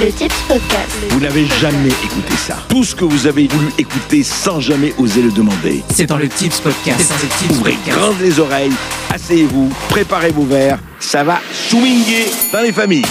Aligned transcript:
Le 0.00 0.12
Tips 0.12 0.34
Podcast. 0.46 0.96
Vous 1.10 1.20
n'avez 1.20 1.46
jamais 1.60 1.88
écouté 1.88 2.36
ça. 2.36 2.56
Tout 2.68 2.84
ce 2.84 2.94
que 2.94 3.04
vous 3.04 3.26
avez 3.26 3.48
voulu 3.48 3.66
écouter 3.78 4.22
sans 4.22 4.60
jamais 4.60 4.94
oser 4.98 5.22
le 5.22 5.32
demander. 5.32 5.82
C'est 5.92 6.06
dans 6.06 6.16
le 6.16 6.28
Tips 6.28 6.60
Podcast. 6.60 7.00
C'est 7.00 7.08
dans 7.08 7.22
le 7.22 7.28
Tips 7.28 7.58
Ouvrez 7.58 7.72
Podcast. 7.72 7.98
grandes 7.98 8.20
les 8.20 8.38
oreilles, 8.38 8.72
asseyez-vous, 9.12 9.70
préparez 9.88 10.30
vos 10.30 10.44
verres. 10.44 10.78
Ça 11.00 11.24
va 11.24 11.40
swinguer 11.52 12.26
dans 12.52 12.60
les 12.60 12.72
familles. 12.72 13.04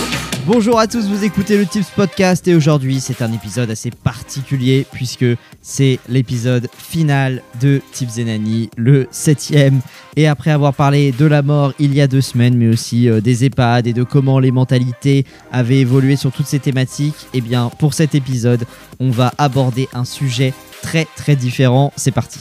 Bonjour 0.47 0.79
à 0.79 0.87
tous, 0.87 1.09
vous 1.09 1.25
écoutez 1.25 1.57
le 1.57 1.65
Tips 1.65 1.89
Podcast 1.89 2.47
et 2.47 2.55
aujourd'hui 2.55 3.01
c'est 3.01 3.21
un 3.21 3.33
épisode 3.33 3.69
assez 3.69 3.91
particulier 3.91 4.85
puisque 4.93 5.25
c'est 5.61 5.99
l'épisode 6.07 6.69
final 6.77 7.43
de 7.59 7.81
Tips 7.91 8.19
et 8.19 8.23
Nani, 8.23 8.69
le 8.77 9.07
septième. 9.11 9.81
Et 10.15 10.25
après 10.25 10.51
avoir 10.51 10.73
parlé 10.73 11.11
de 11.11 11.25
la 11.25 11.41
mort 11.41 11.73
il 11.79 11.93
y 11.93 11.99
a 11.99 12.07
deux 12.07 12.21
semaines, 12.21 12.55
mais 12.55 12.69
aussi 12.69 13.09
euh, 13.09 13.19
des 13.19 13.43
EHPAD 13.43 13.87
et 13.87 13.93
de 13.93 14.03
comment 14.03 14.39
les 14.39 14.51
mentalités 14.51 15.25
avaient 15.51 15.79
évolué 15.79 16.15
sur 16.15 16.31
toutes 16.31 16.47
ces 16.47 16.59
thématiques, 16.59 17.27
et 17.33 17.41
bien 17.41 17.69
pour 17.77 17.93
cet 17.93 18.15
épisode 18.15 18.63
on 19.01 19.09
va 19.09 19.33
aborder 19.37 19.89
un 19.93 20.05
sujet 20.05 20.53
très 20.81 21.05
très 21.17 21.35
différent. 21.35 21.91
C'est 21.97 22.11
parti. 22.13 22.39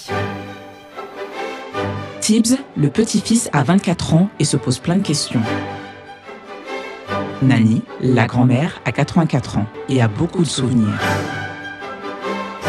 Tibbs, 2.20 2.56
le 2.76 2.88
petit-fils, 2.88 3.50
a 3.52 3.64
24 3.64 4.14
ans 4.14 4.30
et 4.38 4.44
se 4.44 4.56
pose 4.56 4.78
plein 4.78 4.96
de 4.96 5.02
questions. 5.02 5.42
Nani, 7.42 7.82
la 8.00 8.26
grand-mère, 8.26 8.80
a 8.84 8.92
84 8.92 9.58
ans 9.58 9.66
et 9.88 10.00
a 10.00 10.08
beaucoup 10.08 10.42
de 10.42 10.48
souvenirs. 10.48 10.98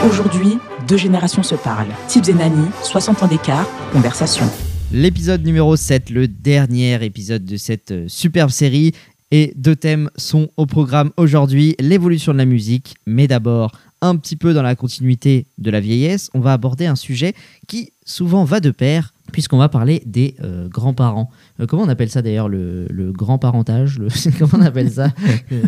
Aujourd'hui, 0.05 0.57
deux 0.87 0.97
générations 0.97 1.43
se 1.43 1.55
parlent. 1.55 1.87
Tibbs 2.07 2.29
et 2.29 2.33
Nani, 2.33 2.67
60 2.83 3.23
ans 3.23 3.27
d'écart, 3.27 3.65
conversation. 3.93 4.45
L'épisode 4.91 5.45
numéro 5.45 5.75
7, 5.75 6.09
le 6.09 6.27
dernier 6.27 7.03
épisode 7.03 7.45
de 7.45 7.57
cette 7.57 7.91
euh, 7.91 8.05
superbe 8.07 8.49
série. 8.49 8.93
Et 9.31 9.53
deux 9.55 9.75
thèmes 9.75 10.09
sont 10.15 10.49
au 10.55 10.65
programme 10.65 11.11
aujourd'hui, 11.17 11.75
l'évolution 11.79 12.31
de 12.31 12.37
la 12.37 12.45
musique, 12.45 12.95
mais 13.05 13.27
d'abord 13.27 13.71
un 14.01 14.15
petit 14.15 14.35
peu 14.35 14.53
dans 14.53 14.61
la 14.61 14.75
continuité 14.75 15.47
de 15.57 15.71
la 15.71 15.79
vieillesse, 15.79 16.29
on 16.33 16.39
va 16.39 16.53
aborder 16.53 16.85
un 16.85 16.95
sujet 16.95 17.33
qui 17.67 17.91
souvent 18.05 18.43
va 18.43 18.59
de 18.59 18.71
pair, 18.71 19.13
puisqu'on 19.31 19.57
va 19.57 19.69
parler 19.69 20.01
des 20.05 20.35
euh, 20.43 20.67
grands-parents. 20.67 21.29
Euh, 21.59 21.65
comment 21.65 21.83
on 21.83 21.89
appelle 21.89 22.09
ça 22.09 22.21
d'ailleurs, 22.21 22.49
le, 22.49 22.87
grand-parentage 23.11 23.99
le... 23.99 24.07
Comment 24.39 24.63
on 24.63 24.65
appelle 24.65 24.91
ça? 24.91 25.11
Euh, 25.51 25.63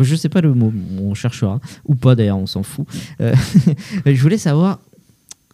Je 0.00 0.16
sais 0.16 0.28
pas 0.28 0.40
le 0.40 0.54
mot, 0.54 0.72
on 1.00 1.14
cherchera, 1.14 1.60
ou 1.84 1.94
pas 1.94 2.14
d'ailleurs, 2.14 2.38
on 2.38 2.46
s'en 2.46 2.62
fout. 2.62 2.86
Je 3.20 4.20
voulais 4.22 4.38
savoir, 4.38 4.80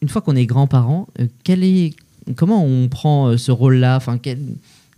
une 0.02 0.08
fois 0.08 0.22
qu'on 0.22 0.36
est 0.36 0.46
grands-parents, 0.46 1.08
quel 1.44 1.64
est 1.64 1.94
comment 2.36 2.64
on 2.64 2.88
prend 2.88 3.36
ce 3.36 3.50
rôle-là? 3.50 3.96
Enfin, 3.96 4.18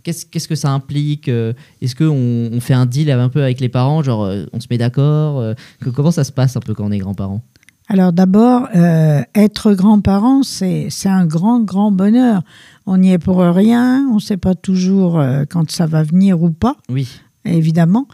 Qu'est-ce 0.03 0.47
que 0.47 0.55
ça 0.55 0.71
implique? 0.71 1.29
Est-ce 1.29 1.95
qu'on 1.95 2.55
on 2.55 2.59
fait 2.59 2.73
un 2.73 2.85
deal 2.85 3.09
un 3.09 3.29
peu 3.29 3.41
avec 3.41 3.61
les 3.61 3.69
parents 3.69 4.03
Genre, 4.03 4.29
on 4.51 4.59
se 4.59 4.67
met 4.69 4.77
d'accord 4.77 5.55
Comment 5.95 6.11
ça 6.11 6.25
se 6.25 6.31
passe 6.31 6.57
un 6.57 6.59
peu 6.59 6.73
quand 6.73 6.85
on 6.85 6.91
est 6.91 6.97
grands-parents? 6.97 7.41
Alors 7.93 8.11
d'abord, 8.11 8.67
euh, 8.75 9.21
être 9.35 9.73
grand-parent, 9.73 10.41
c'est 10.41 10.87
c'est 10.89 11.09
un 11.09 11.27
grand, 11.27 11.59
grand 11.59 11.91
bonheur. 11.91 12.41
On 12.87 12.97
n'y 12.97 13.11
est 13.13 13.19
pour 13.19 13.37
rien, 13.37 14.07
on 14.11 14.15
ne 14.15 14.19
sait 14.19 14.37
pas 14.37 14.55
toujours 14.55 15.19
euh, 15.19 15.43
quand 15.47 15.69
ça 15.69 15.85
va 15.85 16.01
venir 16.01 16.41
ou 16.41 16.49
pas, 16.49 16.75
Oui. 16.89 17.07
évidemment, 17.45 18.07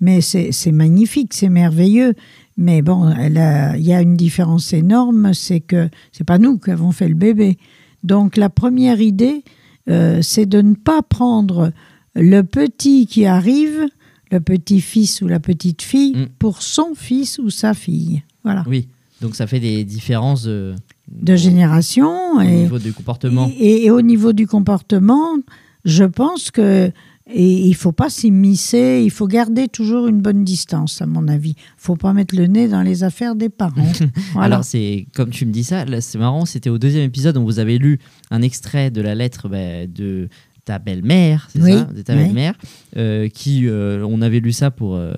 mais 0.00 0.22
c'est 0.22 0.72
magnifique, 0.72 1.34
c'est 1.34 1.50
merveilleux. 1.50 2.14
Mais 2.56 2.80
bon, 2.80 3.12
il 3.18 3.82
y 3.84 3.92
a 3.92 4.00
une 4.00 4.16
différence 4.16 4.72
énorme, 4.72 5.34
c'est 5.34 5.60
que 5.60 5.90
c'est 6.12 6.24
pas 6.24 6.38
nous 6.38 6.56
qui 6.58 6.70
avons 6.70 6.90
fait 6.92 7.08
le 7.08 7.14
bébé. 7.14 7.58
Donc 8.04 8.38
la 8.38 8.48
première 8.48 9.02
idée, 9.02 9.44
euh, 9.90 10.20
c'est 10.22 10.46
de 10.46 10.62
ne 10.62 10.74
pas 10.74 11.02
prendre 11.02 11.72
le 12.14 12.40
petit 12.40 13.06
qui 13.06 13.26
arrive, 13.26 13.84
le 14.32 14.40
petit-fils 14.40 15.20
ou 15.20 15.28
la 15.28 15.40
petite-fille, 15.40 16.14
Mm. 16.16 16.26
pour 16.38 16.62
son 16.62 16.94
fils 16.94 17.38
ou 17.38 17.50
sa 17.50 17.74
fille. 17.74 18.22
Voilà. 18.42 18.64
Oui. 18.66 18.88
Donc 19.20 19.34
ça 19.34 19.46
fait 19.46 19.60
des 19.60 19.84
différences 19.84 20.46
de 20.46 21.36
génération 21.36 22.36
au 22.36 22.40
et, 22.40 22.50
niveau 22.62 22.78
du 22.78 22.92
comportement. 22.92 23.50
et, 23.58 23.86
et 23.86 23.90
au 23.90 24.02
niveau 24.02 24.32
du 24.32 24.46
comportement, 24.46 25.36
je 25.84 26.04
pense 26.04 26.50
que 26.50 26.90
et 27.28 27.66
il 27.66 27.74
faut 27.74 27.92
pas 27.92 28.08
s'immiscer, 28.08 29.02
il 29.04 29.10
faut 29.10 29.26
garder 29.26 29.66
toujours 29.66 30.06
une 30.06 30.20
bonne 30.20 30.44
distance, 30.44 31.02
à 31.02 31.06
mon 31.06 31.26
avis. 31.26 31.56
faut 31.76 31.96
pas 31.96 32.12
mettre 32.12 32.36
le 32.36 32.46
nez 32.46 32.68
dans 32.68 32.82
les 32.82 33.02
affaires 33.02 33.34
des 33.34 33.48
parents. 33.48 33.82
Voilà. 34.32 34.46
Alors 34.56 34.64
c'est 34.64 35.06
comme 35.14 35.30
tu 35.30 35.44
me 35.44 35.50
dis 35.52 35.64
ça, 35.64 35.84
c'est 36.00 36.18
marrant. 36.18 36.44
C'était 36.44 36.70
au 36.70 36.78
deuxième 36.78 37.02
épisode, 37.04 37.36
on 37.36 37.44
vous 37.44 37.58
avait 37.58 37.78
lu 37.78 37.98
un 38.30 38.42
extrait 38.42 38.92
de 38.92 39.00
la 39.00 39.16
lettre 39.16 39.48
bah, 39.48 39.86
de 39.88 40.28
ta 40.64 40.78
belle-mère, 40.78 41.48
c'est 41.52 41.62
Oui, 41.62 41.72
ça, 41.72 41.84
de 41.84 42.02
ta 42.02 42.14
oui. 42.14 42.24
belle-mère, 42.24 42.54
euh, 42.96 43.28
qui 43.28 43.68
euh, 43.68 44.04
on 44.08 44.22
avait 44.22 44.40
lu 44.40 44.52
ça 44.52 44.70
pour 44.70 44.94
euh, 44.94 45.12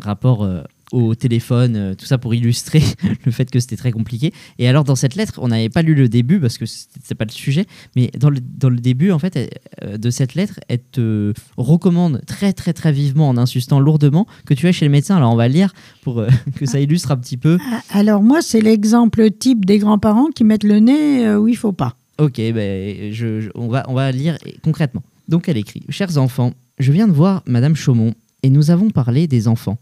rapport 0.00 0.48
au 0.92 1.14
téléphone, 1.14 1.74
euh, 1.76 1.94
tout 1.94 2.04
ça 2.04 2.18
pour 2.18 2.34
illustrer 2.34 2.82
le 3.24 3.32
fait 3.32 3.50
que 3.50 3.58
c'était 3.58 3.76
très 3.76 3.90
compliqué. 3.92 4.32
Et 4.58 4.68
alors 4.68 4.84
dans 4.84 4.94
cette 4.94 5.14
lettre, 5.16 5.40
on 5.42 5.48
n'avait 5.48 5.68
pas 5.70 5.82
lu 5.82 5.94
le 5.94 6.08
début 6.08 6.38
parce 6.38 6.58
que 6.58 6.64
c'est 6.66 7.14
pas 7.16 7.24
le 7.24 7.30
sujet, 7.32 7.66
mais 7.96 8.10
dans 8.18 8.30
le, 8.30 8.38
dans 8.40 8.68
le 8.68 8.76
début 8.76 9.10
en 9.10 9.18
fait 9.18 9.34
elle- 9.36 9.50
euh, 9.82 9.96
de 9.98 10.10
cette 10.10 10.34
lettre, 10.34 10.60
elle 10.68 10.80
te 10.92 11.32
recommande 11.56 12.20
très 12.26 12.52
très 12.52 12.72
très 12.72 12.92
vivement 12.92 13.28
en 13.28 13.36
insistant 13.38 13.80
lourdement 13.80 14.26
que 14.46 14.54
tu 14.54 14.66
ailles 14.66 14.72
chez 14.72 14.84
le 14.84 14.90
médecin. 14.92 15.16
Alors 15.16 15.32
on 15.32 15.36
va 15.36 15.48
lire 15.48 15.72
pour 16.02 16.20
euh, 16.20 16.28
que 16.56 16.66
ça 16.66 16.78
illustre 16.78 17.10
un 17.10 17.16
petit 17.16 17.36
peu. 17.36 17.58
Ah, 17.72 17.80
Alors 17.90 18.22
moi, 18.22 18.42
c'est 18.42 18.60
l'exemple 18.60 19.30
type 19.30 19.64
des 19.64 19.78
grands-parents 19.78 20.28
qui 20.34 20.44
mettent 20.44 20.64
le 20.64 20.78
nez 20.78 21.34
où 21.34 21.48
il 21.48 21.56
faut 21.56 21.72
pas. 21.72 21.96
Ok, 22.18 22.36
ben, 22.36 23.12
je, 23.12 23.40
je- 23.40 23.50
on, 23.54 23.68
va, 23.68 23.84
on 23.88 23.94
va 23.94 24.12
lire 24.12 24.36
concrètement. 24.62 25.02
Donc 25.28 25.48
elle 25.48 25.56
écrit 25.56 25.82
Chers 25.88 26.18
enfants, 26.18 26.52
je 26.78 26.92
viens 26.92 27.08
de 27.08 27.12
voir 27.12 27.42
Madame 27.46 27.74
Chaumont 27.74 28.12
et 28.42 28.50
nous 28.50 28.70
avons 28.70 28.90
parlé 28.90 29.26
des 29.26 29.48
enfants. 29.48 29.78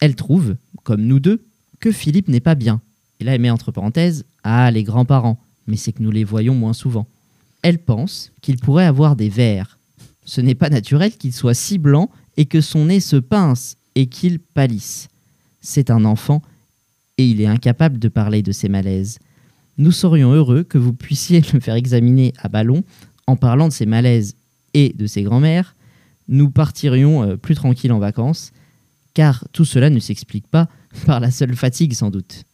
Elle 0.00 0.14
trouve, 0.14 0.56
comme 0.84 1.02
nous 1.02 1.20
deux, 1.20 1.42
que 1.80 1.92
Philippe 1.92 2.28
n'est 2.28 2.40
pas 2.40 2.54
bien. 2.54 2.80
Et 3.20 3.24
là, 3.24 3.34
elle 3.34 3.40
met 3.40 3.50
entre 3.50 3.72
parenthèses 3.72 4.24
Ah, 4.42 4.70
les 4.70 4.84
grands-parents, 4.84 5.38
mais 5.66 5.76
c'est 5.76 5.92
que 5.92 6.02
nous 6.02 6.10
les 6.10 6.24
voyons 6.24 6.54
moins 6.54 6.72
souvent. 6.72 7.06
Elle 7.62 7.78
pense 7.78 8.32
qu'il 8.40 8.58
pourrait 8.58 8.84
avoir 8.84 9.16
des 9.16 9.28
vers. 9.28 9.78
Ce 10.24 10.40
n'est 10.40 10.54
pas 10.54 10.70
naturel 10.70 11.12
qu'il 11.12 11.32
soit 11.32 11.54
si 11.54 11.78
blanc 11.78 12.10
et 12.36 12.46
que 12.46 12.60
son 12.60 12.86
nez 12.86 13.00
se 13.00 13.16
pince 13.16 13.76
et 13.94 14.06
qu'il 14.06 14.38
pâlisse. 14.38 15.08
C'est 15.60 15.90
un 15.90 16.04
enfant 16.04 16.42
et 17.16 17.28
il 17.28 17.40
est 17.40 17.46
incapable 17.46 17.98
de 17.98 18.08
parler 18.08 18.42
de 18.42 18.52
ses 18.52 18.68
malaises. 18.68 19.18
Nous 19.76 19.92
serions 19.92 20.32
heureux 20.32 20.62
que 20.62 20.78
vous 20.78 20.92
puissiez 20.92 21.42
le 21.52 21.60
faire 21.60 21.74
examiner 21.74 22.32
à 22.38 22.48
ballon 22.48 22.84
en 23.26 23.36
parlant 23.36 23.68
de 23.68 23.72
ses 23.72 23.86
malaises 23.86 24.36
et 24.74 24.94
de 24.96 25.06
ses 25.06 25.22
grands-mères. 25.22 25.74
Nous 26.28 26.50
partirions 26.50 27.22
euh, 27.22 27.36
plus 27.36 27.54
tranquilles 27.54 27.92
en 27.92 27.98
vacances, 27.98 28.52
car 29.18 29.44
tout 29.52 29.64
cela 29.64 29.90
ne 29.90 29.98
s'explique 29.98 30.46
pas 30.46 30.68
par 31.06 31.18
la 31.18 31.32
seule 31.32 31.56
fatigue 31.56 31.92
sans 31.92 32.10
doute. 32.10 32.44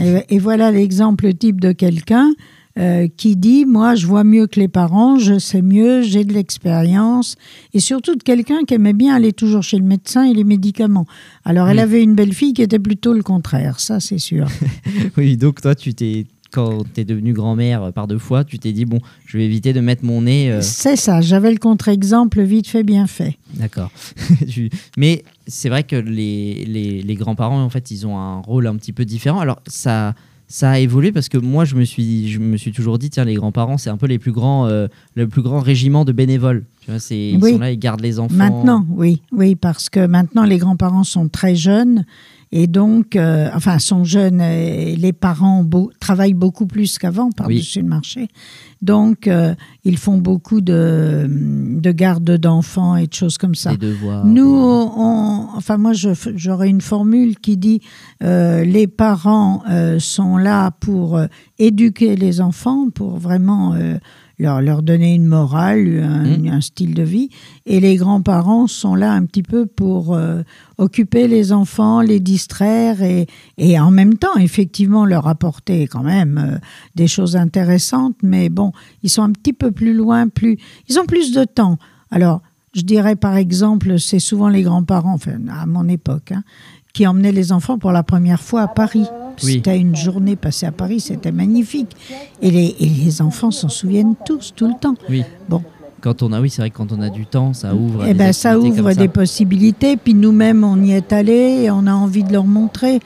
Et, 0.00 0.34
et 0.34 0.38
voilà 0.40 0.72
l'exemple 0.72 1.32
type 1.34 1.60
de 1.60 1.70
quelqu'un 1.70 2.32
euh, 2.76 3.06
qui 3.16 3.36
dit 3.36 3.64
Moi, 3.64 3.94
je 3.94 4.04
vois 4.04 4.24
mieux 4.24 4.48
que 4.48 4.58
les 4.58 4.66
parents, 4.66 5.16
je 5.20 5.38
sais 5.38 5.62
mieux, 5.62 6.02
j'ai 6.02 6.24
de 6.24 6.32
l'expérience. 6.32 7.36
Et 7.74 7.78
surtout 7.78 8.16
de 8.16 8.22
quelqu'un 8.24 8.64
qui 8.66 8.74
aimait 8.74 8.92
bien 8.92 9.14
aller 9.14 9.32
toujours 9.32 9.62
chez 9.62 9.76
le 9.78 9.84
médecin 9.84 10.24
et 10.24 10.34
les 10.34 10.42
médicaments. 10.42 11.06
Alors, 11.44 11.68
elle 11.68 11.76
Oui. 11.76 11.82
avait 11.82 12.02
une 12.02 12.16
belle-fille 12.16 12.54
qui 12.54 12.62
était 12.62 12.80
plutôt 12.80 13.12
le 13.14 13.22
contraire, 13.22 13.78
ça, 13.78 14.00
c'est 14.00 14.18
sûr. 14.18 14.48
Oui, 15.16 15.36
donc 15.36 15.60
toi, 15.60 15.76
tu 15.76 15.94
t'es 15.94 16.26
quand 16.54 16.84
tu 16.94 17.00
es 17.00 17.04
devenue 17.04 17.32
grand-mère 17.32 17.82
euh, 17.82 17.90
par 17.90 18.06
deux 18.06 18.18
fois, 18.18 18.44
tu 18.44 18.58
t'es 18.58 18.72
dit 18.72 18.84
bon, 18.84 19.00
je 19.26 19.36
vais 19.38 19.44
éviter 19.44 19.72
de 19.72 19.80
mettre 19.80 20.04
mon 20.04 20.22
nez. 20.22 20.50
euh, 20.50 20.60
C'est 20.62 20.96
ça, 20.96 21.20
j'avais 21.20 21.50
le 21.50 21.58
contre-exemple 21.58 22.40
vite 22.42 22.68
fait, 22.68 22.82
bien 22.84 23.06
fait. 23.06 23.36
D'accord. 23.54 23.90
Mais 24.96 25.24
c'est 25.46 25.68
vrai 25.68 25.82
que 25.84 25.96
les, 25.96 26.64
les, 26.66 27.02
les 27.02 27.14
grands-parents, 27.14 27.62
en 27.62 27.68
fait, 27.70 27.90
ils 27.90 28.06
ont 28.06 28.18
un 28.18 28.40
rôle 28.40 28.66
un 28.66 28.76
petit 28.76 28.92
peu 28.92 29.04
différent. 29.04 29.40
Alors, 29.40 29.60
ça, 29.66 30.14
ça 30.48 30.70
a 30.70 30.78
évolué 30.78 31.10
parce 31.12 31.28
que 31.28 31.38
moi, 31.38 31.64
je 31.64 31.74
me 31.74 31.84
suis, 31.84 32.28
je 32.30 32.38
me 32.38 32.56
suis 32.56 32.72
toujours 32.72 32.98
dit, 32.98 33.10
tiens, 33.10 33.24
les 33.24 33.34
grands-parents, 33.34 33.78
c'est 33.78 33.90
un 33.90 33.96
peu 33.96 34.06
les 34.06 34.18
plus 34.18 34.32
grands, 34.32 34.66
euh, 34.66 34.86
le 35.14 35.26
plus 35.28 35.42
grand 35.42 35.60
régiment 35.60 36.04
de 36.04 36.12
bénévoles. 36.12 36.64
Tu 36.84 36.90
vois, 36.90 37.00
c'est, 37.00 37.30
ils 37.30 37.38
Oui. 37.42 37.52
sont 37.52 37.58
là, 37.58 37.70
ils 37.70 37.78
gardent 37.78 38.02
les 38.02 38.18
enfants. 38.20 38.34
Maintenant, 38.34 38.84
oui, 38.90 39.22
oui, 39.32 39.54
parce 39.54 39.88
que 39.88 40.06
maintenant 40.06 40.44
les 40.44 40.58
grands-parents 40.58 41.04
sont 41.04 41.28
très 41.28 41.54
jeunes 41.56 42.04
et 42.52 42.66
donc, 42.66 43.16
euh, 43.16 43.48
enfin, 43.54 43.78
sont 43.78 44.04
jeunes. 44.04 44.40
Et 44.42 44.94
les 44.94 45.14
parents 45.14 45.64
beau- 45.64 45.90
travaillent 45.98 46.34
beaucoup 46.34 46.66
plus 46.66 46.98
qu'avant 46.98 47.30
par-dessus 47.32 47.80
le 47.80 47.88
marché, 47.88 48.28
donc 48.82 49.26
euh, 49.28 49.54
ils 49.84 49.96
font 49.96 50.18
beaucoup 50.18 50.60
de, 50.60 51.26
de 51.26 51.90
garde 51.90 52.36
d'enfants 52.36 52.96
et 52.96 53.06
de 53.06 53.14
choses 53.14 53.38
comme 53.38 53.54
ça. 53.54 53.70
Des 53.70 53.78
devoirs. 53.88 54.26
Nous, 54.26 54.44
on, 54.54 55.48
enfin 55.56 55.78
moi, 55.78 55.92
j'aurais 55.94 56.68
une 56.68 56.82
formule 56.82 57.38
qui 57.38 57.56
dit 57.56 57.80
euh, 58.22 58.62
les 58.62 58.86
parents 58.88 59.62
sont 59.98 60.36
là 60.36 60.70
pour 60.70 61.18
éduquer 61.58 62.14
les 62.14 62.42
enfants, 62.42 62.90
pour 62.90 63.16
vraiment 63.16 63.74
leur, 64.38 64.60
leur 64.60 64.82
donner 64.82 65.14
une 65.14 65.26
morale, 65.26 66.02
un, 66.02 66.24
Mm. 66.38 66.48
un 66.48 66.60
style 66.60 66.94
de 66.94 67.02
vie, 67.02 67.28
et 67.66 67.80
les 67.80 67.96
grands-parents 67.96 68.66
sont 68.66 68.94
là 68.94 69.12
un 69.12 69.24
petit 69.24 69.42
peu 69.42 69.66
pour 69.66 70.14
euh, 70.14 70.42
occuper 70.78 71.28
les 71.28 71.52
enfants, 71.52 72.00
les 72.00 72.20
distraire 72.20 73.02
et, 73.02 73.26
et 73.58 73.78
en 73.78 73.90
même 73.90 74.14
temps, 74.16 74.36
effectivement, 74.36 75.04
leur 75.06 75.28
apporter 75.28 75.86
quand 75.86 76.02
même 76.02 76.38
euh, 76.38 76.58
des 76.94 77.06
choses 77.06 77.36
intéressantes, 77.36 78.16
mais 78.22 78.48
bon, 78.48 78.72
ils 79.02 79.10
sont 79.10 79.22
un 79.22 79.32
petit 79.32 79.52
peu 79.52 79.70
plus 79.70 79.94
loin, 79.94 80.28
plus, 80.28 80.58
ils 80.88 80.98
ont 80.98 81.06
plus 81.06 81.32
de 81.32 81.44
temps. 81.44 81.78
Alors, 82.10 82.40
Je 82.76 82.82
dirais 82.82 83.14
par 83.14 83.36
exemple, 83.36 84.00
c'est 84.00 84.18
souvent 84.18 84.48
les 84.48 84.62
grands-parents, 84.62 85.14
enfin 85.14 85.38
à 85.48 85.64
mon 85.64 85.86
époque, 85.88 86.32
hein, 86.32 86.42
qui 86.92 87.06
emmenaient 87.06 87.30
les 87.30 87.52
enfants 87.52 87.78
pour 87.78 87.92
la 87.92 88.02
première 88.02 88.40
fois 88.40 88.62
à 88.62 88.66
Paris. 88.68 89.06
Oui. 89.42 89.54
C'était 89.54 89.78
une 89.78 89.96
journée 89.96 90.36
passée 90.36 90.66
à 90.66 90.72
Paris, 90.72 91.00
c'était 91.00 91.32
magnifique. 91.32 91.90
Et 92.40 92.50
les, 92.50 92.76
et 92.78 92.86
les 92.86 93.22
enfants 93.22 93.50
s'en 93.50 93.68
souviennent 93.68 94.14
tous, 94.24 94.52
tout 94.54 94.66
le 94.66 94.74
temps. 94.80 94.94
Oui. 95.08 95.22
Bon. 95.48 95.62
Quand 96.00 96.22
on 96.22 96.32
a, 96.34 96.40
oui, 96.40 96.50
c'est 96.50 96.60
vrai 96.60 96.68
que 96.70 96.76
quand 96.76 96.92
on 96.92 97.00
a 97.00 97.08
du 97.08 97.24
temps, 97.24 97.54
ça 97.54 97.74
ouvre. 97.74 98.04
Eh 98.04 98.08
des 98.08 98.18
ben, 98.18 98.32
ça 98.34 98.58
ouvre 98.58 98.92
ça. 98.92 98.94
des 98.94 99.08
possibilités. 99.08 99.96
Puis 99.96 100.12
nous-mêmes, 100.12 100.62
on 100.62 100.82
y 100.82 100.92
est 100.92 101.14
allés 101.14 101.62
et 101.62 101.70
on 101.70 101.86
a 101.86 101.94
envie 101.94 102.22
de 102.22 102.32
leur 102.32 102.44
montrer. 102.44 103.00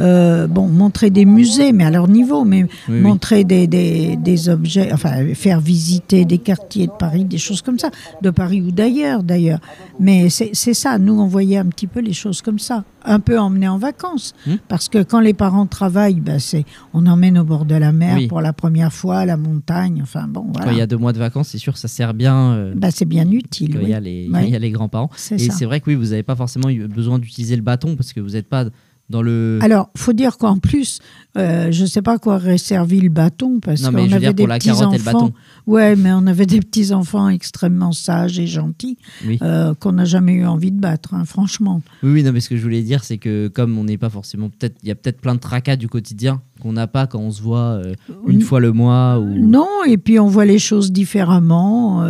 Euh, 0.00 0.46
bon, 0.46 0.68
montrer 0.68 1.10
des 1.10 1.24
musées, 1.24 1.72
mais 1.72 1.84
à 1.84 1.90
leur 1.90 2.08
niveau, 2.08 2.44
mais 2.44 2.62
Oui, 2.64 2.68
oui. 2.88 3.00
montrer 3.00 3.44
des, 3.44 3.66
des, 3.66 4.16
des 4.16 4.48
objets, 4.48 4.92
enfin, 4.92 5.34
faire 5.34 5.60
visiter 5.60 6.24
des 6.24 6.38
quartiers 6.38 6.86
de 6.86 6.92
Paris, 6.92 7.24
des 7.24 7.38
choses 7.38 7.62
comme 7.62 7.78
ça, 7.78 7.90
de 8.22 8.30
Paris 8.30 8.62
ou 8.62 8.70
d'ailleurs, 8.70 9.22
d'ailleurs. 9.22 9.60
Mais 10.00 10.28
c'est 10.30 10.74
ça, 10.74 10.98
nous, 10.98 11.18
on 11.20 11.26
voyait 11.26 11.58
un 11.58 11.66
petit 11.66 11.86
peu 11.86 12.00
les 12.00 12.12
choses 12.12 12.42
comme 12.42 12.58
ça, 12.58 12.84
un 13.04 13.20
peu 13.20 13.38
emmenés 13.38 13.68
en 13.68 13.78
vacances. 13.78 14.34
Hmm. 14.46 14.54
Parce 14.68 14.88
que 14.88 15.02
quand 15.02 15.20
les 15.20 15.34
parents 15.34 15.66
travaillent, 15.66 16.22
c'est 16.38 16.64
on 16.94 17.06
emmène 17.06 17.38
au 17.38 17.44
bord 17.44 17.64
de 17.64 17.74
la 17.74 17.92
mer 17.92 18.16
Oui. 18.18 18.26
pour 18.28 18.40
la 18.40 18.52
première 18.52 18.92
fois, 18.92 19.18
à 19.18 19.26
la 19.26 19.36
montagne, 19.36 20.00
enfin 20.02 20.26
bon, 20.28 20.42
Quand 20.54 20.58
voilà. 20.62 20.72
il 20.72 20.78
y 20.78 20.80
a 20.82 20.86
deux 20.86 20.96
mois 20.96 21.12
de 21.12 21.18
vacances, 21.18 21.48
c'est 21.48 21.58
sûr, 21.58 21.76
ça 21.76 21.88
sert 21.88 22.14
bien. 22.14 22.52
euh, 22.52 22.72
Ben, 22.76 22.90
c'est 22.92 23.04
bien 23.04 23.28
utile. 23.30 23.74
quand 23.74 23.80
il 23.82 23.88
y 23.88 23.94
a 23.94 24.00
les, 24.00 24.28
Ouais. 24.32 24.58
les 24.58 24.70
grands-parents. 24.70 25.10
Et 25.32 25.38
c'est 25.50 25.64
vrai 25.64 25.80
que 25.80 25.90
oui, 25.90 25.96
vous 25.96 26.06
n'avez 26.10 26.22
pas 26.22 26.36
forcément 26.36 26.68
eu 26.68 26.86
besoin 26.86 27.18
d'utiliser 27.18 27.56
le 27.56 27.62
bâton 27.62 27.96
parce 27.96 28.12
que 28.12 28.20
vous 28.20 28.30
n'êtes 28.30 28.48
pas 28.48 28.66
dans 29.10 29.22
le. 29.22 29.58
Alors, 29.62 29.90
faut 29.96 30.12
dire 30.12 30.36
qu'en 30.36 30.58
plus, 30.58 31.00
euh, 31.36 31.72
je 31.72 31.82
ne 31.82 31.86
sais 31.86 32.02
pas 32.02 32.18
quoi 32.18 32.34
aurait 32.36 32.58
servi 32.58 33.00
le 33.00 33.08
bâton 33.08 33.58
parce 33.60 33.80
non, 33.82 33.88
qu'on 33.90 33.94
mais 33.96 34.02
je 34.04 34.08
veux 34.10 34.14
avait 34.16 34.20
dire 34.26 34.34
des 34.34 34.42
pour 34.42 34.48
la 34.48 34.58
petits 34.58 34.68
carotte 34.68 34.94
et 34.94 34.98
le 34.98 35.08
enfants. 35.08 35.12
bâton. 35.26 35.32
Ouais, 35.66 35.96
mais 35.96 36.12
on 36.12 36.26
avait 36.26 36.44
des 36.46 36.60
petits 36.60 36.92
enfants 36.92 37.28
extrêmement 37.28 37.92
sages 37.92 38.38
et 38.38 38.46
gentils 38.46 38.98
Oui. 39.26 39.38
euh, 39.42 39.72
qu'on 39.74 39.92
n'a 39.92 40.04
jamais 40.04 40.32
eu 40.34 40.44
envie 40.46 40.72
de 40.72 40.80
battre, 40.80 41.14
hein, 41.14 41.24
franchement. 41.24 41.80
Oui, 42.02 42.12
oui, 42.12 42.22
non, 42.22 42.32
mais 42.32 42.40
ce 42.40 42.48
que 42.50 42.56
je 42.56 42.62
voulais 42.62 42.82
dire, 42.82 43.02
c'est 43.04 43.18
que 43.18 43.48
comme 43.48 43.78
on 43.78 43.84
n'est 43.84 43.98
pas 43.98 44.10
forcément. 44.10 44.50
peut-être 44.50 44.76
Il 44.82 44.88
y 44.88 44.92
a 44.92 44.94
peut-être 44.94 45.20
plein 45.20 45.34
de 45.34 45.40
tracas 45.40 45.76
du 45.76 45.88
quotidien 45.88 46.42
qu'on 46.60 46.72
n'a 46.72 46.86
pas 46.86 47.06
quand 47.06 47.20
on 47.20 47.30
se 47.30 47.40
voit 47.40 47.80
euh, 47.82 47.94
une 48.26 48.42
fois 48.42 48.60
le 48.60 48.72
mois. 48.72 49.18
Ou... 49.20 49.26
Non, 49.46 49.68
et 49.86 49.96
puis 49.96 50.18
on 50.18 50.26
voit 50.28 50.44
les 50.44 50.58
choses 50.58 50.92
différemment. 50.92 52.02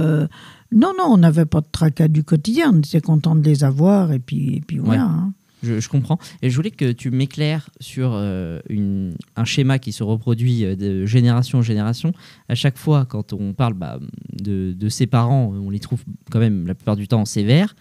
non, 0.73 0.93
non, 0.99 1.05
on 1.11 1.19
n'avait 1.19 1.45
pas 1.47 1.61
de 1.61 1.67
tracas 1.71 2.09
du 2.09 2.25
quotidien. 2.25 2.73
On 2.75 2.79
était 2.79 3.01
content 3.01 3.37
de 3.37 3.43
les 3.43 3.63
avoir 3.65 4.13
et 4.13 4.19
puis, 4.19 4.57
et 4.57 4.61
puis 4.67 4.79
voilà. 4.79 5.03
hein. 5.03 5.33
Je, 5.63 5.81
je 5.81 5.89
comprends. 5.89 6.19
Et 6.43 6.51
je 6.51 6.57
voulais 6.57 6.71
que 6.71 6.93
tu 6.93 7.11
m'éclaires 7.11 7.69
sur 7.81 8.13
euh, 8.15 8.61
une- 8.69 9.15
un 9.37 9.45
schéma 9.45 9.79
qui 9.79 9.93
se 9.93 10.03
reproduit 10.05 10.65
euh, 10.65 10.77
de 10.77 11.05
génération 11.05 11.59
en 11.59 11.63
génération. 11.63 12.13
À 12.49 12.55
chaque 12.55 12.79
fois, 12.79 13.05
quand 13.07 13.33
on 13.33 13.53
parle 13.55 13.75
bah, 13.75 13.99
de, 14.33 14.73
de 14.73 14.89
ses 14.89 15.07
parents, 15.07 15.53
on 15.53 15.71
les 15.71 15.81
trouve 15.81 16.03
quand 16.31 16.39
même 16.39 16.67
la 16.67 16.75
plupart 16.75 16.97
du 16.97 17.09
temps 17.09 17.25
sévères. 17.25 17.75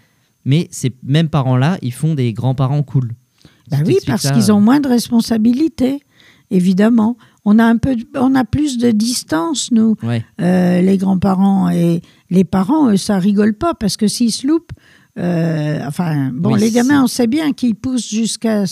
Mais 0.45 0.67
ces 0.71 0.91
mêmes 1.03 1.29
parents-là, 1.29 1.77
ils 1.81 1.93
font 1.93 2.15
des 2.15 2.33
grands-parents 2.33 2.81
cool. 2.83 3.13
Bah 3.69 3.77
oui, 3.85 3.97
parce 4.07 4.31
qu'ils 4.31 4.49
euh, 4.49 4.53
ont 4.55 4.61
moins 4.61 4.79
de 4.79 4.87
responsabilités, 4.87 5.99
évidemment. 6.51 7.17
On 7.45 7.59
a 7.59 7.65
un 7.65 7.77
peu, 7.77 7.95
on 8.15 8.33
a 8.35 8.43
plus 8.43 8.77
de 8.77 8.91
distance, 8.91 9.71
nous. 9.71 9.95
Ouais. 10.03 10.23
Euh, 10.41 10.81
les 10.81 10.97
grands-parents 10.97 11.69
et 11.69 12.01
les 12.29 12.43
parents, 12.43 12.89
eux, 12.89 12.97
ça 12.97 13.19
rigole 13.19 13.53
pas 13.53 13.73
parce 13.73 13.97
que 13.97 14.07
s'ils 14.07 14.31
se 14.31 14.47
loupent, 14.47 14.71
euh, 15.17 15.79
enfin, 15.87 16.31
bon, 16.33 16.53
Oui, 16.53 16.59
les 16.59 16.71
gamins, 16.71 17.03
on 17.03 17.07
sait 17.07 17.27
bien 17.27 17.51
qu'ils 17.53 17.75
poussent 17.75 18.09
jusqu'à 18.09 18.63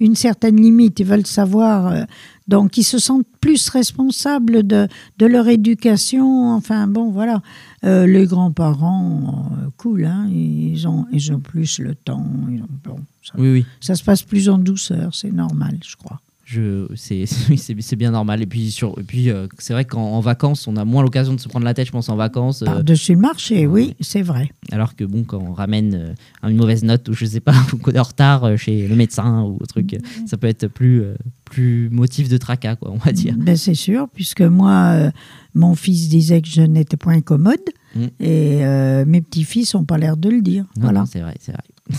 une 0.00 0.14
certaine 0.14 0.56
limite, 0.60 1.00
ils 1.00 1.06
veulent 1.06 1.26
savoir, 1.26 1.86
euh, 1.86 2.02
donc 2.46 2.76
ils 2.76 2.82
se 2.84 2.98
sentent 2.98 3.26
plus 3.40 3.68
responsables 3.70 4.66
de, 4.66 4.86
de 5.18 5.26
leur 5.26 5.48
éducation. 5.48 6.50
Enfin, 6.54 6.86
bon, 6.86 7.10
voilà. 7.10 7.40
Euh, 7.84 8.06
les 8.06 8.26
grands-parents, 8.26 9.50
euh, 9.62 9.68
cool, 9.76 10.04
hein, 10.04 10.28
ils 10.30 10.86
ont, 10.88 11.06
ils 11.12 11.32
ont 11.32 11.40
plus 11.40 11.78
le 11.78 11.94
temps. 11.94 12.24
ils 12.50 12.62
ont- 12.62 12.68
bon, 12.84 12.96
ça, 13.22 13.34
Oui, 13.38 13.50
oui. 13.52 13.66
ça 13.80 13.94
se 13.94 14.02
passe 14.04 14.22
plus 14.22 14.48
en 14.48 14.58
douceur, 14.58 15.14
c'est 15.14 15.32
normal, 15.32 15.78
je 15.86 15.96
crois. 15.96 16.20
C'est, 16.94 17.96
bien 17.96 18.10
normal. 18.10 18.42
Et 18.42 18.46
puis, 18.46 18.70
sur, 18.70 18.98
et 18.98 19.02
puis 19.02 19.30
euh, 19.30 19.46
c'est 19.58 19.72
vrai 19.72 19.84
qu'en 19.84 20.02
en 20.02 20.20
vacances, 20.20 20.66
on 20.68 20.76
a 20.76 20.84
moins 20.84 21.02
l'occasion 21.02 21.34
de 21.34 21.40
se 21.40 21.48
prendre 21.48 21.64
la 21.64 21.74
tête, 21.74 21.86
je 21.86 21.92
pense, 21.92 22.08
en 22.08 22.16
vacances. 22.16 22.62
euh, 22.62 22.66
Par-dessus 22.66 23.14
le 23.14 23.20
marché, 23.20 23.66
oui, 23.66 23.94
c'est 24.00 24.22
vrai. 24.22 24.50
alors 24.70 24.94
que, 24.96 25.04
bon, 25.04 25.24
quand 25.24 25.38
on 25.38 25.52
ramène 25.52 25.94
euh, 25.94 26.48
une 26.48 26.56
mauvaise 26.56 26.84
note 26.84 27.08
ou 27.08 27.14
je 27.14 27.24
sais 27.24 27.40
pas, 27.40 27.54
ou 27.72 27.76
qu'on 27.78 27.92
est 27.92 27.98
en 27.98 28.02
retard 28.04 28.44
euh, 28.44 28.56
chez 28.56 28.86
le 28.86 28.94
médecin 28.96 29.42
ou 29.42 29.58
un 29.62 29.66
truc, 29.66 29.94
euh, 29.94 29.98
ça 30.26 30.36
peut 30.36 30.46
être 30.46 30.68
plus, 30.68 31.02
plus 31.44 31.88
motif 31.90 32.28
de 32.28 32.36
tracas, 32.36 32.76
quoi, 32.76 32.90
on 32.90 32.98
va 32.98 33.12
dire. 33.12 33.34
Ben, 33.38 33.56
c'est 33.56 33.74
sûr, 33.74 34.08
puisque 34.12 34.42
moi, 34.42 35.10
mon 35.54 35.74
fils 35.74 36.08
disait 36.08 36.42
que 36.42 36.48
je 36.48 36.62
n'étais 36.62 36.96
point 36.96 37.20
commode 37.20 37.58
Mm. 37.94 38.06
et 38.18 39.04
mes 39.06 39.20
petits-fils 39.20 39.72
n'ont 39.74 39.84
pas 39.84 39.98
l'air 39.98 40.16
de 40.16 40.28
le 40.28 40.42
dire. 40.42 40.64
Non, 40.76 40.82
voilà. 40.82 41.04
c'est 41.06 41.20
vrai, 41.20 41.36
c'est 41.38 41.52
vrai. 41.52 41.62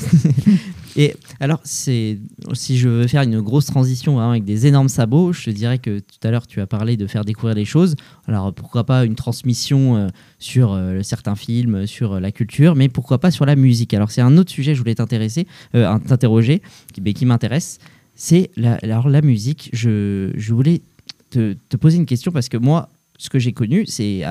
Et 0.98 1.14
alors, 1.42 1.60
si 1.64 2.18
je 2.46 2.88
veux 2.88 3.08
faire 3.08 3.24
une 3.24 3.42
grosse 3.42 3.66
transition 3.66 4.20
hein, 4.20 4.30
avec 4.30 4.46
des 4.46 4.66
énormes 4.66 4.88
sabots, 4.88 5.34
je 5.34 5.46
te 5.46 5.50
dirais 5.50 5.78
que 5.78 6.00
tout 6.00 6.26
à 6.26 6.32
l'heure 6.32 6.48
tu 6.48 6.62
as 6.62 6.68
parlé 6.68 6.96
de 6.96 7.06
faire 7.06 7.26
découvrir 7.26 7.54
les 7.54 7.66
choses. 7.66 7.96
Alors 8.28 8.54
pourquoi 8.54 8.86
pas 8.86 9.04
une 9.04 9.16
transmission 9.16 9.98
euh, 9.98 10.08
sur 10.40 10.72
euh, 10.72 11.02
certains 11.04 11.36
films, 11.36 11.86
sur 11.86 12.14
euh, 12.14 12.20
la 12.22 12.32
culture, 12.32 12.76
mais 12.76 12.88
pourquoi 12.88 13.20
pas 13.20 13.30
sur 13.30 13.46
la 13.46 13.58
musique. 13.58 13.94
Alors 13.94 14.10
c'est 14.10 14.22
un 14.22 14.38
autre 14.38 14.52
sujet 14.52 14.72
que 14.72 14.78
je 14.78 14.82
voulais 14.82 14.96
t'intéresser, 14.96 15.48
t'interroger, 15.74 16.62
qui, 16.94 17.02
qui 17.14 17.26
m'intéresse. 17.26 17.80
C'est 18.16 18.50
la, 18.56 18.80
la 18.82 19.22
musique. 19.22 19.70
Je, 19.74 20.32
voulais 20.54 20.82
te, 21.30 21.56
poser 21.76 21.98
une 21.98 22.06
question 22.06 22.32
parce 22.32 22.48
que 22.48 22.56
moi, 22.56 22.88
ce 23.18 23.30
que 23.30 23.40
j'ai 23.40 23.52
connu, 23.52 23.86
c'est 23.86 24.22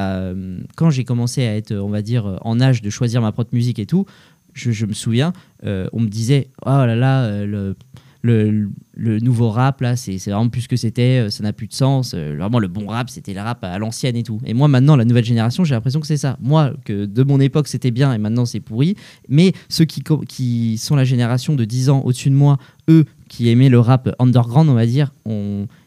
quand 0.76 0.88
j'ai 0.88 1.04
commencé 1.04 1.42
à 1.42 1.56
être, 1.56 1.74
on 1.74 1.90
va 1.90 2.00
dire, 2.00 2.38
en 2.40 2.60
âge 2.60 2.80
de 2.80 2.88
choisir 2.88 3.20
ma 3.20 3.32
propre 3.32 3.54
musique 3.54 3.78
et 3.78 3.86
tout. 3.86 4.06
Je, 4.54 4.86
me 4.86 4.92
souviens, 4.92 5.32
euh, 5.64 5.88
on 5.92 6.00
me 6.00 6.08
disait, 6.08 6.48
oh 6.64 6.70
là 6.70 6.94
là, 6.94 7.24
euh, 7.24 7.44
le, 7.44 7.76
le, 8.22 8.70
le 8.94 9.18
nouveau 9.18 9.50
rap, 9.50 9.80
là, 9.80 9.96
c'est 9.96 10.16
vraiment 10.16 10.48
plus 10.48 10.62
ce 10.62 10.68
que 10.68 10.76
c'était, 10.76 11.26
euh, 11.26 11.30
ça 11.30 11.42
n'a 11.42 11.52
plus 11.52 11.66
de 11.66 11.74
sens. 11.74 12.14
vraiment, 12.14 12.58
le 12.58 12.68
bon 12.68 12.86
rap, 12.86 13.10
c'était 13.10 13.34
le 13.34 13.40
rap 13.40 13.62
à 13.64 13.78
l'ancienne 13.78 14.16
et 14.16 14.22
tout. 14.22 14.40
Et 14.46 14.54
moi, 14.54 14.68
maintenant, 14.68 14.96
la 14.96 15.04
nouvelle 15.04 15.24
génération, 15.24 15.64
j'ai 15.64 15.74
l'impression 15.74 16.00
que 16.00 16.06
c'est 16.06 16.16
ça. 16.16 16.38
Moi, 16.40 16.72
que 16.84 17.04
de 17.04 17.22
mon 17.22 17.40
époque, 17.40 17.68
c'était 17.68 17.90
bien 17.90 18.12
et 18.14 18.18
maintenant, 18.18 18.46
c'est 18.46 18.60
pourri. 18.60 18.96
Mais 19.28 19.52
ceux 19.68 19.84
qui, 19.84 20.02
qui 20.28 20.78
sont 20.78 20.96
la 20.96 21.04
génération 21.04 21.54
de 21.54 21.64
10 21.64 21.90
ans 21.90 22.00
au-dessus 22.04 22.30
de 22.30 22.36
moi, 22.36 22.58
eux, 22.88 23.04
qui 23.28 23.48
aimaient 23.48 23.68
le 23.68 23.80
rap 23.80 24.14
underground, 24.18 24.70
on 24.70 24.74
va 24.74 24.86
dire, 24.86 25.12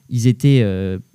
ils 0.09 0.27
étaient 0.27 0.63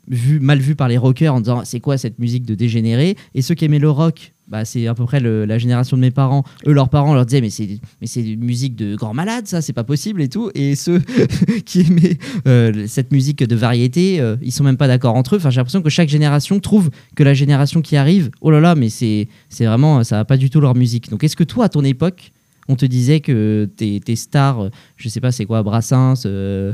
mal 0.08 0.58
vus 0.58 0.74
par 0.74 0.88
les 0.88 0.98
rockers 0.98 1.34
en 1.34 1.40
disant 1.40 1.62
c'est 1.64 1.80
quoi 1.80 1.98
cette 1.98 2.18
musique 2.18 2.44
de 2.44 2.54
dégénéré? 2.54 3.16
Et 3.34 3.42
ceux 3.42 3.54
qui 3.54 3.64
aimaient 3.64 3.78
le 3.78 3.90
rock, 3.90 4.31
bah, 4.52 4.64
c'est 4.64 4.86
à 4.86 4.94
peu 4.94 5.04
près 5.04 5.18
le- 5.18 5.44
la 5.46 5.58
génération 5.58 5.96
de 5.96 6.02
mes 6.02 6.10
parents. 6.12 6.44
Eux, 6.66 6.72
leurs 6.72 6.88
parents 6.90 7.14
leur 7.14 7.26
disaient 7.26 7.40
mais 7.40 7.50
c'est 7.50 7.80
mais 8.00 8.06
c'est 8.06 8.22
une 8.22 8.44
musique 8.44 8.76
de 8.76 8.94
grand 8.94 9.14
malade, 9.14 9.46
ça, 9.48 9.62
c'est 9.62 9.72
pas 9.72 9.82
possible 9.84 10.20
et 10.22 10.28
tout. 10.28 10.50
Et 10.54 10.76
ceux 10.76 11.00
qui 11.66 11.80
aimaient 11.80 12.18
euh, 12.46 12.84
cette 12.86 13.10
musique 13.12 13.42
de 13.42 13.56
variété, 13.56 14.20
euh, 14.20 14.36
ils 14.42 14.52
sont 14.52 14.62
même 14.64 14.76
pas 14.76 14.86
d'accord 14.88 15.16
entre 15.16 15.34
eux. 15.34 15.38
Enfin, 15.38 15.50
j'ai 15.50 15.56
l'impression 15.56 15.82
que 15.82 15.90
chaque 15.90 16.08
génération 16.10 16.60
trouve 16.60 16.90
que 17.16 17.22
la 17.24 17.34
génération 17.34 17.80
qui 17.82 17.96
arrive, 17.96 18.30
oh 18.42 18.50
là 18.50 18.60
là, 18.60 18.74
mais 18.74 18.90
c'est 18.90 19.28
c'est 19.48 19.64
vraiment 19.64 20.04
ça 20.04 20.16
va 20.18 20.24
pas 20.24 20.36
du 20.36 20.50
tout 20.50 20.60
leur 20.60 20.74
musique. 20.74 21.10
Donc, 21.10 21.24
est-ce 21.24 21.34
que 21.36 21.44
toi, 21.44 21.64
à 21.64 21.68
ton 21.68 21.82
époque 21.82 22.32
on 22.68 22.76
te 22.76 22.86
disait 22.86 23.18
que 23.18 23.68
tes, 23.76 23.98
tes 23.98 24.14
stars, 24.14 24.60
euh, 24.62 24.70
je 24.96 25.08
sais 25.08 25.18
pas 25.20 25.32
c'est 25.32 25.46
quoi, 25.46 25.64
Brassens, 25.64 26.22
euh, 26.26 26.72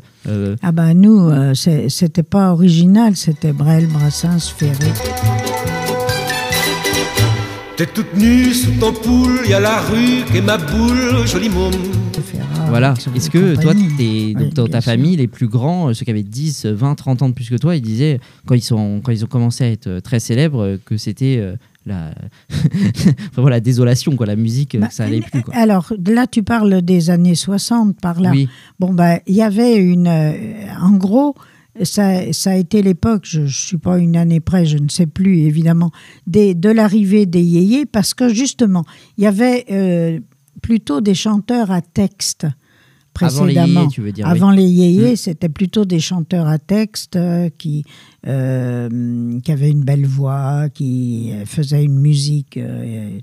Ah 0.61 0.70
ben 0.70 0.92
nous, 0.92 1.30
euh, 1.30 1.54
c'était 1.54 2.23
pas 2.23 2.52
original, 2.52 3.16
c'était 3.16 3.54
Brel, 3.54 3.87
Brassens, 3.87 4.50
Ferré. 4.54 5.77
T'es 7.78 7.87
toute 7.87 8.12
nue 8.16 8.52
sous 8.52 8.73
ton 8.73 8.92
poule, 8.92 9.38
y 9.49 9.54
a 9.54 9.61
la 9.61 9.80
rue 9.80 10.25
et 10.35 10.40
ma 10.40 10.58
boule, 10.58 11.25
joli 11.26 11.49
môme. 11.49 11.70
Voilà. 12.70 12.94
Jolie 12.94 13.18
Est-ce 13.18 13.30
que 13.30 13.54
toi, 13.54 13.73
donc, 13.73 14.52
dans 14.54 14.66
ta 14.66 14.80
sûr. 14.80 14.90
famille, 14.90 15.14
les 15.16 15.28
plus 15.28 15.47
grands, 15.47 15.88
euh, 15.88 15.94
ceux 15.94 16.04
qui 16.04 16.11
avaient 16.11 16.25
10, 16.25 16.66
20, 16.66 16.97
30 16.97 17.23
ans 17.23 17.28
de 17.28 17.35
plus 17.35 17.49
que 17.49 17.54
toi, 17.54 17.76
ils 17.76 17.80
disaient, 17.80 18.18
quand 18.47 18.56
ils, 18.56 18.62
sont, 18.62 19.00
quand 19.00 19.12
ils 19.12 19.25
ont 19.25 19.28
commencé 19.28 19.62
à 19.62 19.68
être 19.70 19.87
euh, 19.87 20.00
très 20.00 20.18
célèbres, 20.18 20.61
euh, 20.64 20.76
que 20.85 20.97
c'était 20.97 21.37
euh, 21.38 21.54
la... 21.87 22.11
Vraiment 23.32 23.49
la 23.49 23.61
désolation, 23.61 24.16
quoi, 24.16 24.26
la 24.26 24.35
musique, 24.35 24.76
Bah, 24.76 24.88
ça 24.90 25.04
allait 25.04 25.20
plus. 25.20 25.42
Quoi. 25.42 25.54
Alors 25.54 25.92
là, 26.04 26.26
tu 26.26 26.42
parles 26.42 26.82
des 26.82 27.11
années 27.11 27.37
60 27.37 27.97
par 28.00 28.20
là. 28.20 28.32
Oui, 28.32 28.49
Bon, 28.80 28.92
ben, 28.92 29.20
il 29.28 29.37
y 29.37 29.42
avait 29.42 29.76
une. 29.76 30.08
euh, 30.08 30.32
en 30.82 30.90
gros, 30.97 31.37
ça, 31.85 32.32
ça 32.32 32.50
a 32.52 32.56
été 32.56 32.82
l'époque, 32.82 33.23
je 33.25 33.40
ne 33.42 33.47
suis 33.49 33.78
pas 33.78 33.99
une 33.99 34.16
année 34.16 34.40
près, 34.40 34.66
je 34.66 34.78
ne 34.78 34.88
sais 34.88 35.06
plus 35.06 35.38
évidemment, 35.40 35.90
des, 36.26 36.54
de 36.54 36.68
l'arrivée 36.70 37.26
des 37.26 37.42
yéyés, 37.42 37.87
parce 37.87 38.14
que 38.14 38.28
justement, 38.32 38.85
il 39.16 39.25
y 39.25 39.26
avait 39.26 39.64
euh, 39.70 40.20
plutôt 40.62 41.00
des 41.00 41.14
chanteurs 41.14 41.70
à 41.70 41.80
texte 41.80 42.47
avant 43.20 43.44
les 43.47 43.54
précédemment. 43.54 43.80
yéyés, 43.80 43.90
tu 43.92 44.00
veux 44.00 44.12
dire. 44.12 44.26
oui. 44.26 44.30
Avant 44.32 44.50
les 44.52 44.64
yéyés, 44.64 45.12
Mm. 45.12 45.16
c'était 45.16 45.49
plutôt 45.49 45.85
des 45.85 45.99
chanteurs 46.00 46.47
à 46.47 46.58
texte 46.58 47.16
euh, 47.16 47.49
qui, 47.58 47.85
euh, 48.26 49.40
qui 49.40 49.50
avaient 49.52 49.70
une 49.70 49.85
belle 49.85 50.06
voix, 50.06 50.68
qui 50.73 51.32
faisaient 51.44 51.82
une 51.85 51.99
musique 51.99 52.58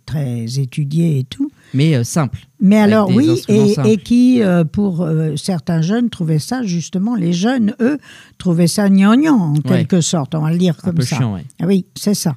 très 0.05 0.59
étudiée 0.59 1.19
et 1.19 1.23
tout. 1.23 1.49
Mais 1.75 1.95
euh, 1.95 2.03
simple. 2.03 2.39
Mais 2.59 2.77
alors 2.79 3.09
oui, 3.09 3.41
et, 3.49 3.97
qui, 3.97 4.41
euh, 4.41 4.63
pour 4.63 5.01
euh, 5.01 5.35
certains 5.35 5.81
jeunes, 5.81 6.09
trouvaient 6.09 6.39
ça, 6.39 6.63
justement, 6.63 7.15
les 7.15 7.33
jeunes, 7.33 7.75
eux, 7.81 7.97
trouvaient 8.37 8.67
ça 8.67 8.89
gnangnan, 8.89 9.35
en 9.35 9.53
Ouais. 9.55 9.61
quelque 9.79 10.01
sorte, 10.01 10.33
on 10.35 10.41
va 10.41 10.51
le 10.51 10.57
dire 10.57 10.75
Un 10.81 10.85
comme 10.85 10.95
peu 10.95 11.03
ça. 11.03 11.17
chiant, 11.17 11.33
ouais. 11.35 11.45
Ah 11.61 11.65
Oui, 11.67 11.85
c'est 11.95 12.13
ça. 12.15 12.33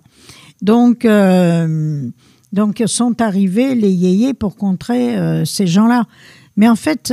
Donc, 0.61 1.05
euh, 1.05 2.09
Donc 2.53 2.83
sont 2.87 3.21
arrivés 3.21 3.75
les 3.75 3.91
yéyés 3.93 4.35
pour 4.35 4.57
contrer 4.57 5.17
euh, 5.17 5.45
ces 5.45 5.67
gens-là. 5.67 6.05
Mais 6.57 6.69
en 6.69 6.75
fait, 6.77 7.13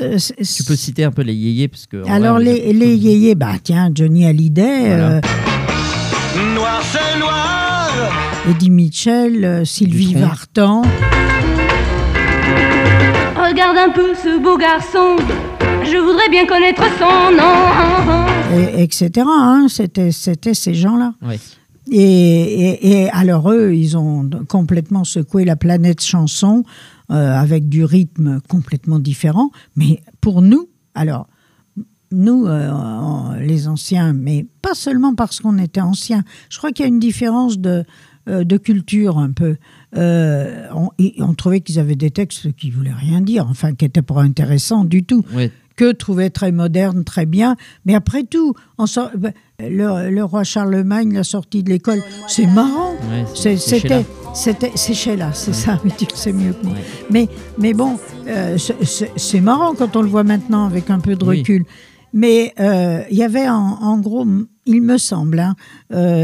Tu 0.55 0.63
peux 0.63 0.75
citer 0.75 1.03
un 1.03 1.11
peu 1.11 1.21
les 1.21 1.35
yéyés 1.35 1.67
parce 1.67 1.85
que. 1.85 1.97
alors 2.09 2.35
vrai, 2.35 2.45
les, 2.45 2.73
les 2.73 2.95
yéyés, 2.95 3.35
bah 3.35 3.53
tiens, 3.61 3.91
Johnny 3.93 4.25
Hallyday, 4.25 4.87
Voilà. 4.87 5.11
euh, 5.17 5.21
Noir 6.55 6.81
c'est 6.91 7.19
noir 7.19 7.91
Eddie 8.49 8.69
Mitchell, 8.71 9.43
euh, 9.45 9.65
Sylvie. 9.65 10.15
Vartan. 10.15 10.81
Regarde 12.55 13.77
un 13.77 13.89
peu 13.91 14.13
ce 14.15 14.39
beau 14.41 14.57
garçon, 14.57 15.15
je 15.83 15.97
voudrais 15.97 16.29
bien 16.29 16.45
connaître 16.45 16.83
son 16.97 17.31
nom. 17.35 18.57
et- 18.57 18.83
etc. 18.83 19.25
hein, 19.27 19.67
C'était 19.69 20.11
c'était 20.11 20.53
ces 20.53 20.73
gens-là. 20.73 21.13
Et, 21.91 21.99
et- 22.01 22.91
et 23.03 23.09
alors 23.11 23.51
eux, 23.51 23.73
ils 23.75 23.95
ont 23.97 24.27
complètement 24.49 25.03
secoué 25.03 25.45
la 25.45 25.55
planète 25.55 26.01
chanson 26.01 26.63
euh, 27.11 27.35
avec 27.35 27.69
du 27.69 27.83
rythme 27.85 28.39
complètement 28.49 28.97
différent. 28.99 29.51
Mais 29.75 30.01
pour 30.21 30.41
nous, 30.41 30.67
alors 30.95 31.27
nous, 32.11 32.47
euh, 32.47 33.37
les 33.39 33.67
anciens, 33.67 34.13
mais 34.13 34.47
pas 34.61 34.73
seulement 34.73 35.13
parce 35.13 35.39
qu'on 35.39 35.57
était 35.59 35.81
anciens. 35.81 36.23
Je 36.49 36.57
crois 36.57 36.71
qu'il 36.71 36.83
y 36.83 36.87
a 36.87 36.89
une 36.89 36.99
différence 36.99 37.59
de, 37.59 37.83
euh, 38.29 38.43
de 38.43 38.57
culture 38.57 39.19
un 39.19 39.31
peu. 39.31 39.57
Euh, 39.97 40.67
on, 41.19 41.33
trouvait 41.33 41.61
qu'ils 41.61 41.79
avaient 41.79 41.95
des 41.95 42.11
textes 42.11 42.53
qui 42.55 42.69
voulaient 42.69 42.91
rien 42.93 43.21
dire, 43.21 43.47
enfin 43.49 43.73
qui 43.73 43.85
n'étaient 43.85 44.01
pas 44.01 44.21
intéressants 44.21 44.83
du 44.85 45.03
tout 45.03 45.23
que 45.77 45.91
trouvait 45.91 46.29
très 46.29 46.51
moderne, 46.53 47.03
très 47.03 47.25
bien. 47.25 47.57
Mais 47.85 47.95
après 47.95 48.23
tout, 48.23 48.53
on 48.77 48.85
sort- 48.85 49.11
ben, 49.17 49.33
le, 49.59 50.09
le 50.09 50.23
roi 50.23 50.43
Charlemagne, 50.45 51.13
la 51.13 51.23
sortie 51.25 51.63
de 51.63 51.69
l'école, 51.69 52.01
c'est 52.27 52.45
marrant. 52.47 52.91
Ouais, 53.09 53.25
C'est- 53.35 53.57
c'est 53.57 53.79
C'était, 53.79 54.05
c'était, 54.33 54.71
c'est 54.75 54.93
Sheila, 54.93 55.33
c'est 55.33 55.53
ça, 55.53 55.79
mais 55.85 55.91
tu 55.97 56.05
le 56.09 56.15
sais 56.15 56.31
mieux 56.31 56.53
que 56.53 56.65
moi. 56.65 56.75
Ouais. 56.75 56.81
Mais, 57.11 57.29
mais 57.57 57.73
bon, 57.73 57.97
euh, 58.27 58.57
c'est- 58.57 59.41
marrant 59.41 59.73
quand 59.75 59.95
on 59.97 60.01
le 60.01 60.07
voit 60.07 60.23
maintenant 60.23 60.65
avec 60.65 60.89
un 60.89 60.99
peu 60.99 61.15
de 61.15 61.25
Oui. 61.25 61.39
recul. 61.39 61.65
Mais 62.13 62.53
euh, 62.61 63.01
il 63.11 63.17
y 63.17 63.23
avait 63.23 63.49
en, 63.49 63.55
en 63.81 63.97
gros, 63.99 64.25
il 64.65 64.81
me 64.81 64.97
semble, 64.97 65.39
hein, 65.39 65.55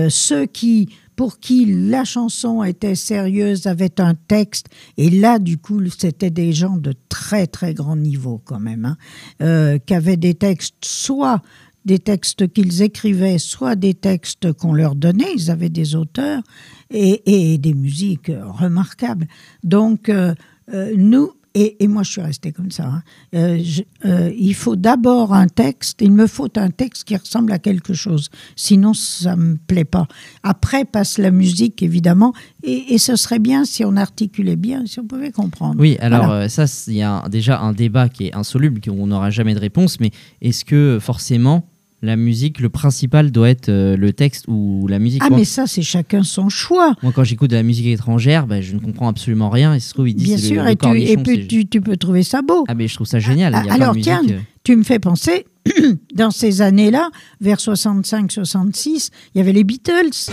ceux 0.09 0.45
qui, 0.45 0.87
pour 1.21 1.37
qui 1.37 1.67
la 1.67 2.03
chanson 2.03 2.63
était 2.63 2.95
sérieuse, 2.95 3.67
avaient 3.67 4.01
un 4.01 4.15
texte, 4.15 4.69
et 4.97 5.11
là, 5.11 5.37
du 5.37 5.59
coup, 5.59 5.79
c'était 5.91 6.31
des 6.31 6.51
gens 6.51 6.77
de 6.77 6.95
très, 7.09 7.45
très 7.45 7.75
grand 7.75 7.95
niveau 7.95 8.41
quand 8.43 8.59
même, 8.59 8.85
hein, 8.85 8.97
euh, 9.43 9.77
qui 9.77 9.93
avaient 9.93 10.17
des 10.17 10.33
textes, 10.33 10.83
soit 10.83 11.43
des 11.85 11.99
textes 11.99 12.51
qu'ils 12.51 12.81
écrivaient, 12.81 13.37
soit 13.37 13.75
des 13.75 13.93
textes 13.93 14.51
qu'on 14.53 14.73
leur 14.73 14.95
donnait, 14.95 15.31
ils 15.35 15.51
avaient 15.51 15.69
des 15.69 15.93
auteurs, 15.93 16.41
et, 16.89 17.59
des 17.59 17.75
musiques 17.75 18.31
remarquables. 18.59 19.27
Donc, 19.63 20.09
euh, 20.09 20.33
euh, 20.73 20.91
nous, 20.97 21.33
et, 21.53 21.83
et 21.83 21.87
moi 21.87 22.03
je 22.03 22.11
suis 22.11 22.21
restée 22.21 22.51
comme 22.51 22.71
ça, 22.71 22.85
hein, 22.85 23.03
euh, 23.35 23.59
je- 23.63 23.81
euh, 24.05 24.31
il 24.37 24.53
faut 24.55 24.75
d'abord 24.75 25.33
un 25.33 25.47
texte, 25.47 25.99
il 26.01 26.11
me 26.11 26.27
faut 26.27 26.49
un 26.57 26.69
texte 26.69 27.03
qui 27.05 27.15
ressemble 27.15 27.51
à 27.51 27.59
quelque 27.59 27.93
chose, 27.93 28.29
sinon 28.55 28.93
ça 28.93 29.35
me 29.35 29.57
plaît 29.57 29.85
pas. 29.85 30.07
Après 30.43 30.85
passe 30.85 31.17
la 31.17 31.31
musique, 31.31 31.83
évidemment, 31.83 32.33
et, 32.63 32.93
et 32.93 32.97
ce 32.97 33.15
serait 33.15 33.39
bien 33.39 33.65
si 33.65 33.83
on 33.85 33.95
articulait 33.97 34.55
bien, 34.55 34.85
si 34.85 34.99
on 34.99 35.05
pouvait 35.05 35.31
comprendre. 35.31 35.75
Oui, 35.79 35.97
alors 35.99 36.25
Voilà. 36.25 36.43
euh, 36.45 36.47
ça, 36.49 36.65
il 36.87 36.95
y 36.95 37.01
a 37.01 37.23
un- 37.23 37.29
déjà 37.29 37.59
un 37.59 37.73
débat 37.73 38.09
qui 38.09 38.27
est 38.27 38.35
insoluble, 38.35 38.79
qu'on 38.81 39.07
n'aura 39.07 39.29
jamais 39.29 39.53
de 39.53 39.59
réponse, 39.59 39.99
mais 39.99 40.11
est-ce 40.41 40.63
que 40.65 40.99
forcément 41.01 41.67
la 42.01 42.15
musique, 42.15 42.59
le 42.59 42.69
principal 42.69 43.31
doit 43.31 43.49
être 43.49 43.69
euh, 43.69 43.95
le 43.95 44.11
texte 44.13 44.45
ou 44.47 44.87
la 44.87 44.97
musique 44.99 45.21
Ah, 45.23 45.29
moi, 45.29 45.39
mais 45.39 45.45
ça, 45.45 45.67
c'est 45.67 45.81
chacun 45.83 46.23
son 46.23 46.49
choix. 46.49 46.95
moi, 47.03 47.11
quand 47.15 47.23
j'écoute 47.23 47.51
de 47.51 47.55
la 47.55 47.63
musique 47.63 47.85
étrangère, 47.87 48.47
bah, 48.47 48.61
je 48.61 48.73
ne 48.73 48.79
comprends 48.79 49.07
absolument 49.07 49.49
rien. 49.49 49.75
Et 49.75 49.79
se 49.79 49.93
trouve, 49.93 50.09
ils 50.09 50.15
disent 50.15 50.27
Bien 50.27 50.37
sûr, 50.37 50.63
le 50.63 50.71
et, 50.71 50.75
tu, 50.75 50.97
et 51.01 51.17
puis 51.17 51.47
tu, 51.47 51.67
tu 51.67 51.81
peux 51.81 51.97
trouver 51.97 52.23
ça 52.23 52.41
beau. 52.41 52.63
Ah, 52.67 52.73
mais 52.73 52.87
je 52.87 52.95
trouve 52.95 53.07
ça 53.07 53.19
génial. 53.19 53.53
Il 53.63 53.67
y 53.67 53.69
a 53.69 53.73
Ah, 53.73 53.75
alors, 53.75 53.93
musique, 53.93 54.03
tiens, 54.05 54.21
euh, 54.29 54.39
Tu 54.63 54.75
me 54.75 54.83
fais 54.83 54.99
penser, 54.99 55.45
dans 56.15 56.31
ces 56.31 56.61
années-là, 56.61 57.09
vers 57.39 57.57
65-66, 57.57 59.09
il 59.35 59.37
y 59.37 59.41
avait 59.41 59.53
les 59.53 59.63
Beatles. 59.63 60.31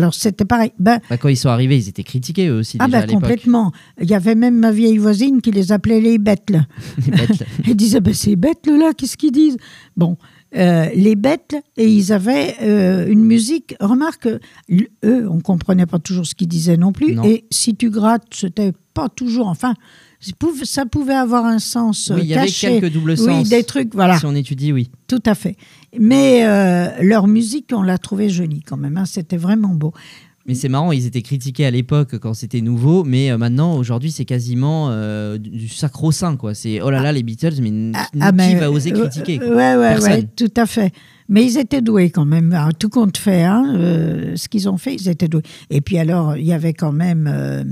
Alors 0.00 0.14
c'était 0.14 0.46
pareil. 0.46 0.72
Ben, 0.78 0.98
bah, 1.10 1.18
quand 1.18 1.28
ils 1.28 1.36
sont 1.36 1.50
arrivés, 1.50 1.76
ils 1.76 1.88
étaient 1.88 2.02
critiqués 2.02 2.48
eux 2.48 2.58
aussi 2.58 2.78
ah 2.80 2.86
déjà 2.86 3.02
ben 3.02 3.10
à 3.10 3.12
complètement. 3.12 3.72
Il 4.00 4.08
y 4.08 4.14
avait 4.14 4.34
même 4.34 4.56
ma 4.56 4.72
vieille 4.72 4.96
voisine 4.96 5.42
qui 5.42 5.50
les 5.50 5.72
appelait 5.72 6.00
les 6.00 6.16
bêtes. 6.16 6.48
là. 6.48 6.66
Les 7.06 7.12
bêtes. 7.12 7.44
Elle 7.66 7.76
disait, 7.76 8.00
ben, 8.00 8.14
ces 8.14 8.36
bêtes 8.36 8.66
là, 8.66 8.92
qu'est-ce 8.96 9.16
qu'ils 9.16 9.32
disent? 9.32 9.58
Bon, 9.96 10.16
euh, 10.56 10.86
les 10.94 11.16
bêtes, 11.16 11.54
et 11.76 11.86
ils 11.86 12.12
avaient 12.12 12.56
euh, 12.62 13.06
une 13.08 13.24
musique, 13.24 13.74
remarque, 13.80 14.26
eux, 15.04 15.28
on 15.30 15.40
comprenait 15.40 15.86
pas 15.86 15.98
toujours 15.98 16.26
ce 16.26 16.34
qu'ils 16.34 16.48
disaient 16.48 16.76
non 16.76 16.92
plus, 16.92 17.14
Non. 17.14 17.24
et 17.24 17.44
si 17.50 17.76
tu 17.76 17.90
grattes, 17.90 18.26
c'était 18.32 18.72
pas 18.94 19.08
toujours, 19.08 19.48
enfin, 19.48 19.74
ça 20.20 20.84
pouvait- 20.86 21.14
avoir 21.14 21.46
un 21.46 21.58
sens 21.58 22.12
Oui, 22.14 22.20
il 22.24 22.28
y 22.28 22.34
avait 22.34 22.46
quelques 22.48 22.92
doubles 22.92 23.12
Oui, 23.12 23.16
sens. 23.16 23.48
des 23.48 23.64
trucs, 23.64 23.94
voilà, 23.94 24.18
Si 24.18 24.26
on 24.26 24.34
étudie, 24.34 24.72
oui. 24.72 24.90
tout 25.08 25.22
à 25.26 25.34
fait. 25.34 25.56
Mais 25.98 26.44
euh, 26.46 26.88
leur 27.02 27.26
musique, 27.26 27.70
on 27.72 27.82
l'a 27.82 27.98
trouvée 27.98 28.28
jolie 28.28 28.62
quand 28.62 28.76
même, 28.76 28.96
hein, 28.96 29.06
c'était 29.06 29.36
vraiment 29.38 29.74
beau. 29.74 29.92
Mais 30.50 30.56
c'est 30.56 30.68
marrant, 30.68 30.90
ils 30.90 31.06
étaient 31.06 31.22
critiqués 31.22 31.64
à 31.64 31.70
l'époque 31.70 32.18
quand 32.18 32.34
c'était 32.34 32.60
nouveau, 32.60 33.04
mais 33.04 33.30
euh, 33.30 33.38
maintenant, 33.38 33.76
aujourd'hui, 33.76 34.10
c'est 34.10 34.24
quasiment 34.24 34.88
euh, 34.90 35.38
du 35.38 35.68
sacro-saint, 35.68 36.34
quoi. 36.34 36.54
C'est 36.54 36.80
oh 36.80 36.90
là 36.90 37.00
là, 37.00 37.12
les 37.12 37.22
Beatles, 37.22 37.60
mais 37.62 37.68
n- 37.68 37.92
Ah, 37.94 38.06
qui 38.12 38.18
ah, 38.20 38.32
mais, 38.32 38.56
va 38.56 38.68
oser 38.68 38.92
euh, 38.92 38.98
critiquer 38.98 39.38
quoi? 39.38 39.46
Ouais, 39.46 39.76
ouais, 39.76 40.02
ouais, 40.02 40.22
tout 40.34 40.50
à 40.56 40.66
fait. 40.66 40.92
Mais 41.28 41.44
ils 41.44 41.56
étaient 41.56 41.82
doués 41.82 42.10
quand 42.10 42.24
même, 42.24 42.52
tout 42.80 42.88
compte 42.88 43.16
fait. 43.16 43.44
hein, 43.44 43.74
euh, 43.76 44.32
ce 44.34 44.48
qu'ils 44.48 44.68
ont 44.68 44.76
fait, 44.76 44.96
ils 44.96 45.08
étaient 45.08 45.28
doués. 45.28 45.44
Et 45.70 45.80
puis 45.80 45.98
alors, 45.98 46.36
il 46.36 46.44
y 46.44 46.52
avait 46.52 46.74
quand 46.74 46.90
même 46.90 47.30
euh, 47.32 47.62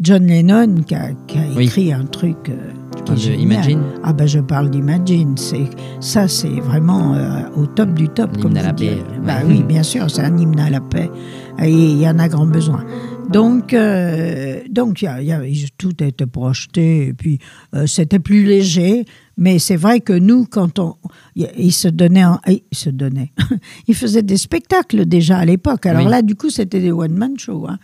John 0.00 0.26
Lennon 0.26 0.82
qui 0.84 0.96
a, 0.96 1.12
qui 1.28 1.38
a 1.38 1.42
Oui. 1.54 1.66
écrit 1.66 1.92
un 1.92 2.04
truc 2.06 2.50
qui 3.04 3.12
parles 3.12 3.18
est 3.18 3.22
de 3.22 3.30
génial. 3.32 3.40
Imagine 3.52 3.82
Ah 4.02 4.12
ben 4.12 4.26
je 4.26 4.40
parle 4.40 4.70
d'Imagine. 4.70 5.36
C'est 5.36 5.68
ça, 6.00 6.26
c'est 6.28 6.48
vraiment 6.60 7.14
euh, 7.14 7.42
au 7.56 7.66
top 7.66 7.94
du 7.94 8.08
top. 8.08 8.30
L'hymne 8.32 8.42
comme 8.42 8.56
à 8.56 8.62
la 8.62 8.72
paix, 8.72 8.90
ouais. 8.90 9.18
Bah 9.26 9.38
oui, 9.46 9.62
bien 9.68 9.82
sûr, 9.82 10.10
c'est 10.10 10.22
un 10.22 10.36
hymne 10.36 10.58
à 10.60 10.70
la 10.70 10.80
paix. 10.80 11.10
Et 11.62 11.70
il 11.70 11.98
y 12.00 12.08
en 12.08 12.18
a 12.18 12.28
grand 12.28 12.46
besoin. 12.46 12.84
Donc, 13.30 13.72
euh, 13.72 14.60
donc 14.70 15.00
y 15.00 15.06
a- 15.06 15.22
y 15.22 15.32
a- 15.32 15.46
ils- 15.46 15.70
tout 15.78 16.02
était 16.02 16.26
projeté, 16.26 17.06
et 17.08 17.12
puis 17.14 17.38
euh, 17.74 17.86
c'était 17.86 18.18
plus 18.18 18.44
léger. 18.44 19.04
Mais 19.38 19.58
c'est 19.58 19.76
vrai 19.76 20.00
que 20.00 20.12
nous, 20.12 20.44
quand 20.44 20.78
on, 20.78 20.94
il 21.34 21.48
il 21.56 21.72
se 21.72 21.88
donnait, 21.88 22.24
en- 22.24 22.38
il 22.46 22.62
se 22.72 22.90
donnait, 22.90 23.32
il 23.88 23.94
faisait 23.94 24.22
des 24.22 24.36
spectacles 24.36 25.06
déjà 25.06 25.38
à 25.38 25.44
l'époque. 25.44 25.86
Alors 25.86 26.04
Oui. 26.04 26.10
là, 26.10 26.20
du 26.22 26.34
coup, 26.34 26.50
c'était 26.50 26.80
des 26.80 26.92
one 26.92 27.14
man 27.16 27.38
shows. 27.38 27.66
hein. 27.68 27.78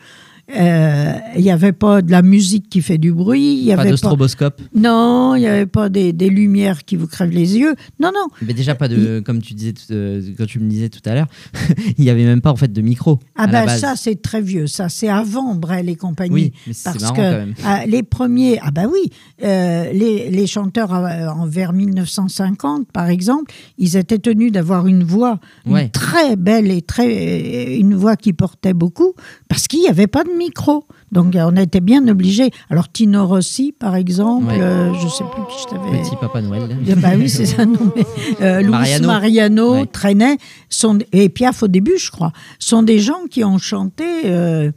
Euh, 0.57 1.12
Il 1.37 1.42
n'y 1.42 1.50
avait 1.50 1.73
pas 1.73 2.02
de 2.02 2.11
la 2.11 2.23
musique 2.23 2.69
qui 2.69 2.83
fait 2.83 2.99
du 2.99 3.12
bruit. 3.12 3.54
Il 3.61 3.64
y 3.64 3.75
Pas 3.75 3.83
avait 3.83 3.90
de 3.90 3.95
pas, 3.95 3.97
stroboscope, 3.99 4.61
non, 4.75 5.35
il 5.37 5.40
n'y 5.40 5.47
avait 5.47 5.66
pas 5.66 5.88
des, 5.88 6.12
des 6.12 6.28
lumières 6.28 6.85
qui 6.85 6.97
vous 6.97 7.07
crèvent 7.07 7.30
les 7.30 7.57
yeux. 7.57 7.75
Non, 8.00 8.11
non. 8.14 8.26
mais 8.42 8.52
déjà 8.54 8.75
pas 8.75 8.88
de, 8.88 9.21
comme 9.25 9.40
tu 9.40 9.54
disais, 9.54 9.75
euh, 9.90 10.23
quand 10.37 10.47
tu 10.47 10.59
me 10.59 10.69
disais 10.69 10.88
tout 10.88 11.00
à 11.09 11.14
l'heure, 11.14 11.28
il 11.99 12.04
y 12.04 12.11
avait 12.11 12.25
même 12.25 12.40
pas 12.40 12.50
en 12.50 12.57
fait 12.57 12.73
de 12.73 12.80
micro. 12.83 13.21
Ah 13.37 13.47
ben 13.47 13.69
ça 13.69 13.95
c'est 13.97 14.21
très 14.21 14.40
vieux, 14.40 14.66
ça 14.66 14.88
c'est 14.88 15.09
avant 15.09 15.54
Brel 15.54 15.88
et 15.88 15.97
compagnie. 15.97 16.33
Oui, 16.35 16.52
mais 16.66 16.73
c'est 16.73 16.85
parce 16.85 17.00
marrant 17.02 17.14
que 17.14 17.21
quand 17.21 17.30
même. 17.30 17.54
ah, 17.64 17.87
les 17.87 18.02
premiers, 18.02 18.59
ah 18.62 18.71
bah 18.71 18.85
oui, 18.90 19.11
euh, 19.45 19.92
les, 19.92 20.30
les 20.30 20.47
chanteurs 20.47 20.92
euh, 20.95 21.28
en 21.28 21.47
vers 21.47 21.73
1950 21.73 22.90
par 22.92 23.09
exemple, 23.09 23.52
ils 23.78 23.97
étaient 23.97 24.19
tenus 24.19 24.52
d'avoir 24.52 24.87
une 24.87 25.04
voix 25.04 25.38
une 25.66 25.90
très 25.90 26.37
belle 26.37 26.71
et 26.71 26.83
très 26.83 27.76
une 27.78 27.95
voix 27.95 28.16
qui 28.16 28.33
portait 28.33 28.75
beaucoup 28.75 29.14
parce 29.49 29.69
qu'il 29.69 29.80
n'y 29.80 29.88
avait 29.88 30.07
pas 30.07 30.25
de 30.25 30.30
micro. 30.41 30.85
Donc 31.13 31.35
on 31.37 31.57
était 31.57 31.81
bien 31.81 32.07
obligés. 32.09 32.51
Alors 32.71 32.91
Tino 32.91 33.27
Rossi 33.27 33.73
par 33.73 33.95
exemple, 33.97 34.47
Ouais. 34.47 34.61
euh, 34.61 34.93
je 34.95 35.09
sais 35.09 35.25
plus 35.25 35.43
qui 35.51 35.63
je 35.63 35.69
t'avais 35.69 36.03
Petit 36.03 36.17
Papa 36.21 36.41
Noël. 36.41 36.77
ah 36.91 36.95
bah 36.97 37.09
oui, 37.17 37.29
c'est 37.29 37.47
ça. 37.47 37.65
Non, 37.67 37.93
mais, 37.95 38.05
euh, 38.41 38.61
Luis 38.63 38.71
Mariano. 38.71 39.07
Mariano, 39.07 39.73
Ouais. 39.75 39.87
Trenet, 39.87 40.37
sont, 40.69 40.99
et 41.13 41.29
Piaf 41.29 41.63
au 41.63 41.69
début, 41.69 41.99
je 41.99 42.11
crois, 42.11 42.33
sont 42.59 42.83
des 42.83 42.99
gens 42.99 43.27
qui 43.31 43.45
ont 43.45 43.59
chanté 43.59 44.05
euh, 44.27 44.71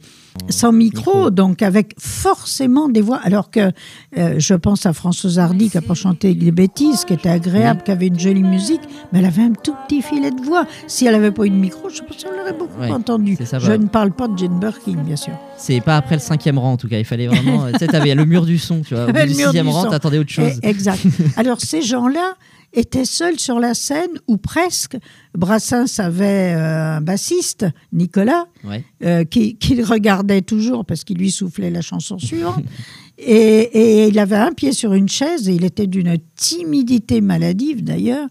sans 0.48 0.72
micro, 0.72 1.12
micro. 1.14 1.30
donc 1.30 1.62
avec 1.62 1.94
forcément 1.98 2.88
des 2.88 3.00
voix. 3.00 3.20
Alors 3.22 3.50
que 3.50 3.70
euh, 4.18 4.34
je 4.38 4.54
pense 4.54 4.86
à 4.86 4.92
Françoise 4.92 5.38
Hardy 5.38 5.70
qui 5.70 5.76
n'a 5.76 5.82
pas 5.82 5.94
chanté 5.94 6.34
des 6.34 6.50
bêtises, 6.50 7.04
qui 7.04 7.14
était 7.14 7.28
agréable, 7.28 7.82
qui 7.84 7.90
avait 7.90 8.08
une 8.08 8.18
jolie 8.18 8.42
musique, 8.42 8.80
mais 9.12 9.20
elle 9.20 9.26
avait 9.26 9.42
un 9.42 9.52
tout 9.52 9.74
petit 9.86 10.02
filet 10.02 10.30
de 10.30 10.40
voix. 10.42 10.66
Si 10.86 11.06
elle 11.06 11.12
n'avait 11.14 11.30
pas 11.30 11.44
eu 11.44 11.50
de 11.50 11.54
micro, 11.54 11.88
je 11.88 12.02
pense 12.02 12.22
qu'on 12.24 12.30
l'aurait 12.36 12.52
beaucoup 12.52 12.80
Ouais, 12.80 12.90
entendu. 12.90 13.36
ça, 13.44 13.58
je 13.58 13.68
bah. 13.68 13.78
ne 13.78 13.86
parle 13.86 14.10
pas 14.12 14.26
de 14.28 14.36
Jane 14.36 14.58
Birkin, 14.58 14.96
bien 15.04 15.16
sûr. 15.16 15.34
C'est 15.56 15.80
pas 15.80 15.96
après 15.96 16.16
le 16.16 16.20
cinquième 16.20 16.58
rang 16.58 16.72
en 16.72 16.76
tout 16.76 16.88
cas. 16.88 16.98
Il 16.98 17.04
fallait 17.04 17.26
vraiment. 17.28 17.70
tu 17.72 17.78
sais, 17.78 17.86
t'avais 17.86 18.14
le 18.14 18.24
mur 18.24 18.44
du 18.44 18.58
son, 18.58 18.80
tu 18.82 18.94
vois. 18.94 19.04
Au 19.04 19.06
Le 19.12 19.12
mur 19.12 19.46
sixième 19.46 19.66
du 19.66 19.72
rang, 19.72 19.86
t'attendais 19.86 20.18
autre 20.18 20.30
chose. 20.30 20.58
Eh, 20.62 20.68
Exact. 20.68 21.00
Alors 21.36 21.60
ces 21.60 21.80
gens-là 21.82 22.34
étaient 22.74 23.04
seuls 23.04 23.38
sur 23.38 23.58
la 23.60 23.72
scène 23.74 24.10
ou 24.26 24.36
presque. 24.36 24.96
Brassens 25.36 25.98
avait 25.98 26.54
euh, 26.56 26.96
un 26.96 27.00
bassiste, 27.00 27.66
Nicolas, 27.92 28.46
Ouais. 28.64 28.84
euh, 29.04 29.24
qui, 29.24 29.56
qui 29.56 29.74
le 29.74 29.84
regardait 29.84 30.42
toujours 30.42 30.84
parce 30.84 31.04
qu'il 31.04 31.18
lui 31.18 31.30
soufflait 31.30 31.70
la 31.70 31.80
chanson 31.80 32.18
suivante. 32.18 32.64
Et, 33.16 33.36
et 33.36 34.08
il 34.08 34.18
avait 34.18 34.34
un 34.34 34.50
pied 34.50 34.72
sur 34.72 34.92
une 34.92 35.08
chaise 35.08 35.48
et 35.48 35.54
il 35.54 35.64
était 35.64 35.86
d'une 35.86 36.18
timidité 36.34 37.20
maladive 37.20 37.84
d'ailleurs. 37.84 38.28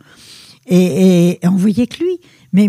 Et, 0.68 1.40
et 1.42 1.48
on 1.48 1.56
voyait 1.56 1.88
que 1.88 2.04
lui. 2.04 2.20
Mais, 2.52 2.68